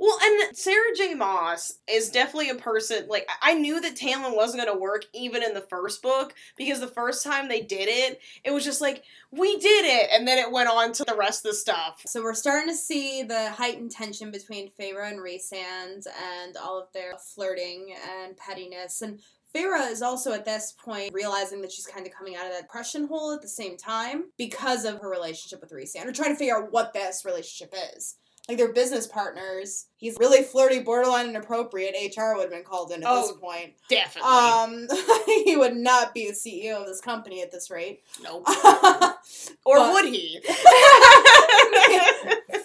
Well, 0.00 0.18
and 0.20 0.56
Sarah 0.56 0.94
J. 0.96 1.14
Maas 1.14 1.78
is 1.86 2.10
definitely 2.10 2.50
a 2.50 2.56
person. 2.56 3.06
Like 3.08 3.28
I 3.40 3.52
I 3.52 3.54
knew 3.54 3.82
that 3.82 3.96
Tamlin 3.96 4.34
wasn't 4.34 4.64
going 4.64 4.74
to 4.74 4.80
work 4.80 5.04
even 5.12 5.42
in 5.42 5.52
the 5.52 5.60
first 5.60 6.00
book 6.00 6.34
because 6.56 6.80
the 6.80 6.88
first 6.88 7.22
time 7.22 7.48
they 7.48 7.60
did 7.60 7.86
it, 7.86 8.18
it 8.44 8.50
was 8.50 8.64
just 8.64 8.80
like 8.80 9.04
we 9.30 9.58
did 9.58 9.84
it, 9.84 10.08
and 10.10 10.26
then 10.26 10.38
it 10.38 10.50
went 10.50 10.70
on 10.70 10.92
to 10.92 11.04
the 11.04 11.14
rest 11.14 11.44
of 11.44 11.50
the 11.50 11.56
stuff. 11.56 12.00
So 12.06 12.22
we're 12.22 12.32
starting 12.32 12.70
to 12.70 12.74
see 12.74 13.22
the 13.22 13.50
heightened 13.50 13.90
tension 13.90 14.30
between 14.30 14.70
Feyre 14.80 15.06
and 15.06 15.18
Rhysand 15.20 16.06
and 16.40 16.56
all 16.56 16.78
of 16.80 16.90
their 16.94 17.12
flirting 17.42 17.94
and 18.20 18.36
pettiness. 18.36 19.02
And 19.02 19.18
Feyre 19.54 19.90
is 19.90 20.00
also 20.00 20.32
at 20.32 20.44
this 20.44 20.72
point 20.72 21.12
realizing 21.12 21.60
that 21.62 21.72
she's 21.72 21.86
kind 21.86 22.06
of 22.06 22.12
coming 22.12 22.36
out 22.36 22.46
of 22.46 22.52
that 22.52 22.62
depression 22.62 23.06
hole 23.08 23.32
at 23.32 23.42
the 23.42 23.48
same 23.48 23.76
time 23.76 24.24
because 24.38 24.84
of 24.84 25.00
her 25.00 25.10
relationship 25.10 25.60
with 25.60 25.72
Rhysand. 25.72 26.06
Or 26.06 26.12
trying 26.12 26.30
to 26.30 26.36
figure 26.36 26.56
out 26.56 26.72
what 26.72 26.92
this 26.92 27.24
relationship 27.24 27.74
is. 27.96 28.16
Like 28.48 28.58
they're 28.58 28.72
business 28.72 29.06
partners. 29.06 29.86
He's 29.98 30.16
really 30.18 30.42
flirty, 30.42 30.80
borderline 30.80 31.28
inappropriate. 31.28 31.94
HR 32.16 32.34
would 32.34 32.42
have 32.42 32.50
been 32.50 32.64
called 32.64 32.90
in 32.90 33.04
at 33.04 33.20
this 33.20 33.30
Oh, 33.32 33.36
point. 33.40 33.74
Definitely. 33.88 34.30
Um, 34.32 34.88
he 35.44 35.56
would 35.56 35.76
not 35.76 36.12
be 36.12 36.26
the 36.28 36.32
CEO 36.34 36.80
of 36.80 36.86
this 36.86 37.00
company 37.00 37.40
at 37.42 37.52
this 37.52 37.70
rate. 37.70 38.00
nope. 38.22 38.44
or 39.64 39.78
Or 39.78 39.92
would 39.92 40.06
he? 40.06 40.40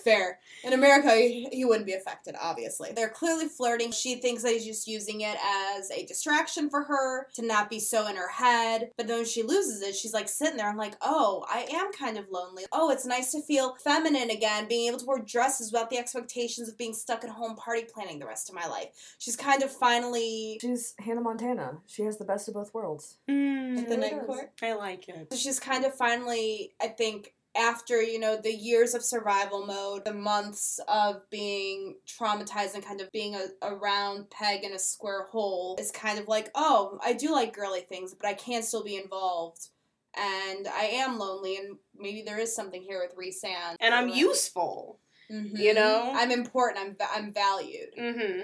Fair. 0.07 0.39
In 0.63 0.73
America, 0.73 1.13
he, 1.15 1.47
he 1.51 1.65
wouldn't 1.65 1.85
be 1.85 1.93
affected, 1.93 2.35
obviously. 2.41 2.91
They're 2.95 3.09
clearly 3.09 3.47
flirting. 3.47 3.91
She 3.91 4.15
thinks 4.15 4.43
that 4.43 4.53
he's 4.53 4.65
just 4.65 4.87
using 4.87 5.21
it 5.21 5.37
as 5.75 5.91
a 5.91 6.05
distraction 6.05 6.69
for 6.69 6.83
her 6.83 7.27
to 7.35 7.45
not 7.45 7.69
be 7.69 7.79
so 7.79 8.07
in 8.07 8.15
her 8.15 8.29
head. 8.29 8.91
But 8.97 9.07
then 9.07 9.17
when 9.17 9.25
she 9.25 9.43
loses 9.43 9.81
it, 9.81 9.95
she's 9.95 10.13
like 10.13 10.29
sitting 10.29 10.57
there. 10.57 10.67
I'm 10.69 10.77
like, 10.77 10.95
oh, 11.01 11.45
I 11.49 11.67
am 11.73 11.91
kind 11.91 12.17
of 12.17 12.25
lonely. 12.31 12.63
Oh, 12.71 12.89
it's 12.89 13.05
nice 13.05 13.31
to 13.31 13.41
feel 13.41 13.75
feminine 13.83 14.29
again, 14.29 14.67
being 14.67 14.87
able 14.87 14.99
to 14.99 15.05
wear 15.05 15.19
dresses 15.19 15.71
without 15.71 15.89
the 15.89 15.97
expectations 15.97 16.69
of 16.69 16.77
being 16.77 16.93
stuck 16.93 17.23
at 17.23 17.29
home 17.29 17.55
party 17.55 17.83
planning 17.93 18.19
the 18.19 18.25
rest 18.27 18.49
of 18.49 18.55
my 18.55 18.65
life. 18.67 18.87
She's 19.19 19.35
kind 19.35 19.61
of 19.63 19.71
finally. 19.71 20.57
She's 20.61 20.93
Hannah 20.99 21.21
Montana. 21.21 21.79
She 21.85 22.03
has 22.03 22.17
the 22.17 22.25
best 22.25 22.47
of 22.47 22.53
both 22.53 22.73
worlds. 22.73 23.17
Mm, 23.29 23.77
At 23.79 23.89
the 23.89 23.95
really 23.97 24.01
night 24.11 24.17
does. 24.17 24.25
court. 24.25 24.51
I 24.61 24.73
like 24.73 25.09
it. 25.09 25.27
So 25.31 25.37
she's 25.37 25.59
kind 25.59 25.85
of 25.85 25.93
finally, 25.95 26.73
I 26.81 26.87
think, 26.87 27.33
after, 27.57 28.01
you 28.01 28.19
know, 28.19 28.37
the 28.37 28.53
years 28.53 28.93
of 28.93 29.03
survival 29.03 29.65
mode, 29.65 30.05
the 30.05 30.13
months 30.13 30.79
of 30.87 31.21
being 31.29 31.95
traumatized 32.07 32.75
and 32.75 32.85
kind 32.85 33.01
of 33.01 33.11
being 33.11 33.35
a, 33.35 33.47
a 33.61 33.75
round 33.75 34.29
peg 34.29 34.63
in 34.63 34.73
a 34.73 34.79
square 34.79 35.23
hole, 35.31 35.75
is 35.79 35.91
kind 35.91 36.19
of 36.19 36.27
like, 36.27 36.49
oh, 36.55 36.99
I 37.03 37.13
do 37.13 37.31
like 37.31 37.53
girly 37.55 37.81
things, 37.81 38.13
but 38.13 38.27
I 38.27 38.33
can 38.33 38.61
still 38.63 38.83
be 38.83 38.95
involved. 38.95 39.69
And 40.15 40.67
I 40.67 40.85
am 40.93 41.19
lonely, 41.19 41.57
and 41.57 41.77
maybe 41.95 42.23
there 42.25 42.39
is 42.39 42.55
something 42.55 42.81
here 42.81 42.99
with 43.01 43.15
Rhysand. 43.17 43.75
And 43.79 43.93
I'm 43.93 44.09
Or- 44.11 44.15
useful. 44.15 44.99
Mhm. 45.31 45.59
you 45.59 45.73
know? 45.73 46.11
I'm 46.15 46.31
important. 46.31 46.79
I'm 46.85 47.07
I'm 47.13 47.33
valued. 47.33 47.89
hmm 47.97 48.41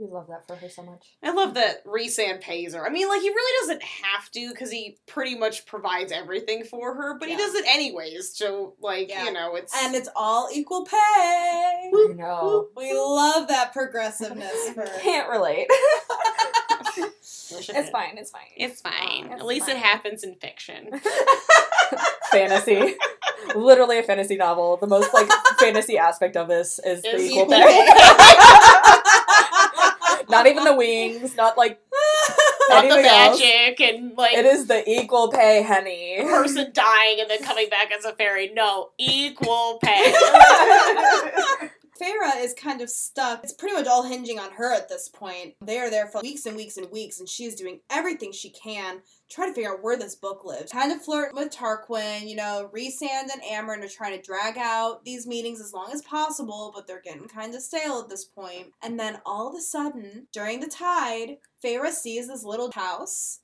We 0.00 0.06
love 0.06 0.28
that 0.28 0.46
for 0.46 0.54
her 0.54 0.68
so 0.68 0.82
much. 0.84 1.06
I 1.24 1.32
love 1.32 1.54
that 1.54 1.84
Rhysand 1.84 2.40
pays 2.40 2.72
her. 2.72 2.86
I 2.86 2.90
mean, 2.90 3.08
like 3.08 3.20
he 3.20 3.28
really 3.30 3.52
doesn't 3.66 3.82
have 3.82 4.30
to 4.30 4.48
because 4.50 4.70
he 4.70 4.96
pretty 5.08 5.34
much 5.36 5.66
provides 5.66 6.12
everything 6.12 6.62
for 6.62 6.94
her, 6.94 7.18
but 7.18 7.28
Yeah. 7.28 7.34
he 7.36 7.42
does 7.42 7.54
it 7.56 7.64
anyways. 7.66 8.36
So, 8.36 8.74
like, 8.80 9.08
Yeah. 9.08 9.24
you 9.24 9.32
know, 9.32 9.56
it's 9.56 9.74
And 9.76 9.96
it's 9.96 10.08
all 10.14 10.48
equal 10.52 10.84
pay. 10.84 10.94
I 10.96 12.12
know. 12.14 12.68
We 12.76 12.92
love 12.92 13.48
that 13.48 13.72
progressiveness 13.72 14.68
for 14.72 14.86
Can't 15.00 15.28
relate. 15.28 15.66
It's 17.50 17.90
fine. 17.90 18.18
It's 18.18 18.30
fine. 18.30 18.42
It's 18.56 18.80
fine. 18.80 19.24
It's 19.32 19.40
At 19.40 19.46
least 19.46 19.66
fine. 19.66 19.76
it 19.76 19.82
happens 19.82 20.22
in 20.22 20.36
fiction. 20.36 21.00
fantasy. 22.30 22.94
Literally 23.56 23.98
a 23.98 24.02
fantasy 24.02 24.36
novel. 24.36 24.76
The 24.76 24.86
most 24.86 25.12
like 25.14 25.28
fantasy 25.58 25.98
aspect 25.98 26.36
of 26.36 26.46
this 26.48 26.78
is 26.84 27.02
the 27.02 27.14
Is 27.16 27.30
equal 27.30 27.52
equal 27.52 27.62
pay. 27.62 27.88
Not 30.28 30.46
even 30.46 30.64
the 30.64 30.74
wings. 30.76 31.36
Not 31.36 31.56
like 31.58 31.80
Not 32.68 32.82
the 32.82 32.88
anything 32.94 33.04
else. 33.06 33.40
magic 33.40 33.80
and 33.80 34.16
like 34.16 34.34
It 34.34 34.44
is 34.46 34.66
the 34.66 34.88
equal 34.88 35.28
pay, 35.30 35.62
Henny. 35.62 36.18
person 36.22 36.70
dying 36.72 37.20
and 37.20 37.30
then 37.30 37.42
coming 37.42 37.68
back 37.68 37.90
as 37.96 38.04
a 38.04 38.12
fairy. 38.14 38.50
No, 38.54 38.90
equal 38.98 39.78
pay. 39.82 40.12
Feyre 42.00 42.42
is 42.42 42.54
kind 42.54 42.80
of 42.80 42.90
stuck. 42.90 43.42
It's 43.42 43.52
pretty 43.52 43.74
much 43.74 43.86
all 43.86 44.04
hinging 44.04 44.38
on 44.38 44.52
her 44.52 44.72
at 44.72 44.88
this 44.88 45.08
point. 45.08 45.54
They 45.60 45.78
are 45.78 45.90
there 45.90 46.06
for 46.06 46.20
weeks 46.20 46.46
and 46.46 46.56
weeks 46.56 46.76
and 46.76 46.90
weeks, 46.90 47.18
and 47.18 47.28
she's 47.28 47.54
doing 47.54 47.80
everything 47.90 48.32
she 48.32 48.50
can 48.50 49.00
try 49.30 49.46
to 49.46 49.52
figure 49.52 49.72
out 49.72 49.82
where 49.82 49.96
this 49.96 50.14
book 50.14 50.44
lives. 50.44 50.72
Kind 50.72 50.92
of 50.92 51.02
flirt 51.02 51.34
with 51.34 51.50
Tarquin, 51.50 52.28
you 52.28 52.36
know, 52.36 52.70
Rhysand 52.74 53.28
and 53.32 53.42
Amren 53.42 53.84
are 53.84 53.88
trying 53.88 54.16
to 54.16 54.22
drag 54.22 54.56
out 54.56 55.04
these 55.04 55.26
meetings 55.26 55.60
as 55.60 55.72
long 55.72 55.90
as 55.92 56.02
possible, 56.02 56.72
but 56.74 56.86
they're 56.86 57.02
getting 57.02 57.28
kind 57.28 57.54
of 57.54 57.60
stale 57.60 58.00
at 58.00 58.08
this 58.08 58.24
point. 58.24 58.68
And 58.82 58.98
then 58.98 59.20
all 59.26 59.48
of 59.48 59.54
a 59.54 59.60
sudden, 59.60 60.28
during 60.32 60.60
the 60.60 60.66
tide, 60.66 61.38
Feyre 61.62 61.90
sees 61.90 62.28
this 62.28 62.44
little 62.44 62.70
house 62.72 63.40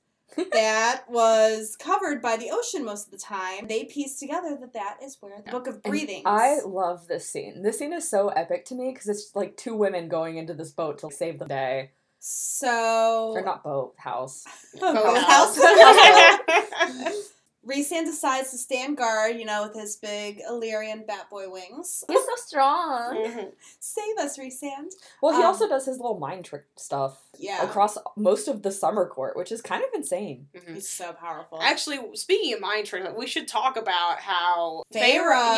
that 0.51 1.03
was 1.09 1.75
covered 1.77 2.21
by 2.21 2.37
the 2.37 2.49
ocean 2.51 2.83
most 2.85 3.05
of 3.05 3.11
the 3.11 3.17
time. 3.17 3.67
They 3.67 3.85
piece 3.85 4.19
together 4.19 4.57
that 4.59 4.73
that 4.73 4.97
is 5.03 5.17
where 5.19 5.41
the 5.45 5.51
Book 5.51 5.67
of 5.67 5.81
Breathing. 5.83 6.23
I 6.25 6.59
love 6.65 7.07
this 7.07 7.27
scene. 7.27 7.61
This 7.61 7.79
scene 7.79 7.93
is 7.93 8.09
so 8.09 8.29
epic 8.29 8.65
to 8.65 8.75
me 8.75 8.91
because 8.93 9.07
it's 9.07 9.35
like 9.35 9.57
two 9.57 9.75
women 9.75 10.07
going 10.07 10.37
into 10.37 10.53
this 10.53 10.71
boat 10.71 10.99
to 10.99 11.11
save 11.11 11.39
the 11.39 11.45
day. 11.45 11.91
so 12.19 13.31
Or 13.35 13.41
not 13.41 13.63
boat, 13.63 13.93
house. 13.97 14.45
Boat 14.79 15.17
house. 15.17 15.57
Rhysand 17.67 18.05
decides 18.05 18.51
to 18.51 18.57
stand 18.57 18.97
guard, 18.97 19.37
you 19.37 19.45
know, 19.45 19.63
with 19.63 19.73
his 19.75 19.95
big 19.95 20.39
Illyrian 20.47 21.03
bat 21.07 21.29
boy 21.31 21.49
wings. 21.49 22.03
He's 22.07 22.19
so 22.23 22.35
strong. 22.35 23.15
Mhm. 23.15 23.51
Save 23.79 24.17
us, 24.19 24.37
Rhysand. 24.37 24.91
Well, 25.21 25.33
he 25.35 25.39
Um, 25.41 25.47
also 25.47 25.67
does 25.67 25.85
his 25.85 25.97
little 25.97 26.19
mind 26.19 26.45
trick 26.45 26.65
stuff 26.75 27.23
Yeah. 27.37 27.63
across 27.63 27.97
most 28.15 28.47
of 28.47 28.61
the 28.61 28.71
summer 28.71 29.07
court, 29.09 29.35
which 29.35 29.51
is 29.51 29.61
kind 29.61 29.83
of 29.83 29.89
insane. 29.93 30.47
Mhm. 30.53 30.75
He's 30.75 30.89
so 30.89 31.13
powerful. 31.13 31.59
Actually, 31.61 32.15
speaking 32.15 32.53
of 32.53 32.59
mind 32.59 32.85
trick, 32.85 33.03
we 33.17 33.25
should 33.25 33.47
talk 33.47 33.77
about 33.77 34.19
how 34.19 34.83
Feyre, 34.93 35.31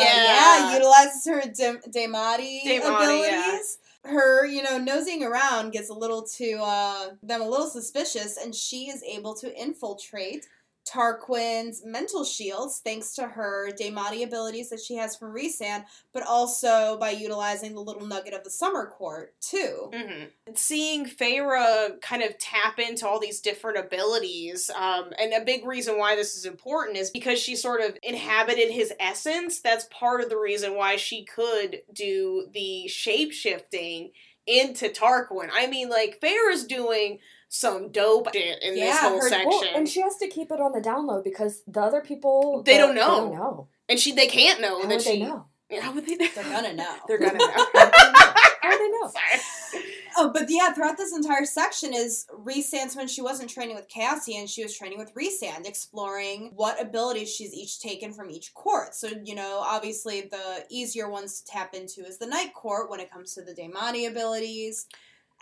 yeah. 0.70 0.74
utilizes 0.74 1.24
her 1.26 1.40
Dem- 1.42 1.82
Daemati 1.88 2.62
Daemati, 2.64 2.78
abilities. 2.78 3.78
Her, 4.04 4.46
you 4.46 4.62
know, 4.62 4.78
nosing 4.78 5.22
around 5.22 5.72
gets 5.72 5.90
a 5.90 5.94
little 5.94 6.22
too, 6.22 6.58
uh, 6.62 7.10
them 7.22 7.42
a 7.42 7.48
little 7.48 7.68
suspicious, 7.68 8.36
and 8.38 8.54
she 8.54 8.88
is 8.88 9.02
able 9.02 9.34
to 9.34 9.54
infiltrate 9.54 10.46
Tarquin's 10.88 11.82
mental 11.84 12.24
shields 12.24 12.80
thanks 12.82 13.14
to 13.14 13.26
her 13.26 13.70
Daemati 13.78 14.24
abilities 14.24 14.70
that 14.70 14.80
she 14.80 14.94
has 14.96 15.16
from 15.16 15.34
Rhysand, 15.34 15.84
but 16.12 16.22
also 16.26 16.96
by 16.98 17.10
utilizing 17.10 17.74
the 17.74 17.80
little 17.80 18.06
nugget 18.06 18.34
of 18.34 18.44
the 18.44 18.50
Summer 18.50 18.86
Court, 18.86 19.34
too. 19.40 19.90
hmm 19.94 20.24
Seeing 20.54 21.06
Feyre 21.06 22.00
kind 22.00 22.22
of 22.22 22.38
tap 22.38 22.78
into 22.78 23.06
all 23.06 23.20
these 23.20 23.40
different 23.40 23.78
abilities, 23.78 24.70
um, 24.70 25.12
and 25.18 25.32
a 25.32 25.44
big 25.44 25.66
reason 25.66 25.98
why 25.98 26.16
this 26.16 26.36
is 26.36 26.44
important 26.44 26.96
is 26.96 27.10
because 27.10 27.38
she 27.38 27.54
sort 27.54 27.80
of 27.80 27.96
inhabited 28.02 28.70
his 28.70 28.92
essence. 28.98 29.60
That's 29.60 29.86
part 29.90 30.20
of 30.20 30.30
the 30.30 30.38
reason 30.38 30.74
why 30.74 30.96
she 30.96 31.24
could 31.24 31.82
do 31.92 32.48
the 32.52 32.88
shape 32.88 33.32
shifting 33.32 34.10
into 34.46 34.88
Tarquin. 34.88 35.50
I 35.52 35.66
mean, 35.66 35.90
like 35.90 36.20
Feyre's 36.20 36.66
doing 36.66 37.18
some 37.48 37.90
dope 37.90 38.32
shit 38.32 38.62
in 38.62 38.74
this 38.74 38.98
whole 38.98 39.16
her- 39.20 39.28
section, 39.28 39.48
Well, 39.48 39.70
and 39.74 39.88
she 39.88 40.00
has 40.02 40.16
to 40.18 40.28
keep 40.28 40.50
it 40.52 40.60
on 40.60 40.72
the 40.72 40.80
down 40.80 41.06
low 41.06 41.22
because 41.22 41.62
the 41.66 41.80
other 41.80 42.00
people 42.00 42.62
They 42.62 42.74
the- 42.74 42.78
don't 42.78 42.94
They 42.94 43.00
know. 43.00 43.06
don't 43.20 43.32
know. 43.34 43.68
and 43.88 43.98
she 43.98 44.12
they 44.12 44.26
can't 44.26 44.60
know 44.60 44.76
How 44.82 44.88
that 44.88 44.88
would 44.88 45.02
she. 45.02 45.18
they 45.18 45.24
know? 45.24 45.46
How 45.80 45.92
would 45.92 46.06
they 46.06 46.16
know? 46.16 46.28
They're 46.34 46.44
gonna 46.44 46.72
know. 46.74 46.94
They're 47.08 47.18
gonna 47.18 47.38
know. 47.38 47.46
How 47.48 48.70
would 48.70 48.80
they 48.80 48.90
know? 48.90 49.08
Sorry. 49.10 49.82
Oh, 50.20 50.30
but 50.32 50.46
yeah, 50.48 50.72
throughout 50.72 50.96
this 50.96 51.14
entire 51.14 51.44
section 51.44 51.94
is 51.94 52.26
Rhysand's 52.32 52.96
when 52.96 53.06
she 53.06 53.22
wasn't 53.22 53.50
training 53.50 53.76
with 53.76 53.88
Cassie 53.88 54.36
and 54.36 54.48
she 54.48 54.62
was 54.64 54.76
training 54.76 54.98
with 54.98 55.14
Rhysand, 55.14 55.64
exploring 55.66 56.50
what 56.56 56.80
abilities 56.82 57.32
she's 57.32 57.54
each 57.54 57.78
taken 57.80 58.12
from 58.12 58.28
each 58.30 58.52
court. 58.54 58.94
So, 58.96 59.08
you 59.22 59.34
know, 59.36 59.62
obviously 59.64 60.22
the 60.22 60.64
easier 60.70 61.08
ones 61.08 61.40
to 61.40 61.46
tap 61.52 61.72
into 61.74 62.00
is 62.04 62.18
the 62.18 62.26
Night 62.26 62.52
Court 62.52 62.90
when 62.90 62.98
it 62.98 63.12
comes 63.12 63.32
to 63.34 63.42
the 63.42 63.52
Daemati 63.52 64.08
abilities 64.08 64.86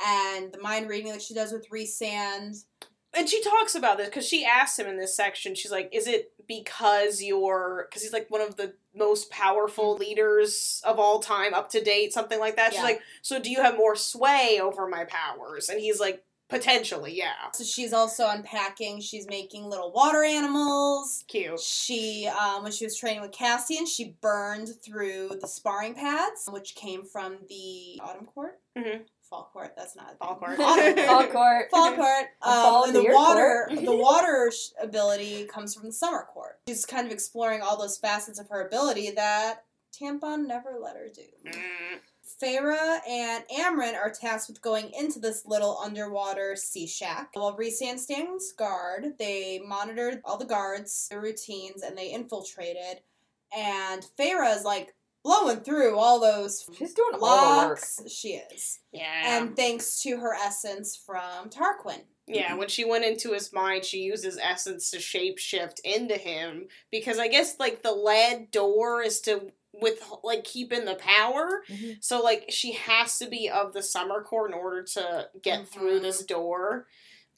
and 0.05 0.53
the 0.53 0.61
mind 0.61 0.89
reading 0.89 1.13
that 1.13 1.23
she 1.23 1.35
does 1.35 1.53
with 1.53 1.69
Rhysand. 1.71 2.65
and 3.15 3.29
she 3.29 3.43
talks 3.43 3.75
about 3.75 3.97
this 3.99 4.09
because 4.09 4.27
she 4.27 4.45
asks 4.45 4.79
him 4.79 4.87
in 4.87 4.99
this 4.99 5.17
section 5.17 5.55
she's 5.55 5.71
like 5.73 5.89
is 5.93 6.07
it 6.07 6.33
because 6.47 7.23
you're 7.23 7.87
because 7.89 8.03
he's 8.03 8.13
like 8.13 8.31
one 8.31 8.41
of 8.41 8.57
the 8.57 8.75
most 8.95 9.31
powerful 9.31 9.97
leaders 9.97 10.81
of 10.85 10.99
all 10.99 11.19
time 11.21 11.55
up 11.55 11.71
to 11.71 11.83
date 11.83 12.13
something 12.13 12.39
like 12.39 12.57
that 12.57 12.73
she's 12.73 12.83
like 12.83 13.01
so 13.23 13.41
do 13.41 13.51
you 13.51 13.61
have 13.63 13.77
more 13.77 13.97
sway 13.97 14.59
over 14.63 14.87
my 14.87 15.05
powers 15.05 15.69
and 15.69 15.81
he's 15.81 15.99
like 16.01 16.23
potentially 16.49 17.13
yeah 17.13 17.51
So 17.53 17.65
she's 17.65 17.93
also 17.93 18.29
unpacking, 18.29 19.01
she's 19.01 19.27
making 19.27 19.65
little 19.65 19.91
water 19.91 20.23
animals. 20.23 21.25
cute 21.27 21.59
She, 21.59 22.29
um, 22.29 22.63
when 22.63 22.71
she 22.71 22.85
was 22.85 22.97
training 22.97 23.21
with 23.23 23.33
Cassian, 23.33 23.85
she 23.85 24.15
burned 24.21 24.69
through 24.81 25.31
the 25.41 25.49
sparring 25.49 25.95
pads, 25.95 26.49
which 26.49 26.77
came 26.77 27.03
from 27.05 27.39
the 27.49 28.01
Autumn 28.01 28.27
Court. 28.27 28.61
Mhm. 28.79 29.07
Fall 29.29 29.51
Court. 29.53 29.75
That's 29.77 29.97
not 29.97 30.15
a 30.15 30.17
Fall. 30.17 30.35
Court. 30.41 30.59
Autumn 30.59 30.97
Fall 31.07 31.27
court. 31.29 31.71
Fall 31.71 31.95
Court. 31.95 32.27
Fall 32.43 32.85
Um, 32.85 32.89
and 32.89 32.97
the 32.97 33.13
water, 33.13 33.67
Court. 33.69 33.85
the 33.85 33.97
water 33.97 34.53
ability 34.81 35.47
comes 35.47 35.75
from 35.75 35.87
the 35.87 35.93
Summer 35.93 36.27
Court. 36.33 36.59
She's 36.69 36.87
kind 36.87 37.07
of 37.07 37.13
exploring 37.13 37.63
all 37.63 37.77
those 37.77 37.99
facets 37.99 38.39
of 38.39 38.49
her 38.49 38.67
ability 38.67 39.11
that 39.13 39.65
Tampon 39.99 40.47
never 40.47 40.79
let 40.81 40.97
her 40.97 41.09
do. 41.15 41.23
Mm. 41.51 42.01
Feyre 42.43 42.99
and 43.09 43.45
Amren 43.49 43.95
are 43.95 44.11
tasked 44.11 44.49
with 44.49 44.61
going 44.61 44.91
into 44.93 45.19
this 45.19 45.47
little 45.47 45.79
underwater 45.83 46.55
sea 46.55 46.87
shack. 46.87 47.31
While 47.33 47.57
Rhysand 47.57 47.99
stands 47.99 48.53
guard, 48.53 49.15
they 49.19 49.61
monitored 49.65 50.21
all 50.25 50.37
the 50.37 50.45
guards, 50.45 51.09
their 51.09 51.21
routines, 51.21 51.83
and 51.83 51.97
they 51.97 52.11
infiltrated. 52.11 53.01
And 53.57 54.07
Feyre 54.19 54.55
is 54.55 54.65
like 54.65 54.95
blowing 55.27 55.61
through 55.61 55.97
all 55.99 56.21
those 56.21 56.65
She's 56.79 56.95
doing 56.95 57.15
all 57.15 57.19
the 57.61 57.69
work. 57.69 57.69
locks. 57.71 58.01
She 58.09 58.35
is. 58.53 58.79
yeah 58.93 59.39
And 59.39 59.57
thanks 59.57 60.01
to 60.03 60.17
her 60.19 60.35
essence 60.35 60.97
from 60.97 61.51
Tarquin. 61.51 62.03
yeah 62.27 62.55
when 62.55 62.69
she 62.69 62.85
went 62.85 63.05
into 63.05 63.33
his 63.33 63.53
mind 63.53 63.85
she 63.85 63.99
uses 63.99 64.39
essence 64.39 64.91
to 64.93 65.01
shape 65.01 65.39
shift 65.39 65.81
into 65.85 66.17
him 66.17 66.67
because 66.91 67.19
i 67.19 67.29
guess 67.29 67.57
like 67.59 67.83
the 67.83 67.93
lead 67.93 68.51
door 68.51 69.03
is 69.03 69.21
to 69.23 69.53
with 69.79 70.03
like 70.25 70.43
keeping 70.45 70.85
the 70.87 70.95
power 70.95 71.63
Mhm. 71.69 71.97
So 72.01 72.23
like 72.23 72.47
she 72.49 72.73
has 72.73 73.19
to 73.19 73.27
be 73.29 73.51
of 73.51 73.75
the 73.75 73.83
summer 73.83 74.23
court 74.23 74.51
in 74.51 74.57
order 74.57 74.83
to 74.95 75.29
get 75.43 75.69
through 75.69 75.99
Mhm. 75.99 76.03
this 76.03 76.25
door. 76.25 76.87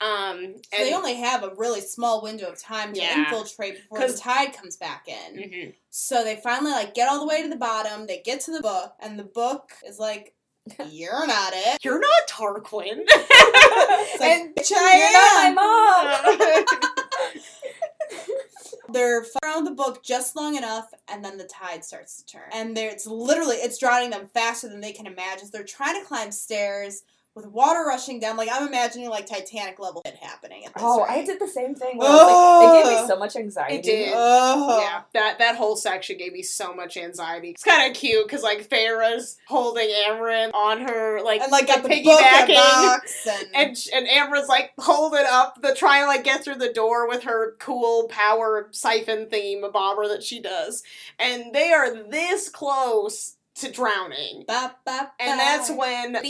Um 0.00 0.54
So 0.72 0.84
they 0.84 0.94
only 0.94 1.14
have 1.14 1.42
a 1.42 1.52
really 1.56 1.80
small 1.80 2.22
window 2.22 2.46
of 2.50 2.58
time 2.60 2.92
to 2.94 3.00
Yeah. 3.00 3.18
infiltrate 3.18 3.76
before 3.76 4.06
the 4.06 4.16
tide 4.16 4.52
comes 4.56 4.76
back 4.76 5.08
in. 5.08 5.36
Mhm. 5.36 5.74
So 5.90 6.22
they 6.22 6.36
finally 6.36 6.72
like 6.72 6.94
get 6.94 7.08
all 7.08 7.18
the 7.20 7.26
way 7.26 7.42
to 7.42 7.48
the 7.48 7.56
bottom. 7.56 8.06
They 8.06 8.18
get 8.18 8.40
to 8.42 8.52
the 8.52 8.60
book, 8.60 8.94
and 9.00 9.18
the 9.18 9.24
book 9.24 9.72
is 9.84 9.98
like, 9.98 10.34
"You're 10.86 11.26
not 11.26 11.52
it." 11.54 11.82
You're 11.84 11.98
not 12.00 12.28
Tarquin. 12.28 13.04
It's 13.10 14.20
like, 14.20 14.30
And- 14.40 14.54
"Bitch, 14.54 14.70
You're 14.70 14.78
I 14.80 15.50
not 15.54 15.54
my 15.54 16.66
mom. 16.68 17.38
They're 18.90 19.22
around 19.44 19.64
the 19.64 19.70
book 19.72 20.02
just 20.02 20.34
long 20.34 20.56
enough, 20.56 20.86
and 21.08 21.22
then 21.24 21.36
the 21.36 21.44
tide 21.44 21.84
starts 21.84 22.16
to 22.18 22.26
turn. 22.26 22.48
And 22.52 22.76
it's 22.78 23.06
literally 23.06 23.56
it's 23.56 23.76
drowning 23.78 24.10
them 24.10 24.28
faster 24.32 24.68
than 24.68 24.80
they 24.80 24.92
can 24.92 25.06
imagine. 25.06 25.46
So 25.46 25.50
they're 25.52 25.64
trying 25.64 26.00
to 26.00 26.06
climb 26.06 26.32
stairs 26.32 27.02
with 27.38 27.46
water 27.52 27.84
rushing 27.86 28.20
down. 28.20 28.36
Like 28.36 28.48
I'm 28.52 28.68
imagining 28.68 29.08
like 29.08 29.26
Titanic 29.26 29.78
level 29.78 30.02
shit 30.04 30.16
happening. 30.16 30.64
At 30.66 30.74
this 30.74 30.82
Oh, 30.84 31.04
rate. 31.04 31.10
I 31.10 31.24
did 31.24 31.40
the 31.40 31.48
same 31.48 31.74
thing. 31.74 31.96
Where 31.98 32.08
I 32.08 32.12
like, 32.12 32.84
it 32.84 32.90
gave 32.90 33.00
me 33.02 33.08
so 33.08 33.18
much 33.18 33.36
anxiety. 33.36 33.74
It 33.76 33.82
did. 33.82 34.12
Ugh. 34.14 34.80
yeah, 34.82 35.02
that 35.14 35.38
that 35.38 35.56
whole 35.56 35.76
section 35.76 36.18
gave 36.18 36.32
me 36.32 36.42
so 36.42 36.74
much 36.74 36.96
anxiety. 36.96 37.50
It's 37.50 37.62
kind 37.64 37.90
of 37.90 37.96
cute 37.96 38.26
because 38.26 38.42
like 38.42 38.68
Feyre's 38.68 39.36
holding 39.46 39.88
Amren 40.08 40.52
on 40.54 40.80
her 40.82 41.20
like 41.22 41.40
And 41.40 41.52
like 41.52 41.66
got 41.68 41.82
the 41.82 41.88
book 41.88 41.98
piggybacking. 41.98 42.54
box, 42.54 43.26
and, 43.28 43.46
And 43.54 43.78
sh- 43.78 43.88
and 43.94 44.06
Amren's 44.08 44.48
like 44.48 44.72
holding 44.78 45.24
up 45.30 45.60
the 45.62 45.74
trying 45.74 46.02
to 46.02 46.06
like 46.08 46.24
get 46.24 46.44
through 46.44 46.56
the 46.56 46.72
door 46.72 47.08
with 47.08 47.22
her 47.22 47.54
cool 47.58 48.08
power 48.08 48.68
siphon 48.72 49.28
theme 49.28 49.64
bomber 49.72 50.08
that 50.08 50.22
she 50.22 50.40
does, 50.40 50.82
and 51.18 51.52
they 51.54 51.72
are 51.72 51.94
this 52.10 52.48
close 52.48 53.36
to 53.58 53.70
drowning. 53.72 54.44
Ba, 54.46 54.74
ba, 54.84 55.10
And 55.20 55.38
that's 55.38 55.70
when 55.70 56.12
the 56.12 56.20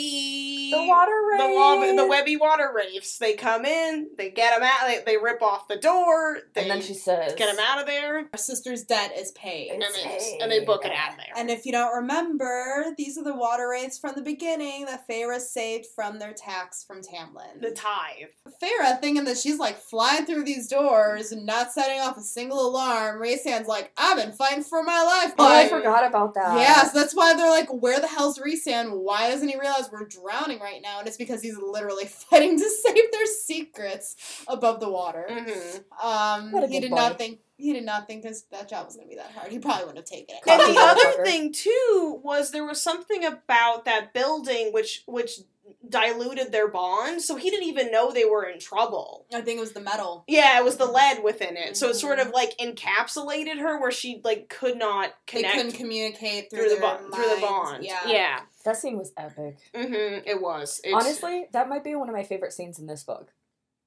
The 0.73 0.87
water 0.87 1.13
the, 1.39 1.45
raid. 1.45 1.55
lob- 1.57 1.97
the 1.97 2.07
webby 2.07 2.37
water 2.37 2.71
wraiths 2.75 3.19
they 3.19 3.35
come 3.35 3.65
in, 3.65 4.09
they 4.17 4.31
get 4.31 4.55
them 4.59 4.63
out, 4.63 4.87
they, 4.87 5.03
they 5.05 5.17
rip 5.17 5.43
off 5.43 5.69
the 5.69 5.77
door, 5.77 6.39
they 6.55 6.63
and 6.63 6.71
then 6.71 6.83
she 6.83 6.95
says, 6.95 7.35
get 7.37 7.55
them 7.55 7.65
out 7.67 7.81
of 7.81 7.87
there, 7.87 8.19
Our 8.33 8.39
sister's 8.39 8.85
debt 8.85 9.13
is 9.17 9.31
paid. 9.33 9.71
and 9.73 9.83
It's 9.83 9.97
they 10.03 10.09
just, 10.09 10.35
and 10.43 10.51
they 10.53 10.65
book 10.65 10.85
it 10.85 10.91
paid. 10.91 10.99
out 10.99 11.11
of 11.13 11.17
there. 11.17 11.33
And 11.37 11.51
if 11.51 11.65
you 11.67 11.73
don't 11.73 11.95
remember, 11.95 12.87
these 12.97 13.19
are 13.19 13.25
the 13.25 13.35
water 13.35 13.69
wraiths 13.69 13.99
from 13.99 14.15
the 14.15 14.23
beginning 14.23 14.87
that 14.87 15.07
Feyre 15.09 15.39
saved 15.41 15.87
from 15.95 16.19
their 16.19 16.33
tax 16.33 16.85
from 16.85 17.01
Tamlin. 17.03 17.61
the 17.61 17.71
tithe. 17.71 18.29
Feyre 18.63 19.01
thinking 19.01 19.25
that 19.25 19.37
she's 19.39 19.59
like 19.59 19.79
flying 19.79 20.27
through 20.27 20.45
these 20.45 20.69
doors 20.69 21.33
and 21.33 21.47
not 21.47 21.73
setting 21.73 22.01
off 22.01 22.17
a 22.17 22.23
single 22.23 22.67
alarm. 22.69 23.21
Rhysand's 23.21 23.69
like, 23.69 23.93
I've 23.97 24.17
been 24.17 24.33
fighting 24.33 24.65
for 24.65 24.83
my 24.83 25.03
life. 25.03 25.35
Oh, 25.39 25.47
I 25.47 25.69
forgot 25.69 26.07
about 26.07 26.35
that. 26.35 26.59
Yeah, 26.59 26.85
so 26.85 26.99
that's 26.99 27.15
why 27.19 27.35
they're 27.35 27.51
like, 27.51 27.69
where 27.71 28.01
the 28.01 28.07
hell's 28.09 28.39
Rhysand? 28.39 28.93
Why 29.03 29.31
doesn't 29.31 29.49
he 29.49 29.59
realize 29.59 29.91
we're 29.93 30.07
drowning 30.07 30.61
right 30.61 30.81
now? 30.83 31.01
And 31.01 31.07
it's 31.09 31.17
because 31.19 31.43
he's 31.43 31.59
literally 31.59 32.05
fighting 32.31 32.59
to 32.59 32.71
save 32.71 33.13
their 33.13 33.27
secrets 33.27 34.17
above 34.49 34.81
the 34.81 34.89
water. 34.89 35.27
hmm 35.29 35.79
Um, 36.07 36.53
What 36.53 36.65
a 36.65 36.69
he 36.69 36.81
did 36.81 36.91
boy. 36.91 36.97
not 36.97 37.19
think 37.19 37.41
he 37.61 37.73
did 37.73 37.85
not 37.85 38.07
think 38.07 38.23
this, 38.23 38.43
that 38.53 38.69
job 38.69 38.87
was 38.87 38.95
going 38.95 39.09
to 39.09 39.11
be 39.11 39.17
that 39.17 39.33
hard. 39.33 39.51
He 39.51 39.59
probably 39.59 39.85
wouldn't 39.87 39.99
have 39.99 40.05
taken 40.19 40.37
it. 40.37 40.43
And 40.49 40.77
the 40.77 40.81
other 40.81 41.25
thing 41.25 41.53
too 41.53 42.21
was 42.23 42.53
there 42.53 42.65
was 42.65 42.81
something 42.81 43.25
about 43.25 43.85
that 43.85 44.15
building 44.15 44.73
which 44.73 45.03
which 45.07 45.41
diluted 45.89 46.53
their 46.53 46.69
bond, 46.69 47.23
so 47.23 47.37
he 47.37 47.51
didn't 47.51 47.67
even 47.69 47.91
know 47.91 48.11
they 48.13 48.25
were 48.25 48.45
in 48.45 48.59
trouble. 48.59 49.27
I 49.33 49.41
think 49.41 49.59
it 49.59 49.61
was 49.61 49.73
the 49.73 49.81
metal. 49.81 50.25
Yeah, 50.27 50.59
it 50.59 50.65
was 50.65 50.77
the 50.77 50.87
lead 50.87 51.23
within 51.23 51.57
it, 51.57 51.77
so 51.77 51.89
it 51.89 51.95
sort 51.95 52.19
Mhm. 52.19 52.27
of 52.27 52.31
like 52.33 52.57
encapsulated 52.59 53.59
her 53.61 53.81
where 53.81 53.91
she 53.91 54.21
like 54.25 54.49
could 54.49 54.77
not 54.77 55.13
connect 55.27 55.55
They 55.55 55.63
couldn't 55.63 55.77
communicate 55.79 56.51
through, 56.51 56.69
through 56.69 56.75
the 56.77 56.81
bond. 56.81 57.15
Through 57.15 57.35
the 57.35 57.41
bond. 57.41 57.85
Yeah. 57.85 58.01
yeah. 58.07 58.41
That 58.65 58.77
scene 58.77 58.99
was 58.99 59.13
epic. 59.17 59.57
Mm-hmm. 59.75 60.29
It 60.29 60.41
was 60.43 60.81
It's- 60.85 60.95
Honestly, 61.03 61.47
that 61.53 61.69
might 61.69 61.85
be 61.85 61.95
one 61.95 62.09
of 62.09 62.15
my 62.15 62.25
favorite 62.25 62.53
scenes 62.53 62.79
in 62.79 62.87
this 62.87 63.05
book. 63.05 63.33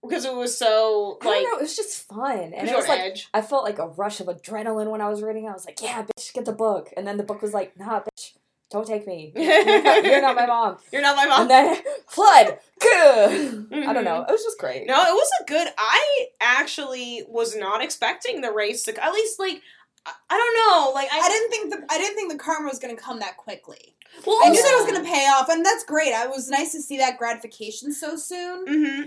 because 0.03 0.25
it 0.25 0.33
was 0.33 0.57
so 0.57 1.19
I 1.21 1.25
don't 1.25 1.43
know, 1.43 1.57
it 1.57 1.61
was 1.61 1.75
just 1.75 2.07
fun. 2.07 2.39
And 2.39 2.53
it 2.67 2.71
it 2.71 2.75
was 2.75 2.83
was 2.83 2.87
like 2.87 2.99
edge. 3.01 3.29
I 3.35 3.41
felt 3.43 3.63
like 3.63 3.77
a 3.77 3.87
rush 3.87 4.19
of 4.19 4.25
adrenaline 4.27 4.89
when 4.89 4.99
I 4.99 5.07
was 5.09 5.21
reading. 5.21 5.47
I 5.47 5.53
was 5.53 5.63
like, 5.67 5.79
"Yeah, 5.79 6.01
bitch, 6.03 6.33
get 6.33 6.45
the 6.45 6.53
book." 6.53 6.91
And 6.97 7.05
then 7.05 7.17
the 7.17 7.23
book 7.23 7.43
was 7.43 7.53
like, 7.53 7.77
"Nah, 7.77 7.99
bitch, 8.01 8.30
don't 8.71 8.87
take 8.87 9.05
me. 9.05 9.31
You're 9.35 10.21
not, 10.21 10.35
my 10.35 10.45
mom." 10.47 10.77
You're 10.91 11.01
not 11.01 11.15
my 11.15 11.25
mom. 11.25 11.41
And 11.41 11.49
then 11.49 11.77
flood. 12.07 12.57
Good. 12.79 13.67
I 13.71 13.93
don't 13.93 14.03
know. 14.05 14.21
Mhm. 14.21 14.29
It 14.29 14.31
was 14.31 14.43
just 14.43 14.57
great. 14.59 14.87
No, 14.87 14.93
it 15.01 15.11
was 15.13 15.29
a 15.41 15.45
good. 15.45 15.67
I 15.77 16.27
actually 16.39 17.23
was 17.27 17.55
not 17.55 17.83
expecting 17.83 18.41
the 18.41 18.51
race 18.51 18.83
to. 18.83 19.03
At 19.03 19.13
least, 19.13 19.39
like, 19.39 19.61
I, 20.05 20.11
I 20.29 20.37
don't 20.37 20.55
know. 20.55 20.91
Like, 20.93 21.09
I, 21.11 21.19
I 21.19 21.29
didn't 21.29 21.49
think 21.51 21.71
the 21.73 21.93
I 21.93 21.97
didn't 21.97 22.15
think 22.15 22.31
the 22.31 22.37
karma 22.39 22.67
was 22.69 22.79
going 22.79 22.95
to 22.95 23.01
come 23.01 23.19
that 23.19 23.37
quickly. 23.37 23.95
well, 24.25 24.39
I 24.43 24.49
knew 24.49 24.57
also, 24.57 24.63
that 24.63 24.73
it 24.73 24.83
was 24.83 24.91
going 24.91 25.05
to 25.05 25.11
pay 25.11 25.25
off, 25.27 25.49
and 25.49 25.65
that's 25.65 25.83
great. 25.83 26.13
I 26.13 26.27
was 26.27 26.49
nice 26.49 26.71
to 26.71 26.81
see 26.81 26.97
that 26.97 27.17
gratification 27.17 27.93
so 27.93 28.15
soon. 28.15 28.65
hmm 28.67 29.01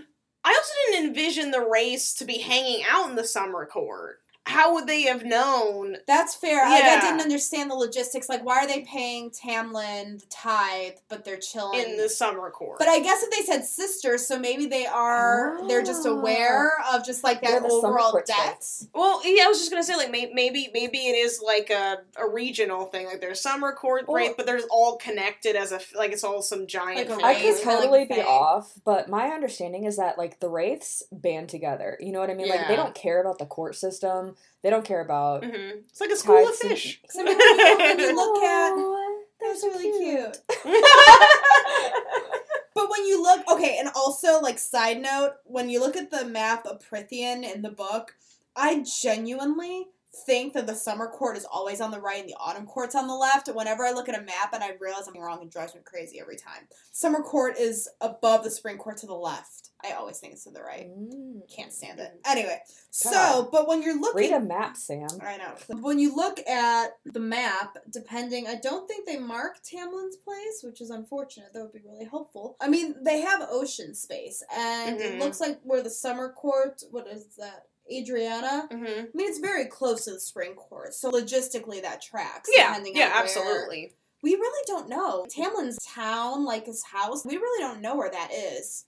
I 0.47 0.51
also 0.51 0.73
didn't 0.93 1.07
envision 1.09 1.53
the 1.53 1.67
race 1.67 2.13
to 2.17 2.27
be 2.27 2.37
hanging 2.39 2.85
out 2.91 3.09
in 3.09 3.17
the 3.17 3.25
summer 3.25 3.65
court. 3.65 4.19
How 4.47 4.75
would 4.75 4.87
they 4.87 5.03
have 5.05 5.25
known? 5.25 5.97
That's 6.07 6.35
fair. 6.35 6.69
Like, 6.69 6.85
I 6.85 7.01
didn't 7.01 7.23
understand 7.23 7.71
the 7.71 7.75
logistics. 7.75 8.29
Like, 8.29 8.45
why 8.45 8.59
are 8.59 8.67
they 8.67 8.83
paying 8.83 9.31
Tamlin 9.31 10.21
the 10.21 10.27
tithe, 10.29 10.93
but 11.09 11.25
they're 11.25 11.39
chilling 11.39 11.81
In 11.81 11.97
the 11.97 12.11
summer 12.11 12.51
court. 12.51 12.79
But 12.79 12.89
I 12.89 13.01
guess 13.01 13.23
if 13.23 13.31
they 13.31 13.41
said 13.51 13.65
sisters, 13.65 14.27
so 14.27 14.39
maybe 14.39 14.67
they 14.67 14.85
are. 14.85 15.59
They're 15.67 15.83
just 15.83 16.07
Ah. 16.07 16.11
aware 16.11 16.73
of 16.93 17.05
just 17.07 17.25
like 17.25 17.41
that 17.43 17.63
the 17.63 17.69
overall 17.69 18.21
debt. 18.27 18.63
well, 18.95 19.23
yeah, 19.25 19.45
I 19.45 19.49
was 19.49 19.59
just 19.59 19.71
gonna 19.71 19.83
say 19.83 19.97
like 19.97 20.11
may- 20.11 20.31
maybe 20.35 20.69
maybe 20.75 20.99
it 20.99 21.17
is 21.17 21.41
like 21.45 21.71
a, 21.71 21.99
a 22.17 22.29
regional 22.29 22.85
thing. 22.85 23.07
Like 23.07 23.23
there's 23.23 23.41
summer 23.41 23.73
court 23.73 24.07
Well- 24.07 24.17
race, 24.19 24.35
but 24.37 24.45
there's 24.45 24.65
all 24.71 24.97
connected 24.97 25.57
as 25.57 25.73
a 25.73 25.77
f- 25.77 25.95
like 25.95 26.13
it's 26.13 26.23
all 26.23 26.43
some 26.43 26.67
giant. 26.67 26.97
Like 26.99 27.09
thing. 27.09 27.25
I 27.25 27.33
Right. 27.33 27.43
could 27.43 27.63
totally 27.63 27.89
like 28.01 28.09
be 28.11 28.17
Fae. 28.17 28.23
off, 28.25 28.73
but 28.85 29.09
my 29.09 29.29
understanding 29.29 29.85
is 29.85 29.97
that 29.97 30.19
like 30.19 30.41
the 30.41 30.51
wraiths 30.51 31.03
band 31.11 31.49
together. 31.49 31.97
You 31.99 32.13
know 32.13 32.21
what 32.21 32.29
I 32.31 32.35
mean? 32.35 32.49
Like 32.51 32.69
they 32.69 32.77
don't 32.77 32.95
care 32.95 33.21
about 33.23 33.39
the 33.39 33.47
court 33.47 33.75
system. 33.77 34.34
They 34.63 34.71
don't 34.71 34.85
care 34.85 35.01
about. 35.01 35.43
Mhm. 35.43 35.83
It's 35.91 36.01
like 36.01 36.11
a 36.11 36.17
school 36.17 36.37
of 36.39 36.45
Tides 36.47 36.61
and- 36.63 36.71
fish. 36.71 37.01
So 37.11 37.25
when 37.25 37.37
you, 37.99 38.15
look 38.17 38.43
at, 38.43 38.73
that's 39.41 39.63
really 39.65 39.91
cute. 39.93 40.39
cute. 40.63 40.85
But 42.75 42.91
when 42.91 43.07
you 43.07 43.23
look, 43.23 43.49
okay, 43.49 43.77
and 43.79 43.89
also 43.95 44.41
like 44.41 44.59
side 44.59 45.01
note, 45.01 45.35
when 45.45 45.69
you 45.69 45.79
look 45.79 45.95
at 45.97 46.11
the 46.11 46.25
map 46.25 46.67
of 46.67 46.83
Prythian 46.83 47.45
in 47.45 47.63
the 47.63 47.71
book, 47.71 48.17
I 48.57 48.83
genuinely 49.01 49.87
think 50.27 50.55
that 50.55 50.67
the 50.67 50.75
summer 50.75 51.07
court 51.07 51.37
is 51.37 51.45
always 51.45 51.81
on 51.81 51.93
the 51.93 52.01
right 52.01 52.21
and 52.21 52.29
the 52.29 52.35
autumn 52.39 52.67
court's 52.67 52.97
on 52.97 53.07
the 53.07 53.15
left. 53.15 53.49
Whenever 53.55 53.85
I 53.85 53.93
look 53.93 54.09
at 54.09 54.19
a 54.19 54.23
map 54.25 54.53
and 54.53 54.63
I 54.65 54.73
realize 54.81 55.07
I'm 55.07 55.21
wrong, 55.21 55.41
it 55.43 55.51
drives 55.53 55.75
me 55.75 55.83
crazy 55.85 56.19
every 56.21 56.37
time. 56.37 56.67
Summer 56.91 57.21
court 57.23 57.57
is 57.59 57.89
above 58.01 58.43
the 58.43 58.51
spring 58.51 58.77
court 58.77 58.97
to 58.99 59.07
the 59.07 59.15
left. 59.15 59.71
I 59.87 59.93
always 59.93 60.19
think 60.19 60.33
it's 60.33 60.45
to 60.45 60.51
the 60.51 60.63
right. 60.63 60.89
Mm. 60.89 61.43
Can't 61.55 61.73
stand 61.73 62.01
it. 62.01 62.19
Anyway, 62.27 62.59
so 62.91 63.49
but 63.53 63.69
when 63.69 63.83
you're 63.83 63.99
looking 64.01 64.31
Read 64.31 64.33
a 64.33 64.41
map, 64.41 64.77
Sam. 64.77 65.09
I 65.23 65.37
know. 65.37 65.55
When 65.81 65.99
you 65.99 66.15
look 66.15 66.39
at 66.49 66.97
the 67.05 67.21
map, 67.21 67.77
depending, 67.91 68.47
I 68.47 68.55
don't 68.57 68.89
think 68.89 69.07
they 69.07 69.19
mark 69.19 69.59
Tamlin's 69.63 70.17
place, 70.17 70.63
which 70.63 70.81
is 70.81 70.91
unfortunate. 70.91 71.53
That 71.53 71.63
would 71.63 71.73
be 71.73 71.81
really 71.85 72.07
helpful. 72.07 72.57
I 72.61 72.69
mean, 72.69 72.95
they 73.03 73.21
have 73.21 73.47
ocean 73.51 73.95
space, 73.95 74.43
and 74.57 75.01
it 75.01 75.15
Mhm. 75.15 75.21
looks 75.21 75.41
like 75.41 75.61
where 75.63 75.83
the 75.83 75.91
summer 75.91 76.33
court, 76.33 76.83
what 76.91 77.07
is 77.07 77.27
that? 77.37 77.67
Adriata. 77.93 78.67
hmm 78.73 78.85
I 78.87 79.09
mean, 79.13 79.29
it's 79.29 79.39
very 79.41 79.67
close 79.67 80.07
to 80.07 80.13
the 80.13 80.21
spring 80.21 80.55
court, 80.55 80.95
so 80.95 81.11
logistically 81.11 81.83
that 81.83 82.01
tracks. 82.01 82.49
Yeah, 82.57 82.69
depending 82.69 82.97
yeah, 82.97 83.11
absolutely. 83.15 83.93
We 84.23 84.37
really 84.37 84.65
don't 84.67 84.89
know. 84.89 85.27
Tamlin's 85.29 85.77
town, 85.85 86.47
like 86.47 86.65
his 86.65 86.83
house, 86.83 87.27
we 87.27 87.37
really 87.37 87.61
don't 87.63 87.83
know 87.83 87.95
where 87.95 88.11
that 88.11 88.33
is. 88.33 88.87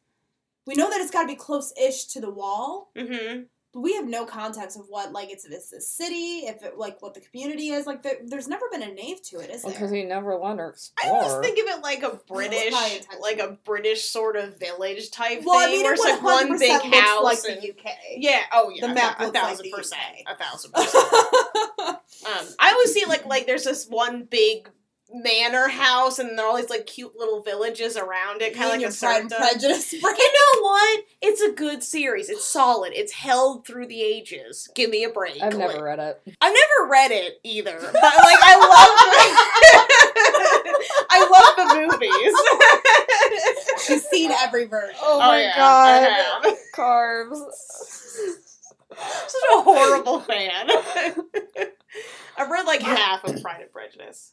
We 0.67 0.75
know 0.75 0.91
that 0.91 1.01
it's 1.01 1.11
got 1.11 1.23
to 1.23 1.29
be 1.29 1.37
close-ish 1.37 2.07
to 2.07 2.21
the 2.21 2.31
wall, 2.31 2.91
hmm 2.97 3.43
but 3.77 3.83
we 3.83 3.95
have 3.95 4.07
no 4.07 4.25
context 4.25 4.79
of 4.79 4.87
what 4.89 5.13
like 5.13 5.31
it's 5.31 5.45
if 5.45 5.53
it's 5.53 5.71
a 5.71 5.83
city, 5.83 6.47
if 6.47 6.63
it 6.63 6.79
like 6.79 7.03
what 7.03 7.13
the 7.13 7.21
community 7.21 7.69
is. 7.69 7.87
Like 7.87 8.03
there, 8.03 8.17
there's 8.25 8.49
never 8.49 8.65
been 8.73 8.83
a 8.83 8.91
nave 8.91 9.21
to 9.25 9.39
it, 9.41 9.51
is 9.51 9.63
there? 9.63 9.71
Because 9.73 9.91
he 9.91 10.03
never 10.03 10.35
let 10.35 10.57
her 10.59 10.75
I 11.05 11.11
always 11.11 11.47
think 11.47 11.59
of 11.59 11.77
it 11.77 11.83
like 11.83 12.03
a 12.03 12.19
British, 12.27 12.73
like 13.21 13.39
a 13.39 13.59
British 13.65 14.07
sort 14.07 14.37
of 14.37 14.59
village 14.59 15.11
type 15.11 15.43
well, 15.45 15.59
I 15.59 15.67
thing, 15.67 15.75
mean, 15.75 15.83
where 15.85 15.93
it's 15.93 16.03
like 16.03 16.23
one 16.23 16.59
big 16.59 16.71
house. 16.95 17.23
like 17.23 17.39
and, 17.51 17.61
the 17.61 17.71
UK. 17.73 17.95
yeah, 18.17 18.41
oh 18.55 18.71
yeah, 18.75 18.87
The 18.87 18.95
map 18.95 19.19
thou- 19.19 19.25
a 19.25 19.27
looks 19.27 19.35
like 19.35 19.45
thousand 19.45 19.71
percent, 19.73 20.03
a 20.27 20.37
thousand 20.43 20.73
percent. 20.73 21.05
Um, 22.27 22.47
I 22.59 22.73
always 22.73 22.93
see 22.95 23.05
like 23.05 23.27
like 23.27 23.47
there's 23.47 23.65
this 23.65 23.87
one 23.87 24.25
big 24.25 24.71
manor 25.13 25.69
house, 25.69 26.19
and 26.19 26.37
there 26.39 26.45
are 26.45 26.49
all 26.51 26.57
these 26.57 26.69
like 26.71 26.87
cute 26.87 27.15
little 27.17 27.41
villages 27.43 27.97
around 27.97 28.43
it, 28.43 28.55
kind 28.55 28.67
of 28.67 28.81
like 28.81 28.91
a 28.91 28.95
Pride 28.97 29.21
and 29.23 29.31
serfdom. 29.31 29.49
Prejudice. 29.49 29.93
You 30.03 30.03
know 30.03 30.63
what? 30.63 31.05
It's 31.23 31.41
a 31.41 31.53
good 31.53 31.83
series. 31.83 32.29
It's 32.29 32.45
solid. 32.45 32.93
It's 32.95 33.13
held 33.13 33.67
through 33.67 33.87
the 33.87 34.03
ages. 34.03 34.69
Give 34.75 34.91
me 34.91 35.05
a 35.05 35.09
break. 35.11 35.41
I've 35.43 35.55
Like, 35.55 35.69
never 35.73 35.85
read 35.85 35.99
it. 35.99 36.21
I've 36.41 36.53
never 36.55 36.91
read 36.91 37.11
it 37.13 37.39
either, 37.45 37.79
but 37.81 37.95
like 37.95 38.39
I 38.43 38.57
love, 38.59 39.87
I 41.11 41.21
love 41.31 41.57
the 41.57 41.67
movies. 41.81 42.35
She's 43.87 44.05
seen 44.09 44.31
every 44.33 44.65
version. 44.67 44.97
Oh, 45.01 45.21
Oh, 45.23 45.37
yeah, 45.37 45.55
I 45.57 46.43
have. 46.45 46.57
Carbs. 46.75 47.39
Such 48.99 49.43
a 49.53 49.61
horrible 49.63 50.21
fan. 50.21 50.69
I've 52.39 52.51
read 52.51 52.67
like 52.67 52.81
half 52.83 53.25
of 53.25 53.41
Pride 53.43 53.63
and 53.63 53.73
Prejudice. 53.73 54.33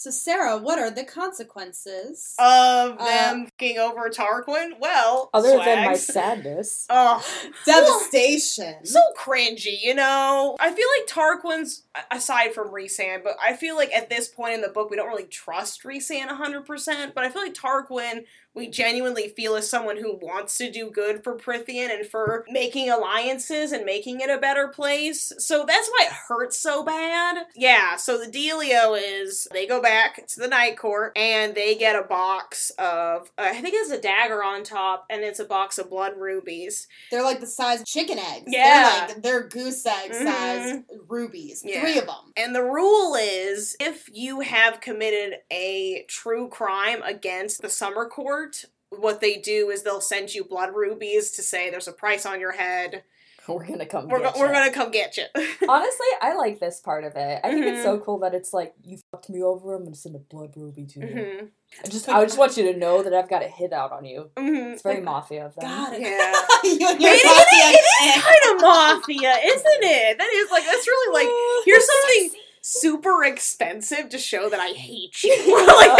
So 0.00 0.12
Sarah, 0.12 0.56
what 0.58 0.78
are 0.78 0.92
the 0.92 1.02
consequences? 1.02 2.36
Of 2.38 2.98
Uh, 3.00 3.04
them 3.04 3.46
fucking 3.46 3.78
over 3.78 4.08
Tarquin? 4.08 4.78
Well, 4.78 5.28
Other 5.34 5.58
than 5.58 5.84
my 5.86 5.94
sadness. 5.96 6.86
Oh, 6.90 7.20
Devastation. 7.66 8.76
so 8.86 9.00
cringy, 9.18 9.76
you 9.82 9.96
know? 9.96 10.56
I 10.60 10.70
feel 10.70 10.86
like 11.00 11.08
Tarquin's, 11.08 11.82
aside 12.12 12.54
from 12.54 12.68
Rhysand, 12.68 13.24
but 13.24 13.36
I 13.42 13.54
feel 13.54 13.74
like 13.74 13.92
at 13.92 14.08
this 14.08 14.28
point 14.28 14.54
in 14.54 14.60
the 14.60 14.68
book, 14.68 14.88
we 14.88 14.96
don't 14.96 15.08
really 15.08 15.24
trust 15.24 15.82
Rhysand 15.82 16.28
100%, 16.28 17.12
but 17.12 17.24
I 17.24 17.28
feel 17.30 17.42
like 17.42 17.54
Tarquin, 17.54 18.24
we 18.58 18.68
genuinely 18.68 19.28
feel 19.28 19.54
is 19.54 19.68
someone 19.70 19.96
who 19.96 20.16
wants 20.16 20.58
to 20.58 20.70
do 20.70 20.90
good 20.90 21.22
for 21.24 21.36
Prythian 21.36 21.90
and 21.94 22.06
for 22.06 22.44
making 22.50 22.90
alliances 22.90 23.72
and 23.72 23.84
making 23.84 24.20
it 24.20 24.28
a 24.30 24.38
better 24.38 24.68
place. 24.68 25.32
So 25.38 25.64
that's 25.66 25.88
why 25.88 26.06
it 26.06 26.12
hurts 26.12 26.58
so 26.58 26.84
bad. 26.84 27.46
Yeah, 27.54 27.96
so 27.96 28.18
the 28.18 28.26
dealio 28.30 28.98
is 29.00 29.48
they 29.52 29.66
go 29.66 29.80
back 29.80 30.26
to 30.26 30.40
the 30.40 30.48
Night 30.48 30.76
Court 30.76 31.12
and 31.16 31.54
they 31.54 31.74
get 31.76 31.96
a 31.96 32.02
box 32.02 32.70
of, 32.78 33.30
uh, 33.38 33.42
I 33.48 33.60
think 33.60 33.74
it's 33.76 33.90
a 33.90 34.00
dagger 34.00 34.42
on 34.42 34.64
top, 34.64 35.06
and 35.10 35.22
it's 35.22 35.38
a 35.38 35.44
box 35.44 35.78
of 35.78 35.88
blood 35.90 36.12
rubies. 36.16 36.88
They're 37.10 37.22
like 37.22 37.40
the 37.40 37.46
size 37.46 37.80
of 37.80 37.86
chicken 37.86 38.18
eggs. 38.18 38.46
Yeah. 38.48 39.06
They're 39.06 39.08
like 39.14 39.22
they're 39.22 39.48
goose 39.48 39.86
egg 39.86 40.10
Mhm. 40.12 40.24
size 40.24 40.82
rubies. 41.08 41.62
Yeah. 41.64 41.80
Three 41.80 41.98
of 41.98 42.06
them. 42.06 42.32
And 42.36 42.54
the 42.54 42.62
rule 42.62 43.14
is 43.14 43.76
if 43.80 44.08
you 44.12 44.40
have 44.40 44.80
committed 44.80 45.38
a 45.52 46.04
true 46.08 46.48
crime 46.48 47.02
against 47.02 47.62
the 47.62 47.68
summer 47.70 48.06
court, 48.08 48.47
what 48.90 49.20
they 49.20 49.36
do 49.36 49.70
is 49.70 49.82
they'll 49.82 50.00
send 50.00 50.34
you 50.34 50.44
blood 50.44 50.74
rubies 50.74 51.30
to 51.32 51.42
say 51.42 51.70
there's 51.70 51.88
a 51.88 51.92
price 51.92 52.24
on 52.26 52.40
your 52.40 52.52
head. 52.52 53.02
We're 53.48 53.64
gonna 53.66 53.86
come. 53.86 54.08
We're, 54.08 54.20
get 54.20 54.34
go- 54.34 54.40
we're 54.40 54.52
gonna 54.52 54.70
come 54.70 54.90
get 54.90 55.16
you. 55.16 55.24
Honestly, 55.66 56.06
I 56.20 56.34
like 56.34 56.60
this 56.60 56.80
part 56.80 57.04
of 57.04 57.14
it. 57.16 57.40
I 57.42 57.48
think 57.50 57.64
it's 57.64 57.78
Mhm. 57.78 57.82
so 57.82 57.98
cool 57.98 58.18
that 58.18 58.34
it's 58.34 58.52
like 58.52 58.74
you 58.84 58.98
fucked 59.10 59.30
me 59.30 59.42
over. 59.42 59.74
I'm 59.74 59.84
gonna 59.84 59.96
send 59.96 60.16
a 60.16 60.18
blood 60.18 60.50
ruby 60.54 60.84
to 60.84 61.00
you. 61.00 61.06
hmm 61.06 61.44
I 61.82 61.88
just, 61.88 62.08
I 62.10 62.22
just 62.26 62.36
want 62.36 62.58
you 62.58 62.70
to 62.70 62.78
know 62.78 63.02
that 63.02 63.14
I've 63.14 63.30
got 63.30 63.42
a 63.42 63.48
hit 63.48 63.72
out 63.72 63.90
on 63.90 64.04
you. 64.04 64.28
hmm 64.36 64.72
It's 64.74 64.82
very 64.82 65.00
mafia 65.00 65.46
of 65.46 65.54
them. 65.54 65.64
God, 65.66 65.92
Yeah. 65.94 65.98
you 66.62 66.76
It, 66.90 67.00
your 67.00 67.14
it, 67.14 67.24
mafia 67.24 67.78
it 67.78 68.16
is 68.16 68.22
kind 68.22 68.54
of 68.54 68.60
mafia, 68.60 69.34
isn't 69.42 69.82
it? 69.82 70.18
That 70.18 70.30
is 70.34 70.50
like 70.50 70.64
that's 70.66 70.86
really 70.86 71.14
like 71.24 71.64
here's 71.64 71.86
something 71.86 72.40
super 72.60 73.24
expensive 73.24 74.10
to 74.10 74.18
show 74.18 74.50
that 74.50 74.60
I 74.60 74.68
hate 74.74 75.22
you. 75.22 75.36
Like, 75.56 75.98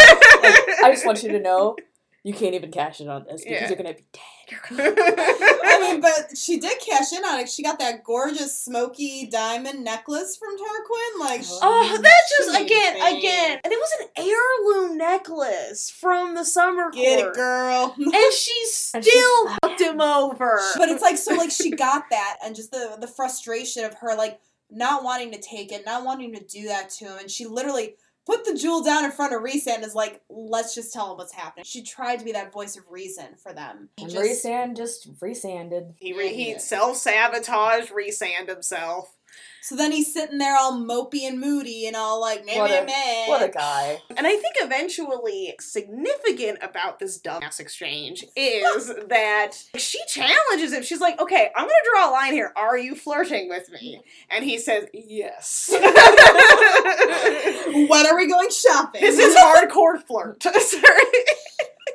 I 0.83 0.91
just 0.91 1.03
want 1.03 1.23
you 1.23 1.29
to 1.31 1.39
know 1.39 1.75
you 2.23 2.33
can't 2.33 2.53
even 2.55 2.71
cash 2.71 2.99
in 3.01 3.07
on 3.09 3.25
this 3.25 3.43
because 3.43 3.61
Yeah. 3.61 3.67
you're 3.67 3.77
gonna 3.77 3.93
be 3.93 4.05
dead. 4.11 4.59
I 4.71 5.79
mean, 5.81 6.01
but 6.01 6.35
she 6.35 6.59
did 6.59 6.79
cash 6.79 7.13
in 7.13 7.23
on 7.23 7.39
it. 7.39 7.49
She 7.49 7.61
got 7.63 7.77
that 7.79 8.03
gorgeous 8.03 8.57
smoky 8.57 9.27
diamond 9.27 9.83
necklace 9.83 10.35
from 10.37 10.57
Tarquin. 10.57 11.19
Like, 11.19 11.41
oh, 11.41 11.43
she- 11.43 11.59
Oh, 11.61 11.97
that's 12.01 12.37
just 12.37 12.59
again, 12.61 12.99
paid. 12.99 13.17
again, 13.19 13.59
and 13.63 13.71
it 13.73 13.77
was 13.79 13.91
an 14.01 14.07
heirloom 14.17 14.97
necklace 14.97 15.89
from 15.89 16.33
the 16.35 16.43
summer 16.43 16.89
Get 16.91 17.19
court, 17.19 17.29
it, 17.31 17.35
girl. 17.35 17.95
and 17.97 18.33
she 18.33 18.65
still 18.65 19.43
slapped 19.43 19.59
fucked 19.65 19.81
him 19.81 20.01
over. 20.01 20.59
but 20.77 20.89
it's 20.89 21.01
like 21.01 21.17
so 21.17 21.33
like 21.35 21.51
she 21.51 21.71
got 21.71 22.05
that 22.09 22.37
and 22.43 22.55
just 22.55 22.71
the 22.71 22.97
the 22.99 23.07
frustration 23.07 23.85
of 23.85 23.93
her 23.95 24.15
like 24.15 24.39
not 24.71 25.03
wanting 25.03 25.31
to 25.31 25.39
take 25.41 25.71
it, 25.71 25.85
not 25.85 26.03
wanting 26.05 26.33
to 26.33 26.43
do 26.43 26.67
that 26.67 26.89
to 26.91 27.05
him, 27.05 27.17
and 27.19 27.31
she 27.31 27.45
literally 27.45 27.95
put 28.29 28.45
the 28.45 28.53
jewel 28.53 28.83
down 28.83 29.05
in 29.05 29.11
front 29.11 29.33
of 29.33 29.41
Risa 29.41 29.69
and 29.69 29.83
is 29.83 29.95
like, 29.95 30.21
let's 30.29 30.75
just 30.75 30.93
tell 30.93 31.11
him 31.11 31.17
what's 31.17 31.33
happening. 31.33 31.65
She 31.65 31.81
tried 31.81 32.19
to 32.19 32.25
be 32.25 32.31
that 32.33 32.51
voice 32.53 32.77
of 32.77 32.83
reason 32.89 33.35
for 33.41 33.53
them. 33.53 33.89
He 33.97 34.03
And 34.03 34.11
just- 34.11 34.45
Rhysand 34.45 34.77
just 34.77 35.07
resanded. 35.19 35.95
he 35.99 36.13
re- 36.13 36.33
he 36.33 36.51
Yeah. 36.51 36.57
self 36.59 36.97
sabotaged, 36.97 37.89
resand 37.91 38.47
himself. 38.49 39.15
So 39.61 39.75
then 39.75 39.91
he's 39.91 40.11
sitting 40.13 40.37
there 40.37 40.57
all 40.57 40.73
mopey 40.73 41.23
and 41.27 41.39
moody 41.39 41.85
and 41.85 41.95
all 41.95 42.19
like 42.21 42.45
meh 42.45 42.57
What 42.57 42.69
meh 42.71 42.79
a- 42.81 42.85
meh. 42.85 43.27
What 43.27 43.43
a 43.43 43.49
guy. 43.49 44.01
And 44.15 44.25
I 44.25 44.31
think 44.31 44.55
eventually 44.57 45.53
significant 45.59 46.59
about 46.61 46.99
this 46.99 47.19
dumbass 47.19 47.59
exchange 47.59 48.25
is 48.35 48.87
that 49.09 49.51
she 49.77 49.99
challenges 50.07 50.73
him. 50.73 50.81
She's 50.83 51.01
like, 51.01 51.19
okay, 51.21 51.49
I'm 51.55 51.63
gonna 51.65 51.73
draw 51.93 52.09
a 52.09 52.11
line 52.11 52.33
here. 52.33 52.51
Are 52.55 52.77
you 52.77 52.95
flirting 52.95 53.49
with 53.49 53.69
me? 53.71 54.01
And 54.29 54.43
he 54.43 54.57
says, 54.57 54.85
yes. 54.93 55.69
When 57.89 58.05
are 58.05 58.15
we 58.15 58.27
going 58.27 58.49
shopping? 58.49 59.01
this 59.01 59.17
is 59.19 59.35
hardcore 59.35 60.01
flirt. 60.05 60.41
Sorry. 60.59 60.83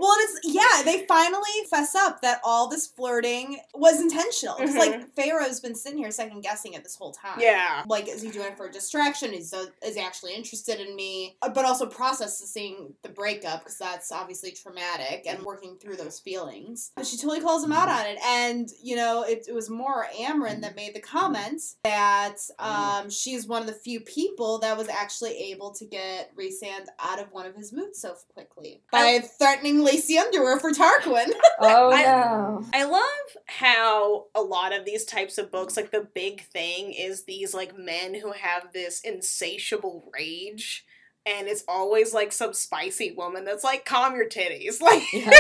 Well, 0.01 0.15
it's 0.19 0.41
yeah, 0.45 0.83
they 0.85 1.07
finally 1.07 1.51
fess 1.71 1.95
up 1.95 2.23
that 2.23 2.41
all 2.45 2.69
this 2.69 2.87
flirting 2.87 3.59
was 3.75 4.01
intentional. 4.01 4.57
It's 4.59 4.77
like 4.77 5.15
Feyre's 5.15 5.61
been 5.61 5.75
sitting 5.75 5.99
here 5.99 6.11
second 6.11 6.43
guessing 6.43 6.75
it 6.75 6.83
this 6.83 6.97
whole 6.97 7.13
time. 7.13 7.39
Yeah. 7.41 7.83
Like, 7.87 8.09
is 8.09 8.23
he 8.23 8.31
doing 8.31 8.49
it 8.49 8.57
for 8.57 8.67
a 8.67 8.73
distraction? 8.73 9.33
Is 9.33 9.55
is 9.83 9.95
he 9.97 10.01
actually 10.01 10.35
interested 10.35 10.81
in 10.81 10.95
me? 10.97 11.37
Uh, 11.43 11.49
But 11.49 11.65
also 11.65 11.87
processing 11.87 12.95
the 13.03 13.09
breakup 13.09 13.61
because 13.61 13.79
that's 13.79 14.11
obviously 14.13 14.51
traumatic 14.53 15.25
and 15.27 15.43
working 15.43 15.77
through 15.77 15.97
those 15.97 16.19
feelings. 16.21 16.93
But 16.97 17.07
she 17.07 17.17
totally 17.17 17.41
calls 17.41 17.65
him 17.65 17.73
out 17.73 17.89
on 17.89 18.07
it, 18.07 18.19
and 18.25 18.69
you 18.83 18.97
know, 18.97 19.23
it, 19.23 19.47
it 19.49 19.55
was 19.55 19.71
more 19.71 20.07
Amren 20.19 20.61
that 20.63 20.77
made 20.77 20.95
the 20.95 21.01
comment 21.01 21.61
that 21.85 22.37
um, 22.59 23.11
she's 23.11 23.47
one 23.47 23.61
of 23.61 23.67
the 23.67 23.75
few 23.75 24.01
people 24.01 24.59
that 24.61 24.77
was 24.77 24.89
actually 24.89 25.37
able 25.53 25.71
to 25.73 25.85
get 25.85 26.35
Rhysand 26.37 26.87
out 26.99 27.21
of 27.21 27.31
one 27.33 27.47
of 27.47 27.55
his 27.55 27.73
moods 27.73 28.01
so 28.01 28.15
quickly 28.33 28.83
by 28.91 29.21
threatening 29.39 29.84
lacy 29.85 30.19
underwear 30.19 30.59
for 30.59 30.71
Tarquin. 30.73 31.31
Oh 31.61 31.93
I- 31.93 32.03
no. 32.03 32.65
I 32.75 32.85
love 32.85 33.37
how 33.47 34.27
a 34.35 34.43
lot 34.43 34.75
of 34.75 34.85
these 34.85 35.05
types 35.05 35.39
of 35.39 35.53
books, 35.53 35.77
like 35.77 35.93
the 35.93 36.07
big 36.15 36.43
thing 36.47 36.93
is 36.93 37.25
these 37.25 37.55
like 37.55 37.79
men 37.79 38.15
who 38.15 38.33
have 38.33 38.73
this 38.73 39.01
insatiable 39.01 40.11
rage. 40.13 40.85
And 41.27 41.47
it's 41.49 41.65
always 41.69 42.13
like 42.13 42.33
some 42.33 42.53
spicy 42.53 43.13
woman 43.13 43.45
that's 43.47 43.65
like, 43.65 43.85
calm 43.87 44.15
your 44.15 44.29
titties. 44.29 44.81
Like 44.83 45.03
Yeah. 45.13 45.31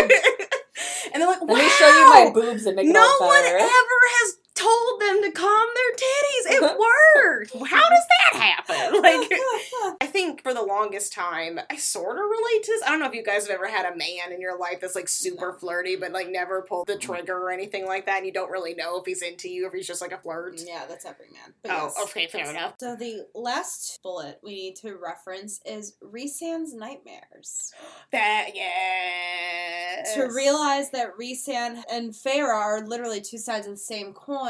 And 1.12 1.20
they're 1.22 1.28
like, 1.28 1.42
wow, 1.42 1.55
Let 1.55 1.64
me 1.64 1.68
show 1.70 1.88
you 1.88 2.09
my 2.09 2.30
boobs 2.32 2.64
and 2.66 2.76
make 2.76 2.86
it 2.86 2.92
no 2.92 3.01
all 3.03 3.26
one 3.28 3.45
ever 3.45 3.61
has 3.61 4.36
told 4.55 5.01
them 5.01 5.23
to 5.23 5.31
calm 5.33 5.69
their 5.75 5.93
titties. 5.93 6.57
It 6.57 6.79
worked. 6.79 7.71
How 7.71 7.89
does 7.89 8.07
that 8.33 8.41
happen? 8.41 8.55
Like 9.05 9.31
I 10.01 10.07
think 10.07 10.43
for 10.43 10.55
the 10.55 10.63
longest 10.63 11.13
time, 11.13 11.61
I 11.71 11.77
sort 11.77 12.17
of 12.17 12.25
relate 12.25 12.63
to 12.65 12.73
this. 12.73 12.83
I 12.83 12.91
don't 12.91 13.01
know 13.01 13.07
if 13.07 13.15
you 13.15 13.25
guys 13.25 13.47
have 13.47 13.55
ever 13.55 13.69
had 13.69 13.93
a 13.93 13.97
man 13.97 14.33
in 14.33 14.41
your 14.41 14.59
life 14.59 14.81
that's 14.81 14.95
like 14.95 15.09
super 15.09 15.53
flirty, 15.53 15.97
but 15.97 16.13
like 16.13 16.31
never 16.31 16.63
pulled 16.63 16.87
the 16.87 16.95
mm. 16.95 17.01
trigger 17.01 17.37
or 17.37 17.51
anything 17.51 17.87
like 17.87 18.07
that, 18.07 18.19
and 18.19 18.27
you 18.27 18.33
don't 18.33 18.51
really 18.51 18.75
know 18.75 18.99
if 18.99 19.05
he's 19.05 19.23
into 19.23 19.49
you, 19.49 19.67
if 19.67 19.73
he's 19.73 19.87
just 19.87 20.01
like 20.01 20.13
a 20.13 20.19
flirt. 20.19 20.61
yeah, 20.65 20.85
that's 20.89 21.05
every 21.05 21.27
man. 21.33 21.53
But 21.63 21.73
Oh, 21.73 21.93
yes. 21.97 21.99
okay, 22.05 22.27
fair 22.27 22.51
enough. 22.51 22.75
So 22.81 22.97
the 22.97 23.27
last 23.35 24.01
bullet 24.03 24.41
we 24.43 24.55
need 24.55 24.77
to 24.77 24.97
reference 24.97 25.61
is 25.65 25.97
Rhysand's 26.03 26.75
nightmares. 26.75 27.73
That 28.13 28.51
yeah. 28.55 30.05
To 30.15 30.33
realize 30.33 30.91
that 30.91 31.17
Rhysand 31.19 31.83
and 31.91 32.13
Feyre 32.13 32.47
are 32.47 32.87
literally 32.87 33.21
two 33.21 33.39
sides 33.39 33.67
of 33.67 33.73
the 33.73 33.79
same 33.79 34.13
coin, 34.13 34.43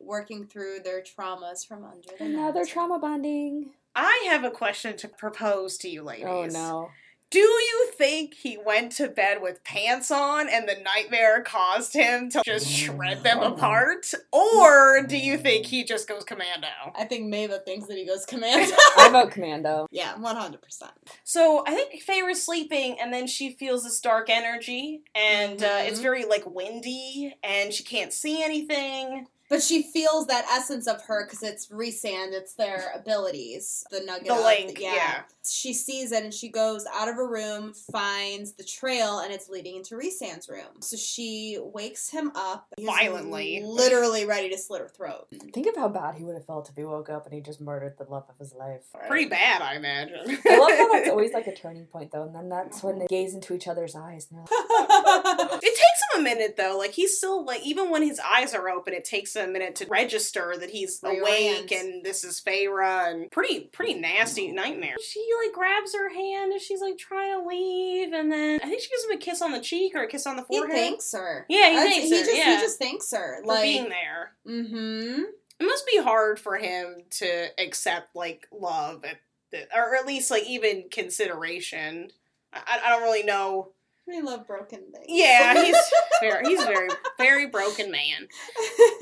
working 0.00 0.46
through 0.46 0.80
their 0.80 1.02
traumas 1.02 1.66
from 1.66 1.84
under 1.84 2.08
the 2.18 2.24
And 2.24 2.34
now 2.34 2.50
they're 2.50 2.64
net. 2.64 2.72
trauma 2.72 2.98
bonding. 2.98 3.70
I 3.94 4.26
have 4.28 4.44
a 4.44 4.50
question 4.50 4.96
to 4.98 5.08
propose 5.08 5.76
to 5.78 5.88
you 5.88 6.02
ladies. 6.02 6.26
Oh 6.26 6.46
no. 6.46 6.90
Do 7.30 7.38
you 7.40 7.90
think 7.96 8.32
he 8.34 8.56
went 8.56 8.92
to 8.92 9.08
bed 9.08 9.42
with 9.42 9.62
pants 9.62 10.10
on 10.10 10.48
and 10.48 10.66
the 10.66 10.76
nightmare 10.82 11.42
caused 11.42 11.92
him 11.92 12.30
to 12.30 12.42
just 12.44 12.66
shred 12.70 13.22
them 13.22 13.40
apart? 13.40 14.12
Or 14.32 15.02
do 15.02 15.18
you 15.18 15.36
think 15.36 15.66
he 15.66 15.84
just 15.84 16.08
goes 16.08 16.24
commando? 16.24 16.68
I 16.96 17.04
think 17.04 17.32
Mava 17.32 17.62
thinks 17.64 17.86
that 17.88 17.98
he 17.98 18.06
goes 18.06 18.24
commando. 18.24 18.74
I 18.98 19.10
vote 19.12 19.30
commando. 19.32 19.86
yeah, 19.90 20.16
one 20.18 20.36
hundred 20.36 20.62
percent. 20.62 20.92
So 21.24 21.64
I 21.66 21.74
think 21.74 22.00
Feyre's 22.02 22.42
sleeping, 22.42 22.96
and 22.98 23.12
then 23.12 23.26
she 23.26 23.52
feels 23.52 23.84
this 23.84 24.00
dark 24.00 24.30
energy, 24.30 25.02
and 25.14 25.62
uh, 25.62 25.80
it's 25.82 25.98
Mhm. 26.00 26.02
very 26.02 26.24
like 26.24 26.46
windy, 26.46 27.34
and 27.42 27.74
she 27.74 27.84
can't 27.84 28.12
see 28.12 28.42
anything. 28.42 29.26
But 29.48 29.62
she 29.62 29.82
feels 29.82 30.26
that 30.26 30.44
essence 30.50 30.86
of 30.86 31.02
her 31.06 31.24
because 31.24 31.42
it's 31.42 31.68
Rhysand, 31.68 32.32
it's 32.32 32.54
their 32.54 32.92
abilities. 32.94 33.84
The 33.90 34.00
nugget. 34.00 34.28
The 34.28 34.34
of- 34.34 34.44
link, 34.44 34.78
yeah. 34.80 35.22
She 35.50 35.72
sees 35.72 36.12
it 36.12 36.22
and 36.24 36.34
she 36.34 36.50
goes 36.50 36.84
out 36.92 37.08
of 37.08 37.14
her 37.14 37.26
room, 37.26 37.72
finds 37.90 38.52
the 38.52 38.62
trail, 38.64 39.20
and 39.20 39.32
it's 39.32 39.48
leading 39.48 39.76
into 39.76 39.96
Rhysand's 39.96 40.46
room. 40.50 40.80
So 40.80 40.98
she 40.98 41.58
wakes 41.58 42.10
him 42.10 42.30
up 42.34 42.66
He's 42.76 42.84
Violently. 42.86 43.62
literally 43.64 44.26
ready 44.26 44.50
to 44.50 44.58
slit 44.58 44.82
her 44.82 44.88
throat. 44.88 45.26
Think 45.54 45.66
of 45.66 45.76
how 45.76 45.88
bad 45.88 46.16
he 46.16 46.24
would 46.24 46.34
have 46.34 46.44
felt 46.44 46.68
if 46.68 46.76
he 46.76 46.84
woke 46.84 47.08
up 47.08 47.24
and 47.24 47.34
he 47.34 47.40
just 47.40 47.62
murdered 47.62 47.94
the 47.96 48.04
love 48.04 48.24
of 48.28 48.36
his 48.38 48.52
life. 48.52 48.82
Pretty 49.06 49.24
bad, 49.30 49.62
I 49.62 49.76
imagine. 49.76 50.38
I 50.46 50.58
love 50.58 50.70
how 50.76 50.92
that's 50.92 51.08
always 51.10 51.32
like 51.32 51.46
a 51.46 51.54
turning 51.54 51.86
point 51.86 52.12
though, 52.12 52.24
and 52.24 52.34
then 52.34 52.50
that's 52.50 52.82
when 52.82 52.98
they 52.98 53.06
gaze 53.06 53.32
into 53.32 53.54
each 53.54 53.66
other's 53.68 53.96
eyes 53.96 54.28
and 54.30 54.40
like, 54.40 54.48
It 54.50 55.60
takes 55.62 55.80
him 55.80 55.97
a 56.18 56.22
minute 56.22 56.56
though. 56.56 56.76
Like 56.78 56.92
he's 56.92 57.16
still 57.16 57.44
like 57.44 57.62
even 57.64 57.90
when 57.90 58.02
his 58.02 58.20
eyes 58.20 58.54
are 58.54 58.68
open, 58.68 58.94
it 58.94 59.04
takes 59.04 59.34
him 59.36 59.48
a 59.50 59.52
minute 59.52 59.76
to 59.76 59.86
register 59.86 60.54
that 60.58 60.70
he's 60.70 61.00
awake 61.02 61.70
and 61.72 62.04
this 62.04 62.24
is 62.24 62.40
Feyre 62.40 63.10
and 63.12 63.30
pretty 63.30 63.60
pretty 63.60 63.94
nasty 63.94 64.50
nightmare. 64.52 64.96
She 65.06 65.26
like 65.44 65.52
grabs 65.54 65.94
her 65.94 66.08
hand 66.12 66.52
and 66.52 66.60
she's 66.60 66.80
like 66.80 66.98
trying 66.98 67.40
to 67.40 67.46
leave 67.48 68.12
and 68.12 68.30
then 68.30 68.60
I 68.62 68.66
think 68.68 68.80
she 68.82 68.88
gives 68.90 69.04
him 69.04 69.12
a 69.12 69.18
kiss 69.18 69.42
on 69.42 69.52
the 69.52 69.60
cheek 69.60 69.92
or 69.94 70.02
a 70.04 70.08
kiss 70.08 70.26
on 70.26 70.36
the 70.36 70.44
he 70.48 70.58
forehead. 70.58 70.76
thanks 70.76 71.12
her. 71.12 71.46
Yeah, 71.48 71.70
he 71.70 71.74
That's- 71.76 71.94
thanks 71.94 72.08
he 72.10 72.18
her, 72.18 72.24
Just, 72.24 72.36
yeah. 72.36 72.56
He 72.56 72.62
just 72.62 72.78
thanks 72.78 73.10
her. 73.12 73.40
for 73.42 73.46
Like, 73.46 73.62
being 73.62 73.88
there. 73.88 74.32
mm-hmm. 74.46 75.22
It 75.60 75.64
must 75.66 75.86
be 75.88 75.98
hard 76.00 76.38
for 76.38 76.56
him 76.56 77.02
to 77.18 77.46
accept 77.60 78.14
like 78.14 78.46
love 78.52 79.04
at 79.04 79.16
the, 79.50 79.66
or 79.76 79.96
at 79.96 80.06
least 80.06 80.30
like 80.30 80.44
even 80.44 80.84
consideration. 80.90 82.10
I, 82.52 82.80
I 82.84 82.90
don't 82.90 83.02
really 83.02 83.24
know. 83.24 83.72
We 84.08 84.22
love 84.22 84.46
broken 84.46 84.80
things. 84.90 85.04
Yeah, 85.06 85.62
he's 85.62 85.76
very 86.20 86.48
he's 86.48 86.64
very 86.64 86.88
very 87.18 87.46
broken 87.48 87.90
man. 87.90 88.26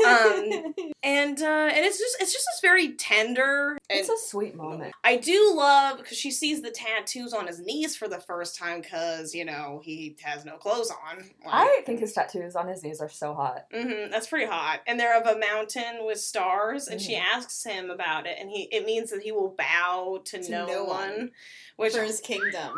Um, 0.07 0.75
and 1.03 1.41
uh 1.41 1.71
and 1.73 1.87
it's 1.87 1.99
just 1.99 2.17
it's 2.21 2.33
just 2.33 2.45
this 2.45 2.61
very 2.61 2.93
tender 2.95 3.79
It's 3.89 4.09
a 4.09 4.17
sweet 4.19 4.57
moment. 4.57 4.95
I 5.05 5.17
do 5.17 5.53
love 5.55 5.99
because 5.99 6.19
she 6.19 6.31
sees 6.33 6.61
the 6.61 6.71
tattoos 6.71 7.33
on 7.33 7.47
his 7.47 7.61
knees 7.61 7.95
for 7.97 8.09
the 8.09 8.19
first 8.19 8.59
time 8.59 8.81
because 8.81 9.33
you 9.35 9.45
know 9.45 9.81
he 9.85 10.17
has 10.23 10.45
no 10.45 10.57
clothes 10.57 10.91
on. 10.91 11.19
Like, 11.19 11.29
I 11.55 11.83
think 11.87 12.01
his 12.01 12.13
tattoos 12.13 12.57
on 12.57 12.67
his 12.67 12.83
knees 12.83 13.01
are 13.01 13.09
so 13.09 13.33
hot. 13.35 13.71
Mm-hmm, 13.73 14.11
that's 14.11 14.27
pretty 14.27 14.47
hot, 14.47 14.81
and 14.89 14.99
they're 14.99 15.19
of 15.21 15.27
a 15.27 15.39
mountain 15.39 16.05
with 16.05 16.19
stars. 16.21 16.89
And 16.89 17.01
she 17.01 17.15
Mhm. 17.15 17.23
asks 17.35 17.63
him 17.65 17.91
about 17.91 18.27
it, 18.27 18.37
and 18.41 18.51
he 18.51 18.65
it 18.73 18.85
means 18.85 19.11
that 19.11 19.23
he 19.23 19.31
will 19.33 19.55
bow 19.57 20.21
to, 20.25 20.43
To 20.43 20.51
no, 20.51 20.67
no 20.67 20.85
one, 20.85 21.09
one. 21.17 21.31
which 21.77 21.95
for 21.95 22.03
his 22.03 22.21
kingdom. 22.21 22.73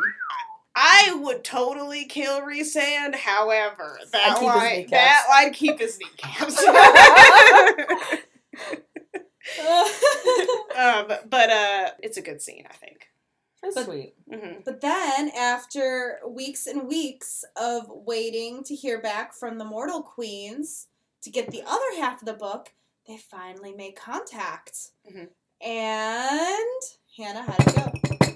I 0.75 1.19
would 1.21 1.43
totally 1.43 2.05
kill 2.05 2.41
Rhysand. 2.41 3.15
However, 3.15 3.99
that 4.13 4.31
I'd 4.31 4.39
keep 4.39 4.47
line 4.47 4.75
kneecaps. 4.77 4.91
that 4.91 5.25
I'd 5.33 5.53
keep 5.53 5.79
his 5.79 5.99
kneecaps. 5.99 6.63
um, 10.77 11.07
but 11.29 11.49
uh, 11.49 11.89
it's 12.01 12.17
a 12.17 12.21
good 12.21 12.41
scene, 12.41 12.65
I 12.69 12.73
think. 12.75 13.07
It's 13.63 13.75
But- 13.75 13.85
sweet. 13.85 14.13
hmm 14.31 14.59
But 14.63 14.79
then, 14.81 15.31
after 15.37 16.19
weeks 16.27 16.65
and 16.67 16.87
weeks 16.87 17.43
of 17.57 17.87
waiting 17.89 18.63
to 18.65 18.75
hear 18.75 19.01
back 19.01 19.33
from 19.33 19.57
the 19.57 19.65
Mortal 19.65 20.01
Queens 20.01 20.87
to 21.23 21.29
get 21.29 21.51
the 21.51 21.63
other 21.67 21.95
half 21.97 22.21
of 22.21 22.25
the 22.25 22.33
book, 22.33 22.71
they 23.07 23.17
finally 23.17 23.73
make 23.73 23.99
contact. 23.99 24.91
Mhm. 25.11 25.27
And 25.61 26.81
Hannah, 27.17 27.41
how'd 27.41 27.67
it 27.67 27.75
go? 28.21 28.28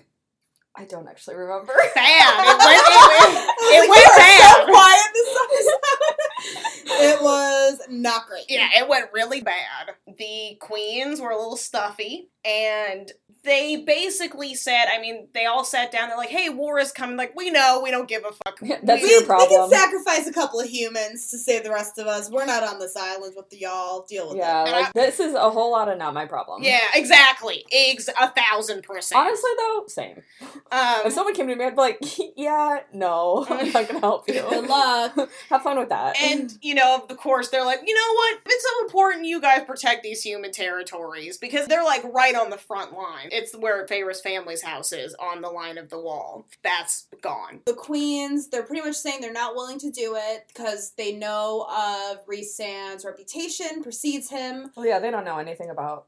I 0.76 0.86
don't 0.86 1.08
actually 1.08 1.36
remember. 1.36 1.74
Bad. 1.94 2.46
It 2.46 2.58
went, 2.66 2.82
it 2.88 3.04
went, 3.10 3.50
it 3.62 3.90
went 3.90 4.02
you 4.02 4.10
were 4.10 4.18
bad. 4.18 4.58
So 4.58 4.72
quiet 4.72 5.08
this 5.14 5.38
episode. 5.44 7.04
it 7.04 7.22
was 7.22 7.82
not 7.90 8.28
great. 8.28 8.46
Yeah, 8.50 8.70
it 8.78 8.90
went 8.90 9.06
really 9.14 9.42
bad. 9.42 9.96
The 10.18 10.58
queens 10.60 11.22
were 11.22 11.30
a 11.30 11.38
little 11.38 11.58
stuffy, 11.58 12.30
and 12.44 13.12
they 13.44 13.78
basically 13.78 14.56
said, 14.56 14.86
I 14.94 15.02
mean, 15.02 15.28
they 15.34 15.46
all 15.46 15.66
sat 15.66 15.92
down, 15.92 16.08
they're 16.08 16.18
like, 16.18 16.30
hey, 16.30 16.50
war 16.50 16.80
is 16.80 16.92
coming. 16.92 17.18
Like, 17.18 17.36
we 17.36 17.52
know, 17.52 17.82
we 17.84 17.92
don't 17.92 18.08
give 18.08 18.24
a 18.24 18.32
fuck. 18.32 18.60
That's 18.84 19.04
we, 19.04 19.10
your 19.10 19.22
we 19.22 19.48
can 19.48 19.70
sacrifice 19.70 20.28
a 20.28 20.34
couple 20.34 20.62
of 20.62 20.70
humans 20.70 21.30
to 21.32 21.38
save 21.38 21.64
the 21.64 21.70
rest 21.70 21.98
of 21.98 22.08
us. 22.08 22.30
We're 22.30 22.46
not 22.46 22.64
on 22.64 22.80
this 22.80 22.96
island 22.96 23.34
with 23.36 23.50
the 23.50 23.58
y'all. 23.58 24.06
Deal 24.08 24.30
with 24.30 24.38
yeah, 24.38 24.64
it. 24.64 24.68
And 24.68 24.72
like 24.72 24.94
this 24.94 25.20
is 25.20 25.34
a 25.34 25.50
whole 25.50 25.72
lot 25.72 25.90
of 25.90 25.98
not 25.98 26.14
my 26.14 26.26
problem. 26.26 26.64
Yeah, 26.64 26.80
exactly. 26.96 27.66
Eggs 27.72 28.10
a 28.20 28.30
thousand 28.30 28.84
percent. 28.84 29.20
Honestly, 29.20 29.52
though, 29.58 29.84
same. 29.88 30.24
um, 30.72 31.02
If 31.06 31.14
someone 31.14 31.34
came 31.34 31.48
to 31.48 31.56
me, 31.56 31.66
I'd 31.66 31.76
be 31.76 31.82
like, 31.82 32.00
"Yeah, 32.38 32.80
no, 32.94 33.46
I'm 33.50 33.72
not 33.72 33.88
gonna 33.88 34.00
help 34.00 34.28
you. 34.30 34.42
Good 34.42 34.68
luck. 34.68 35.30
Have 35.50 35.62
fun 35.64 35.78
with 35.80 35.90
that." 35.90 36.16
and, 36.22 36.54
you 36.62 36.76
know, 36.76 37.06
of 37.10 37.18
course, 37.18 37.50
they're 37.50 37.66
like, 37.66 37.82
you 37.86 37.94
know 37.94 38.14
what? 38.14 38.40
It's 38.46 38.64
so 38.64 38.86
important 38.86 39.26
you 39.26 39.42
guys 39.42 39.64
protect 39.66 40.04
these 40.04 40.22
human 40.22 40.52
territories 40.52 41.38
because 41.38 41.68
they're 41.68 41.84
like 41.84 42.04
right 42.06 42.36
on 42.36 42.50
the 42.50 42.58
front 42.58 42.94
line. 42.94 43.30
It's 43.34 43.56
where 43.56 43.86
Feyre's 43.88 44.22
family's 44.22 44.62
house 44.62 44.94
is, 44.94 45.16
on 45.16 45.42
the 45.42 45.50
line 45.50 45.78
of 45.78 45.90
the 45.90 46.00
wall. 46.00 46.46
That's 46.64 47.08
gone. 47.22 47.62
the 47.66 47.74
queens, 47.74 48.48
they're 48.50 48.64
pretty 48.64 48.86
much 48.86 48.96
saying 48.96 49.22
they're 49.22 49.34
not 49.34 49.56
willing 49.56 49.80
to 49.80 49.90
do 49.92 50.16
it 50.18 50.46
because 50.48 50.92
they 50.98 51.14
know 51.14 51.68
of 51.70 52.18
Rhysand's 52.28 53.04
reputation 53.06 53.82
precedes 53.82 54.30
him. 54.30 54.72
well, 54.76 54.86
yeah, 54.86 55.00
they 55.00 55.12
don't 55.12 55.26
know 55.26 55.38
anything 55.40 55.70
about 55.70 56.06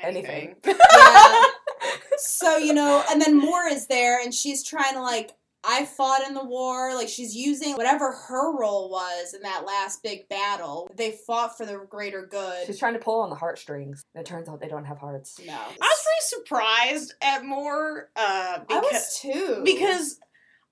anything. 0.00 0.56
Yeah. 0.66 1.42
so, 2.18 2.56
you 2.56 2.74
know, 2.74 3.04
and 3.10 3.22
then 3.22 3.36
Mor 3.36 3.66
is 3.68 3.86
there 3.86 4.20
and 4.20 4.34
she's 4.34 4.62
trying 4.64 4.94
to 4.94 5.00
like 5.02 5.30
I 5.70 5.84
fought 5.84 6.26
in 6.26 6.32
the 6.32 6.44
war, 6.44 6.94
like 6.94 7.08
she's 7.08 7.36
using 7.36 7.74
whatever 7.74 8.10
her 8.10 8.58
role 8.58 8.90
was 8.90 9.34
in 9.34 9.42
that 9.42 9.66
last 9.66 10.02
big 10.02 10.26
battle. 10.30 10.88
They 10.96 11.18
fought 11.26 11.58
for 11.58 11.66
the 11.66 11.84
greater 11.90 12.26
good. 12.26 12.66
She's 12.66 12.78
trying 12.78 12.94
to 12.94 12.98
pull 13.00 13.20
on 13.20 13.28
the 13.28 13.36
heartstrings. 13.36 14.02
And 14.14 14.26
it 14.26 14.28
turns 14.28 14.48
out 14.48 14.60
they 14.60 14.68
don't 14.68 14.86
have 14.86 14.96
hearts. 14.98 15.38
no. 15.46 15.52
I 15.52 15.58
was 15.58 15.76
pretty 15.78 16.42
surprised 16.44 17.14
at 17.20 17.44
Mor. 17.44 18.08
uh, 18.16 18.60
I 18.60 18.64
because 18.66 18.82
was 18.92 19.18
too. 19.20 19.60
because 19.62 20.18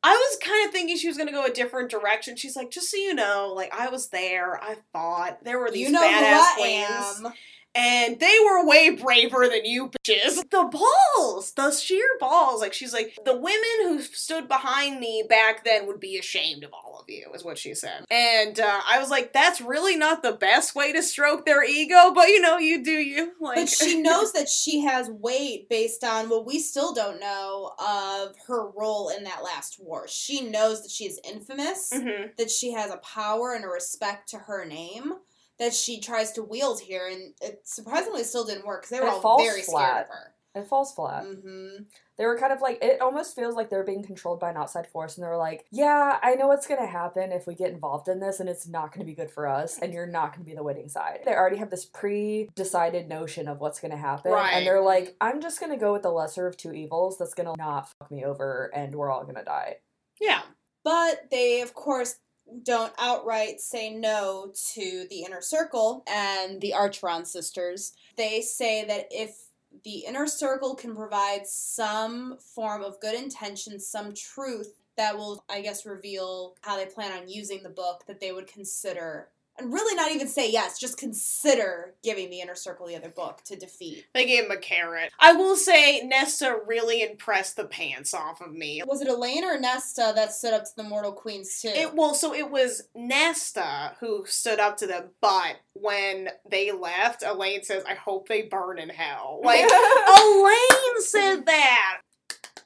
I 0.03 0.13
was 0.13 0.39
kind 0.43 0.67
of 0.67 0.73
thinking 0.73 0.97
she 0.97 1.09
was 1.09 1.17
going 1.17 1.29
to 1.29 1.33
go 1.33 1.45
a 1.45 1.51
different 1.51 1.91
direction. 1.91 2.37
She's 2.37 2.57
like, 2.57 2.71
just 2.71 2.91
so 2.91 2.97
you 2.97 3.13
know, 3.15 3.53
like 3.55 3.75
I 3.75 3.89
was 3.89 4.09
there, 4.09 4.59
I 4.63 4.77
fought. 4.93 5.45
There 5.45 5.59
were 5.59 5.71
these 5.71 5.89
you 5.89 5.93
know 5.93 6.01
who 6.01 6.15
badass 6.15 6.41
I 6.41 6.55
queens, 6.57 7.27
am. 7.27 7.33
And 7.77 8.19
they 8.19 8.37
were 8.45 8.67
way 8.67 8.91
braver 8.91 9.49
than 9.49 9.65
you 9.65 9.91
bitches. 9.91 10.37
The 10.51 10.71
balls, 11.17 11.53
the 11.53 11.71
sheer 11.71 12.07
balls. 12.19 12.61
Like 12.61 12.73
she's 12.73 12.93
like, 12.93 13.19
the 13.25 13.35
women 13.37 13.63
who 13.83 14.01
stood 14.03 14.49
behind 14.49 14.99
me 15.01 15.25
back 15.29 15.65
then 15.65 15.87
would 15.87 16.01
be 16.01 16.17
ashamed 16.19 16.65
of 16.65 16.73
all 16.73 16.99
of 17.01 17.05
you, 17.09 17.27
is 17.35 17.45
what 17.45 17.59
she 17.59 17.75
said. 17.75 18.05
And 18.11 18.59
uh, 18.59 18.81
I 18.91 18.99
was 18.99 19.11
like, 19.11 19.33
that's 19.33 19.61
really 19.61 19.97
not 19.97 20.23
the 20.23 20.33
best 20.33 20.75
way 20.75 20.93
to 20.93 21.03
stroke 21.03 21.45
their 21.45 21.63
ego, 21.65 22.13
but 22.15 22.29
you 22.29 22.41
know, 22.41 22.57
you 22.59 22.83
do 22.83 22.91
you. 22.93 23.33
Like, 23.41 23.57
But 23.57 23.69
she 23.69 24.01
knows 24.03 24.33
that 24.33 24.49
she 24.49 24.81
has 24.81 25.11
weight 25.11 25.69
based 25.69 26.03
on 26.05 26.29
what 26.29 26.47
we 26.47 26.59
still 26.59 26.95
don't 26.95 27.21
know 27.21 27.73
of 27.79 28.35
her 28.47 28.69
role 28.71 29.11
in 29.11 29.25
that 29.25 29.43
last 29.45 29.79
war. 29.81 30.07
She 30.09 30.49
knows 30.49 30.83
that 30.83 30.91
she 30.91 31.05
is 31.05 31.21
infamous, 31.25 31.91
Mhm. 31.93 32.37
that 32.37 32.51
she 32.51 32.73
has 32.73 32.91
a 32.91 32.97
power 32.99 33.53
and 33.55 33.65
a 33.65 33.69
respect 33.69 34.29
to 34.31 34.39
her 34.39 34.65
name 34.65 35.15
that 35.59 35.75
she 35.75 36.01
tries 36.01 36.33
to 36.33 36.43
wield 36.43 36.81
here, 36.81 37.07
and 37.09 37.35
it 37.41 37.61
surprisingly 37.65 38.25
still 38.25 38.45
didn't 38.45 38.67
work 38.67 38.83
because 38.83 38.91
they 38.91 39.01
were 39.01 39.09
It 39.09 39.25
all 39.25 39.39
very 39.39 39.63
scared 39.63 39.67
flat. 39.67 40.03
of 40.05 40.09
her. 40.09 40.33
It 40.55 40.67
falls 40.69 40.95
flat. 40.95 41.25
hmm 41.25 41.69
They 42.17 42.25
were 42.25 42.39
kind 42.39 42.51
of 42.51 42.63
like, 42.63 42.83
it 42.83 43.03
almost 43.03 43.35
feels 43.37 43.55
like 43.57 43.69
they're 43.69 43.85
being 43.85 44.03
controlled 44.03 44.41
by 44.41 44.49
an 44.49 44.57
outside 44.57 44.87
force, 44.87 45.17
and 45.19 45.25
they're 45.25 45.37
like, 45.37 45.67
yeah, 45.71 46.19
I 46.23 46.35
know 46.35 46.49
what's 46.49 46.67
gonna 46.67 46.87
happen 46.87 47.31
if 47.31 47.47
we 47.47 47.55
get 47.55 47.71
involved 47.73 48.09
in 48.09 48.21
this, 48.21 48.41
and 48.41 48.49
it's 48.49 48.67
not 48.67 48.91
gonna 48.93 49.05
be 49.05 49.13
good 49.15 49.31
for 49.31 49.47
us, 49.47 49.79
and 49.79 49.93
you're 49.93 50.07
not 50.07 50.33
gonna 50.33 50.45
be 50.47 50.55
the 50.55 50.63
winning 50.63 50.89
side. 50.89 51.21
They 51.27 51.35
already 51.35 51.57
have 51.59 51.69
this 51.69 51.85
pre 51.85 52.49
decided 52.55 53.07
notion 53.07 53.49
of 53.49 53.61
what's 53.61 53.81
gonna 53.81 53.99
happen, 53.99 54.33
Right. 54.33 54.53
and 54.55 54.67
they're 54.67 54.81
like, 54.81 55.15
I'm 55.21 55.43
just 55.43 55.61
gonna 55.61 55.77
go 55.77 55.93
with 55.93 56.03
the 56.03 56.11
lesser 56.11 56.47
of 56.47 56.57
two 56.57 56.73
evils 56.73 57.19
that's 57.19 57.35
gonna 57.35 57.53
not 57.59 57.91
fuck 57.99 58.11
me 58.11 58.25
over, 58.25 58.71
and 58.75 58.95
we're 58.95 59.11
all 59.11 59.25
gonna 59.25 59.45
die. 59.45 59.77
yeah. 60.21 60.41
But 60.85 61.31
they, 61.33 61.61
of 61.63 61.75
course, 61.75 62.17
don't 62.63 62.93
outright 62.99 63.61
say 63.61 63.91
no 63.91 64.53
to 64.75 65.07
the 65.11 65.23
inner 65.23 65.41
circle 65.41 66.05
and 66.07 66.61
the 66.61 66.73
Archeron 66.77 67.27
sisters. 67.27 67.93
They 68.17 68.41
say 68.41 68.85
that 68.85 69.09
if 69.11 69.47
the 69.85 70.05
inner 70.07 70.27
circle 70.27 70.75
can 70.75 70.95
provide 70.95 71.47
some 71.47 72.39
form 72.39 72.83
of 72.83 73.01
good 73.01 73.15
intention, 73.15 73.79
some 73.79 74.15
truth 74.15 74.75
that 74.97 75.17
will, 75.17 75.45
I 75.49 75.61
guess, 75.61 75.85
reveal 75.85 76.55
how 76.63 76.77
they 76.77 76.87
plan 76.87 77.13
on 77.13 77.29
using 77.29 77.63
the 77.63 77.69
book, 77.69 78.05
that 78.07 78.21
they 78.21 78.33
would 78.33 78.47
consider. 78.47 79.29
And 79.59 79.73
really 79.73 79.95
not 79.95 80.13
even 80.13 80.29
say 80.29 80.51
yes, 80.51 80.79
just 80.79 80.99
consider 80.99 81.95
giving 82.03 82.31
the 82.31 82.41
inner 82.41 82.55
circle 82.55 82.87
the 82.87 82.97
other 82.97 83.09
book 83.09 83.43
to 83.47 83.57
defeat. 83.57 84.05
They 84.15 84.27
gave 84.27 84.45
him 84.45 84.51
a 84.51 84.57
carrot. 84.59 85.13
I 85.19 85.33
will 85.33 85.57
say, 85.57 86.03
Nesta 86.05 86.59
really 86.67 87.03
impressed 87.03 87.57
the 87.57 87.65
pants 87.65 88.13
off 88.13 88.41
of 88.41 88.53
me. 88.53 88.83
Was 88.87 89.01
it 89.01 89.09
Elain 89.09 89.45
or 89.45 89.59
Nesta 89.59 90.13
that 90.15 90.33
stood 90.33 90.53
up 90.53 90.65
to 90.65 90.71
the 90.77 90.83
Mortal 90.83 91.13
Queens 91.13 91.61
too? 91.61 91.69
It 91.69 91.95
well, 91.95 92.15
so 92.15 92.35
it 92.35 92.51
was 92.51 92.83
Nesta 92.95 93.95
who 94.01 94.25
stood 94.27 94.59
up 94.61 94.77
to 94.79 94.87
them, 94.87 95.11
but 95.21 95.57
when 95.73 96.29
they 96.49 96.73
left, 96.73 97.23
Elain 97.23 97.63
says, 97.65 97.83
"I 97.89 97.95
hope 97.95 98.29
they 98.29 98.43
burn 98.43 98.79
in 98.79 98.89
hell." 98.91 99.41
Like 99.47 99.61
Elain 99.65 101.01
said 101.01 101.47
that. 101.47 102.01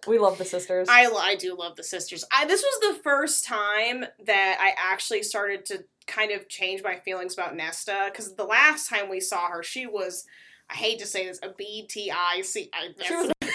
we 0.06 0.18
love 0.18 0.38
the 0.38 0.44
sisters. 0.44 0.88
I 0.90 1.06
I 1.06 1.36
do 1.36 1.54
love 1.56 1.76
the 1.76 1.84
sisters. 1.84 2.24
I 2.32 2.46
this 2.46 2.62
was 2.62 2.94
the 2.94 3.02
first 3.02 3.44
time 3.44 4.04
that 4.24 4.58
I 4.60 4.72
actually 4.92 5.22
started 5.22 5.64
to 5.66 5.84
kind 6.10 6.32
of 6.32 6.48
change 6.48 6.82
my 6.82 6.96
feelings 6.96 7.34
about 7.34 7.56
Nesta 7.56 8.08
because 8.10 8.34
the 8.34 8.44
last 8.44 8.88
time 8.88 9.08
we 9.08 9.20
saw 9.20 9.48
her, 9.48 9.62
she 9.62 9.86
was. 9.86 10.24
I 10.68 10.74
hate 10.74 10.98
to 11.00 11.06
say 11.06 11.26
this, 11.26 11.40
a 11.42 11.48
BTIC. 11.48 12.68
She 13.02 13.14
was 13.16 13.32
that's- 13.40 13.54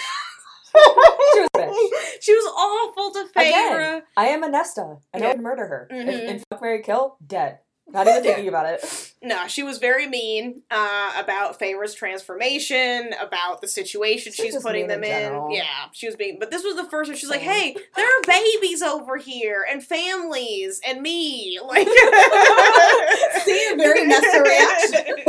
She 1.32 1.40
was 1.40 1.48
a 1.54 1.58
bitch. 1.58 2.22
she 2.22 2.34
was 2.34 2.44
awful 2.54 3.10
to 3.12 3.28
Feyre. 3.32 3.48
Again, 3.88 4.02
I 4.18 4.26
am 4.26 4.42
a 4.42 4.48
Nesta, 4.50 4.96
and 5.14 5.24
I 5.24 5.26
Yeah. 5.28 5.32
would 5.32 5.40
murder 5.40 5.66
her. 5.66 5.88
Mhm. 5.90 6.08
If, 6.08 6.20
in 6.30 6.42
Fuck 6.50 6.60
Mary 6.60 6.82
Kill, 6.82 7.16
dead. 7.26 7.60
Not 7.88 8.08
even 8.08 8.22
thinking 8.24 8.48
about 8.48 8.66
it. 8.66 9.12
No, 9.22 9.46
she 9.46 9.62
was 9.62 9.78
very 9.78 10.08
mean 10.08 10.62
uh, 10.72 11.12
about 11.16 11.58
Feyre's 11.58 11.94
transformation, 11.94 13.12
about 13.20 13.60
the 13.60 13.68
situation 13.68 14.32
She 14.32 14.42
was 14.42 14.54
she's 14.54 14.62
putting 14.62 14.88
them 14.88 15.04
in 15.04 15.10
general. 15.10 15.54
Yeah, 15.54 15.64
she 15.92 16.06
was 16.06 16.16
being. 16.16 16.38
But 16.40 16.50
this 16.50 16.64
was 16.64 16.74
the 16.74 16.84
first 16.84 17.08
one. 17.08 17.16
She's 17.16 17.30
like, 17.30 17.40
"Hey, 17.40 17.76
there 17.94 18.06
are 18.06 18.22
babies 18.26 18.82
over 18.82 19.16
here, 19.18 19.64
and 19.70 19.82
families, 19.84 20.80
and 20.86 21.00
me." 21.00 21.58
Like, 21.66 21.88
See, 23.44 23.68
a 23.72 23.76
very 23.76 24.06
Nesta 24.06 24.40
reaction. 24.40 25.26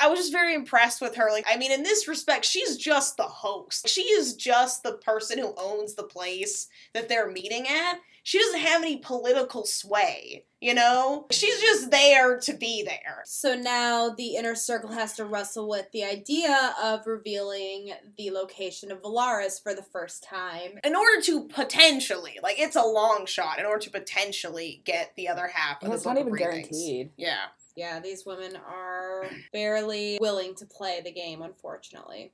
I 0.00 0.08
was 0.08 0.18
just 0.18 0.32
very 0.32 0.54
impressed 0.54 1.00
with 1.00 1.16
her. 1.16 1.30
Like, 1.30 1.46
I 1.48 1.56
mean, 1.56 1.72
in 1.72 1.82
this 1.82 2.06
respect, 2.06 2.44
she's 2.44 2.76
just 2.76 3.16
the 3.16 3.22
host. 3.24 3.88
She 3.88 4.02
is 4.02 4.34
just 4.34 4.82
the 4.82 4.92
person 4.92 5.38
who 5.38 5.54
owns 5.56 5.94
the 5.94 6.02
place 6.02 6.68
that 6.92 7.08
they're 7.08 7.30
meeting 7.30 7.66
at. 7.66 8.00
She 8.26 8.38
doesn't 8.38 8.60
have 8.60 8.80
any 8.82 8.96
political 8.96 9.66
sway, 9.66 10.46
you 10.58 10.72
know? 10.72 11.26
She's 11.30 11.60
just 11.60 11.90
there 11.90 12.38
to 12.40 12.54
be 12.54 12.82
there. 12.82 13.20
So 13.26 13.54
now 13.54 14.08
the 14.08 14.36
inner 14.36 14.54
circle 14.54 14.88
has 14.92 15.12
to 15.16 15.26
wrestle 15.26 15.68
with 15.68 15.90
the 15.92 16.04
idea 16.04 16.74
of 16.82 17.06
revealing 17.06 17.92
the 18.16 18.30
location 18.30 18.90
of 18.90 19.02
Velaris 19.02 19.62
for 19.62 19.74
the 19.74 19.82
first 19.82 20.24
time. 20.24 20.80
In 20.82 20.96
order 20.96 21.20
to 21.20 21.46
potentially, 21.48 22.38
like, 22.42 22.58
it's 22.58 22.76
a 22.76 22.82
long 22.82 23.26
shot, 23.26 23.58
in 23.58 23.66
order 23.66 23.80
to 23.84 23.90
potentially 23.90 24.80
get 24.86 25.12
the 25.16 25.28
other 25.28 25.48
half 25.48 25.76
of 25.76 25.82
And 25.82 25.92
the 25.92 25.96
it's 25.96 26.06
not 26.06 26.14
Book 26.14 26.22
of 26.22 26.28
even 26.28 26.32
Breathings. 26.32 26.68
guaranteed. 26.70 27.10
Yeah. 27.18 27.44
Yeah, 27.76 28.00
these 28.00 28.24
women 28.24 28.56
are 28.56 29.26
barely 29.52 30.16
willing 30.18 30.54
to 30.54 30.64
play 30.64 31.02
the 31.04 31.12
game, 31.12 31.42
unfortunately. 31.42 32.32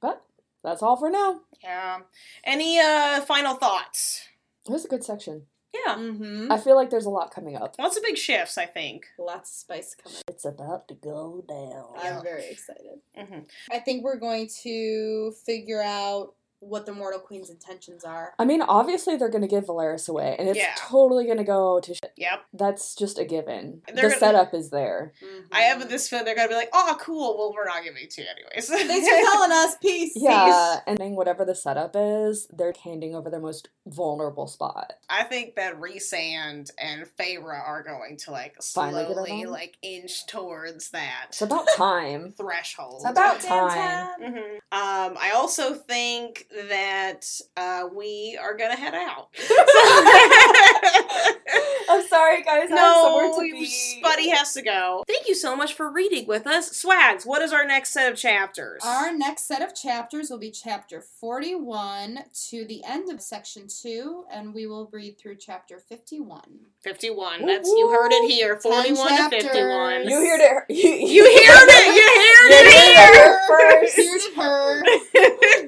But 0.00 0.22
that's 0.64 0.82
all 0.82 0.96
for 0.96 1.10
now. 1.10 1.40
Yeah. 1.62 1.98
Any 2.44 2.78
uh 2.78 3.20
final 3.22 3.54
thoughts? 3.56 4.22
It 4.68 4.72
was 4.72 4.84
a 4.84 4.88
good 4.88 5.04
section. 5.04 5.46
Yeah. 5.74 5.96
Mm-hmm. 5.96 6.50
I 6.52 6.58
feel 6.58 6.76
like 6.76 6.90
there's 6.90 7.04
a 7.06 7.10
lot 7.10 7.32
coming 7.34 7.56
up. 7.56 7.74
Lots 7.78 7.96
of 7.96 8.02
big 8.02 8.16
shifts, 8.16 8.56
I 8.58 8.66
think. 8.66 9.06
Lots 9.18 9.50
of 9.50 9.54
spice 9.56 9.94
coming. 9.94 10.18
It's 10.28 10.44
about 10.44 10.88
to 10.88 10.94
go 10.94 11.44
down. 11.48 11.86
I'm 12.02 12.22
very 12.22 12.46
excited. 12.50 13.00
hmm 13.16 13.40
I 13.70 13.78
think 13.78 14.02
we're 14.02 14.18
going 14.18 14.48
to 14.62 15.32
figure 15.44 15.82
out 15.82 16.34
what 16.60 16.86
the 16.86 16.92
Mortal 16.92 17.20
Queen's 17.20 17.50
intentions 17.50 18.04
are. 18.04 18.34
I 18.38 18.44
mean, 18.44 18.62
obviously 18.62 19.16
they're 19.16 19.28
gonna 19.28 19.46
give 19.48 19.64
Velaris 19.66 20.08
away, 20.08 20.34
and 20.38 20.48
it's 20.48 20.58
Yeah. 20.58 20.74
totally 20.76 21.26
gonna 21.26 21.44
go 21.44 21.80
to 21.80 21.94
shit. 21.94 22.12
Yep. 22.16 22.40
That's 22.52 22.94
just 22.94 23.18
a 23.18 23.24
given. 23.24 23.82
They're 23.86 23.94
the 23.96 24.02
gonna- 24.02 24.18
setup 24.18 24.54
is 24.54 24.70
there. 24.70 25.12
I 25.52 25.62
have 25.62 25.88
this 25.88 26.08
feeling 26.08 26.24
they're 26.24 26.34
gonna 26.34 26.48
be 26.48 26.54
like, 26.54 26.70
oh, 26.72 26.96
cool. 27.00 27.36
Well, 27.38 27.52
we're 27.54 27.64
not 27.66 27.84
giving 27.84 28.02
it 28.02 28.10
to 28.12 28.22
you 28.22 28.26
anyways. 28.28 28.68
Thanks 28.68 29.08
for 29.08 29.14
telling 29.32 29.52
us. 29.52 29.76
Peace. 29.80 30.12
Yeah, 30.16 30.80
and 30.86 30.98
whatever 31.16 31.44
the 31.44 31.54
setup 31.54 31.92
is, 31.94 32.46
they're 32.50 32.74
handing 32.84 33.14
over 33.14 33.30
their 33.30 33.40
most 33.40 33.68
vulnerable 33.86 34.46
spot. 34.46 34.94
I 35.08 35.24
think 35.24 35.54
that 35.56 35.78
Rhysand 35.80 36.70
and 36.78 37.06
Feyre 37.18 37.44
are 37.44 37.82
going 37.82 38.16
to 38.24 38.30
like 38.30 38.56
slowly 38.62 39.04
along? 39.04 39.46
like 39.46 39.76
inch 39.82 40.26
towards 40.26 40.90
that 40.90 41.26
It's 41.28 41.42
about 41.42 41.66
time. 41.76 42.32
threshold. 42.36 43.02
It's 43.02 43.10
about 43.10 43.40
Damn 43.40 43.68
time. 43.68 44.20
Mhm. 44.34 44.54
Um, 44.72 45.16
I 45.20 45.32
also 45.34 45.74
think 45.74 46.47
that 46.68 47.26
uh, 47.56 47.88
we 47.94 48.38
are 48.40 48.56
gonna 48.56 48.76
head 48.76 48.94
out. 48.94 49.28
I'm 51.90 52.06
sorry, 52.06 52.42
guys. 52.42 52.68
No, 52.68 52.76
somewhere 53.02 53.30
to 53.34 53.38
we- 53.40 53.52
be. 53.52 53.66
Spuddy 53.66 54.30
has 54.34 54.52
to 54.54 54.62
go. 54.62 55.02
Thank 55.08 55.26
you 55.26 55.34
so 55.34 55.56
much 55.56 55.72
for 55.74 55.90
reading 55.90 56.26
with 56.26 56.46
us, 56.46 56.70
Swags. 56.76 57.24
What 57.24 57.40
is 57.42 57.52
our 57.52 57.64
next 57.66 57.90
set 57.92 58.12
of 58.12 58.18
chapters? 58.18 58.82
Our 58.84 59.16
next 59.16 59.46
set 59.48 59.62
of 59.62 59.74
chapters 59.74 60.28
will 60.30 60.38
be 60.38 60.50
chapter 60.50 61.00
41 61.00 62.18
to 62.50 62.64
the 62.66 62.84
end 62.84 63.10
of 63.10 63.20
section 63.22 63.66
2, 63.68 64.24
and 64.30 64.52
we 64.52 64.66
will 64.66 64.88
read 64.92 65.18
through 65.18 65.36
chapter 65.36 65.78
51. 65.78 66.42
fifty-one. 66.82 67.46
That's 67.46 67.68
you 67.68 67.88
heard 67.90 68.12
it 68.12 68.30
here. 68.30 68.56
Forty-one 68.60 69.08
to 69.08 69.16
chapters. 69.16 69.42
fifty-one. 69.44 70.08
You 70.08 70.16
heard 70.20 70.40
it. 70.40 70.64
You, 70.74 70.90
You 70.90 71.24
heard 71.24 71.68
it. 71.70 71.86
You 71.96 72.06
heard 72.20 72.50
You 72.50 72.56
it 72.56 72.74
heard 72.98 73.14
here. 73.14 73.40
first. 73.48 73.96
Here's 73.96 74.34
her. 74.36 74.82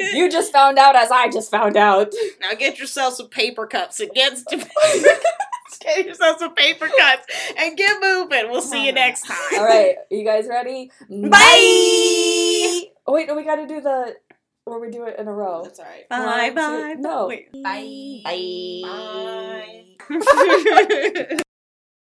You 0.16 0.30
just 0.30 0.50
found 0.52 0.78
out 0.78 0.96
as 0.96 1.10
I 1.10 1.28
just 1.30 1.50
found 1.50 1.76
out. 1.76 2.12
Now 2.40 2.54
get 2.54 2.78
yourself 2.78 3.14
some 3.14 3.28
paper 3.28 3.66
cups 3.66 4.00
and 4.00 4.10
get 4.12 4.38
get 5.80 6.06
yourself 6.06 6.38
some 6.38 6.54
paper 6.54 6.88
cuts 6.98 7.26
and 7.56 7.76
get 7.76 8.00
moving. 8.02 8.50
We'll 8.50 8.60
see 8.62 8.84
you 8.86 8.92
next 8.92 9.22
time. 9.26 9.36
All 9.58 9.64
right, 9.64 9.96
you 10.10 10.24
guys 10.24 10.46
ready? 10.48 10.90
Bye. 11.08 12.90
Oh 13.06 13.12
wait, 13.14 13.26
no, 13.28 13.34
we 13.34 13.44
got 13.44 13.56
to 13.56 13.66
do 13.66 13.80
the 13.80 14.16
where 14.64 14.78
we 14.78 14.90
do 14.90 15.04
it 15.04 15.18
in 15.18 15.26
a 15.26 15.32
row. 15.32 15.62
That's 15.64 15.78
all 15.80 15.86
right. 15.86 16.08
Bye 16.08 16.50
One, 16.50 16.54
bye. 16.54 16.94
two- 16.94 17.00
no. 17.00 17.26
Wait. 17.26 17.52
Bye. 17.62 18.20
Bye. 20.08 21.36